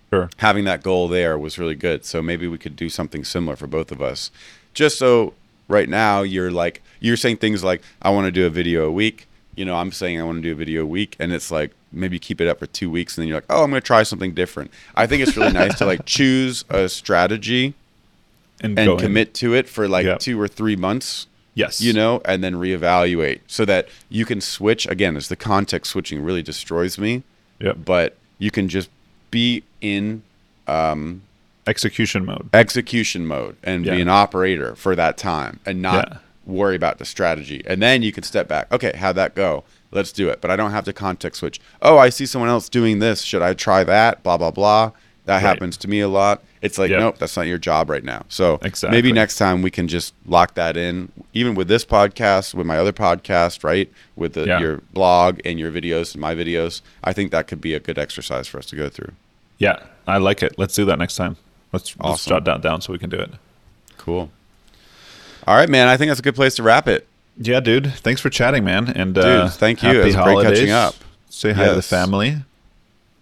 Sure. 0.09 0.29
having 0.37 0.63
that 0.63 0.83
goal 0.83 1.09
there 1.09 1.37
was 1.37 1.57
really 1.59 1.75
good. 1.75 2.05
So 2.05 2.21
maybe 2.21 2.47
we 2.47 2.57
could 2.57 2.77
do 2.77 2.87
something 2.87 3.25
similar 3.25 3.57
for 3.57 3.67
both 3.67 3.91
of 3.91 4.01
us. 4.01 4.31
Just 4.73 4.97
so 4.97 5.33
right 5.67 5.89
now 5.89 6.21
you're 6.21 6.51
like 6.51 6.81
you're 6.99 7.17
saying 7.17 7.37
things 7.37 7.63
like 7.63 7.81
I 8.01 8.09
want 8.09 8.25
to 8.25 8.31
do 8.31 8.45
a 8.45 8.49
video 8.49 8.85
a 8.87 8.91
week. 8.91 9.27
You 9.55 9.65
know, 9.65 9.75
I'm 9.75 9.91
saying 9.91 10.19
I 10.19 10.23
want 10.23 10.37
to 10.37 10.41
do 10.41 10.51
a 10.51 10.55
video 10.55 10.83
a 10.83 10.85
week 10.85 11.15
and 11.19 11.31
it's 11.33 11.49
like 11.51 11.71
maybe 11.91 12.19
keep 12.19 12.39
it 12.41 12.47
up 12.47 12.59
for 12.59 12.67
2 12.67 12.89
weeks 12.91 13.17
and 13.17 13.23
then 13.23 13.27
you're 13.29 13.37
like, 13.37 13.45
"Oh, 13.49 13.63
I'm 13.63 13.69
going 13.71 13.81
to 13.81 13.85
try 13.85 14.03
something 14.03 14.33
different." 14.33 14.71
I 14.95 15.07
think 15.07 15.23
it's 15.23 15.35
really 15.37 15.53
nice 15.53 15.77
to 15.79 15.85
like 15.85 16.05
choose 16.17 16.63
a 16.69 16.87
strategy 16.89 17.73
And, 18.61 18.77
and 18.77 18.91
in. 18.91 18.97
commit 18.97 19.33
to 19.35 19.53
it 19.55 19.67
for 19.67 19.87
like 19.87 20.05
Yep. 20.05 20.19
2 20.19 20.39
or 20.41 20.47
3 20.47 20.75
months 20.75 21.27
Yes. 21.55 21.81
you 21.81 21.91
know, 21.91 22.21
and 22.23 22.43
then 22.43 22.53
reevaluate 22.55 23.39
so 23.47 23.65
that 23.65 23.87
you 24.09 24.25
can 24.25 24.41
switch. 24.41 24.85
Again, 24.87 25.17
as 25.17 25.27
the 25.27 25.35
context 25.35 25.91
switching 25.91 26.21
really 26.23 26.43
destroys 26.43 26.99
me, 26.99 27.23
Yep. 27.59 27.77
but 27.83 28.15
you 28.37 28.51
can 28.51 28.69
just 28.69 28.89
be 29.31 29.63
in 29.81 30.21
um, 30.67 31.23
Execution 31.67 32.25
mode. 32.25 32.49
execution 32.53 33.25
mode 33.27 33.55
and 33.63 33.85
Yeah. 33.85 33.95
be 33.95 34.01
an 34.01 34.09
operator 34.09 34.75
for 34.75 34.95
that 34.95 35.17
time 35.17 35.59
and 35.65 35.81
not 35.81 36.07
Yeah. 36.09 36.17
worry 36.45 36.75
about 36.75 36.97
the 36.97 37.05
strategy. 37.05 37.61
And 37.67 37.81
then 37.81 38.01
you 38.03 38.11
can 38.11 38.23
step 38.23 38.47
back. 38.47 38.71
Okay, 38.71 38.93
how'd 38.95 39.15
that 39.17 39.35
go? 39.35 39.63
Let's 39.91 40.11
do 40.11 40.29
it. 40.29 40.41
But 40.41 40.49
I 40.51 40.55
don't 40.55 40.71
have 40.71 40.85
to 40.85 40.93
context 40.93 41.39
switch. 41.39 41.59
Oh, 41.81 41.97
I 41.97 42.09
see 42.09 42.25
someone 42.25 42.49
else 42.49 42.69
doing 42.69 42.99
this. 42.99 43.21
Should 43.21 43.41
I 43.41 43.53
try 43.53 43.83
that? 43.83 44.23
Blah, 44.23 44.37
blah, 44.37 44.51
blah. 44.51 44.91
That 45.25 45.35
Right. 45.35 45.41
happens 45.41 45.75
to 45.77 45.89
me 45.89 45.99
a 45.99 46.07
lot. 46.07 46.41
It's 46.61 46.77
like, 46.77 46.89
Yeah. 46.89 46.99
nope, 46.99 47.17
that's 47.19 47.35
not 47.35 47.47
your 47.47 47.57
job 47.57 47.89
right 47.89 48.03
now. 48.03 48.23
So 48.29 48.59
Exactly. 48.63 48.97
maybe 48.97 49.11
next 49.11 49.35
time 49.37 49.61
we 49.61 49.69
can 49.69 49.87
just 49.89 50.13
lock 50.25 50.55
that 50.55 50.77
in, 50.77 51.09
even 51.33 51.53
with 51.53 51.67
this 51.67 51.83
podcast, 51.85 52.53
with 52.53 52.65
my 52.65 52.77
other 52.77 52.93
podcast, 52.93 53.63
right? 53.63 53.91
With 54.15 54.33
the, 54.33 54.45
Yeah. 54.45 54.59
your 54.59 54.81
blog 54.93 55.39
and 55.43 55.59
your 55.59 55.69
videos 55.71 56.13
and 56.13 56.21
my 56.21 56.33
videos. 56.33 56.81
I 57.03 57.11
think 57.11 57.31
that 57.31 57.45
could 57.47 57.59
be 57.59 57.73
a 57.73 57.79
good 57.79 57.97
exercise 57.99 58.47
for 58.47 58.57
us 58.57 58.65
to 58.67 58.75
go 58.77 58.87
through. 58.89 59.11
Yeah, 59.57 59.79
I 60.07 60.17
like 60.17 60.41
it. 60.41 60.53
Let's 60.57 60.75
do 60.75 60.85
that 60.85 60.97
next 60.97 61.15
time. 61.17 61.35
Let's, 61.71 61.97
let's 61.99 62.25
jot 62.25 62.45
that 62.45 62.61
down 62.61 62.81
so 62.81 62.93
we 62.93 62.99
can 62.99 63.09
do 63.09 63.17
it. 63.17 63.31
Cool. 63.97 64.31
All 65.45 65.55
right, 65.55 65.69
man. 65.69 65.87
I 65.87 65.97
think 65.97 66.09
that's 66.09 66.19
a 66.19 66.23
good 66.23 66.35
place 66.35 66.55
to 66.55 66.63
wrap 66.63 66.87
it. 66.87 67.07
Yeah, 67.37 67.59
dude. 67.59 67.93
Thanks 67.93 68.19
for 68.19 68.29
chatting, 68.29 68.63
man. 68.63 68.89
And 68.89 69.17
uh, 69.17 69.49
thank 69.49 69.83
you. 69.83 69.89
Happy 69.89 69.99
It 69.99 70.05
was 70.05 70.15
great 70.15 70.43
catching 70.43 70.71
up. 70.71 70.95
Say 71.29 71.53
hi 71.53 71.67
to 71.67 71.75
the 71.75 71.81
family. 71.81 72.37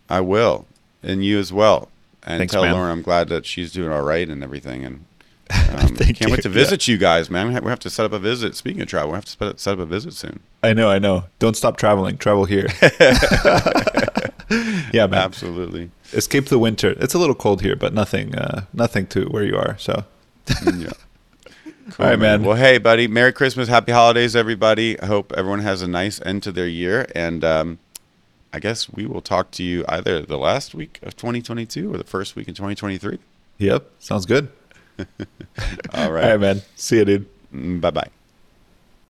I 0.09 0.21
will, 0.21 0.65
and 1.01 1.25
you 1.25 1.39
as 1.39 1.51
well. 1.51 1.89
And 2.23 2.39
Thanks, 2.39 2.53
tell 2.53 2.63
man. 2.63 2.73
Lauren 2.73 2.91
I'm 2.91 3.01
glad 3.01 3.29
that 3.29 3.45
she's 3.45 3.71
doing 3.71 3.91
all 3.91 4.01
right 4.01 4.27
and 4.27 4.43
everything. 4.43 4.83
And 4.85 5.05
um, 5.77 5.95
can't 5.95 6.21
you. 6.21 6.31
wait 6.31 6.41
to 6.43 6.49
visit 6.49 6.87
you 6.87 6.97
guys, 6.97 7.29
man. 7.29 7.47
We 7.47 7.53
have, 7.53 7.63
we 7.63 7.69
have 7.69 7.79
to 7.79 7.89
set 7.89 8.05
up 8.05 8.13
a 8.13 8.19
visit. 8.19 8.55
Speaking 8.55 8.81
of 8.81 8.87
travel, 8.87 9.11
we 9.11 9.15
have 9.15 9.25
to 9.25 9.31
set- 9.31 9.59
set 9.59 9.73
up 9.73 9.79
a 9.79 9.85
visit 9.85 10.13
soon. 10.13 10.39
I 10.63 10.73
know, 10.73 10.89
I 10.89 10.99
know. 10.99 11.25
Don't 11.39 11.55
stop 11.55 11.77
traveling. 11.77 12.17
Travel 12.17 12.45
here. 12.45 12.67
yeah, 14.91 15.05
man. 15.07 15.15
Absolutely. 15.15 15.91
Escape 16.13 16.45
the 16.45 16.59
winter. 16.59 16.95
It's 16.99 17.13
a 17.13 17.17
little 17.19 17.35
cold 17.35 17.61
here, 17.61 17.75
but 17.75 17.93
nothing, 17.93 18.35
uh, 18.35 18.65
nothing 18.73 19.07
to 19.07 19.25
where 19.25 19.43
you 19.43 19.57
are. 19.57 19.77
So, 19.77 20.05
yeah. 20.75 20.89
Cool, 21.91 22.03
All 22.03 22.09
right, 22.09 22.19
man. 22.19 22.41
Well, 22.43 22.55
hey, 22.55 22.79
buddy. 22.79 23.07
Merry 23.07 23.31
Christmas. 23.31 23.67
Happy 23.69 23.91
holidays, 23.91 24.35
everybody. 24.35 24.99
I 24.99 25.05
hope 25.05 25.31
everyone 25.37 25.59
has 25.59 25.83
a 25.83 25.87
nice 25.87 26.19
end 26.25 26.41
to 26.41 26.51
their 26.51 26.67
year. 26.67 27.05
And 27.13 27.43
um, 27.45 27.77
I 28.51 28.57
guess 28.59 28.89
we 28.91 29.05
will 29.05 29.21
talk 29.21 29.51
to 29.51 29.63
you 29.63 29.85
either 29.87 30.23
the 30.23 30.39
last 30.39 30.73
week 30.73 30.97
of 31.03 31.15
2022 31.15 31.93
or 31.93 31.97
the 31.97 32.03
first 32.03 32.35
week 32.35 32.47
in 32.47 32.55
2023. 32.55 33.19
yep, 33.59 33.87
sounds 33.99 34.25
good. 34.25 34.49
All 34.97 35.05
All 35.93 36.11
right. 36.11 36.31
right, 36.31 36.39
man. 36.39 36.61
See 36.75 36.97
you, 36.97 37.05
dude. 37.05 37.81
Bye 37.81 37.91
bye. 37.91 38.09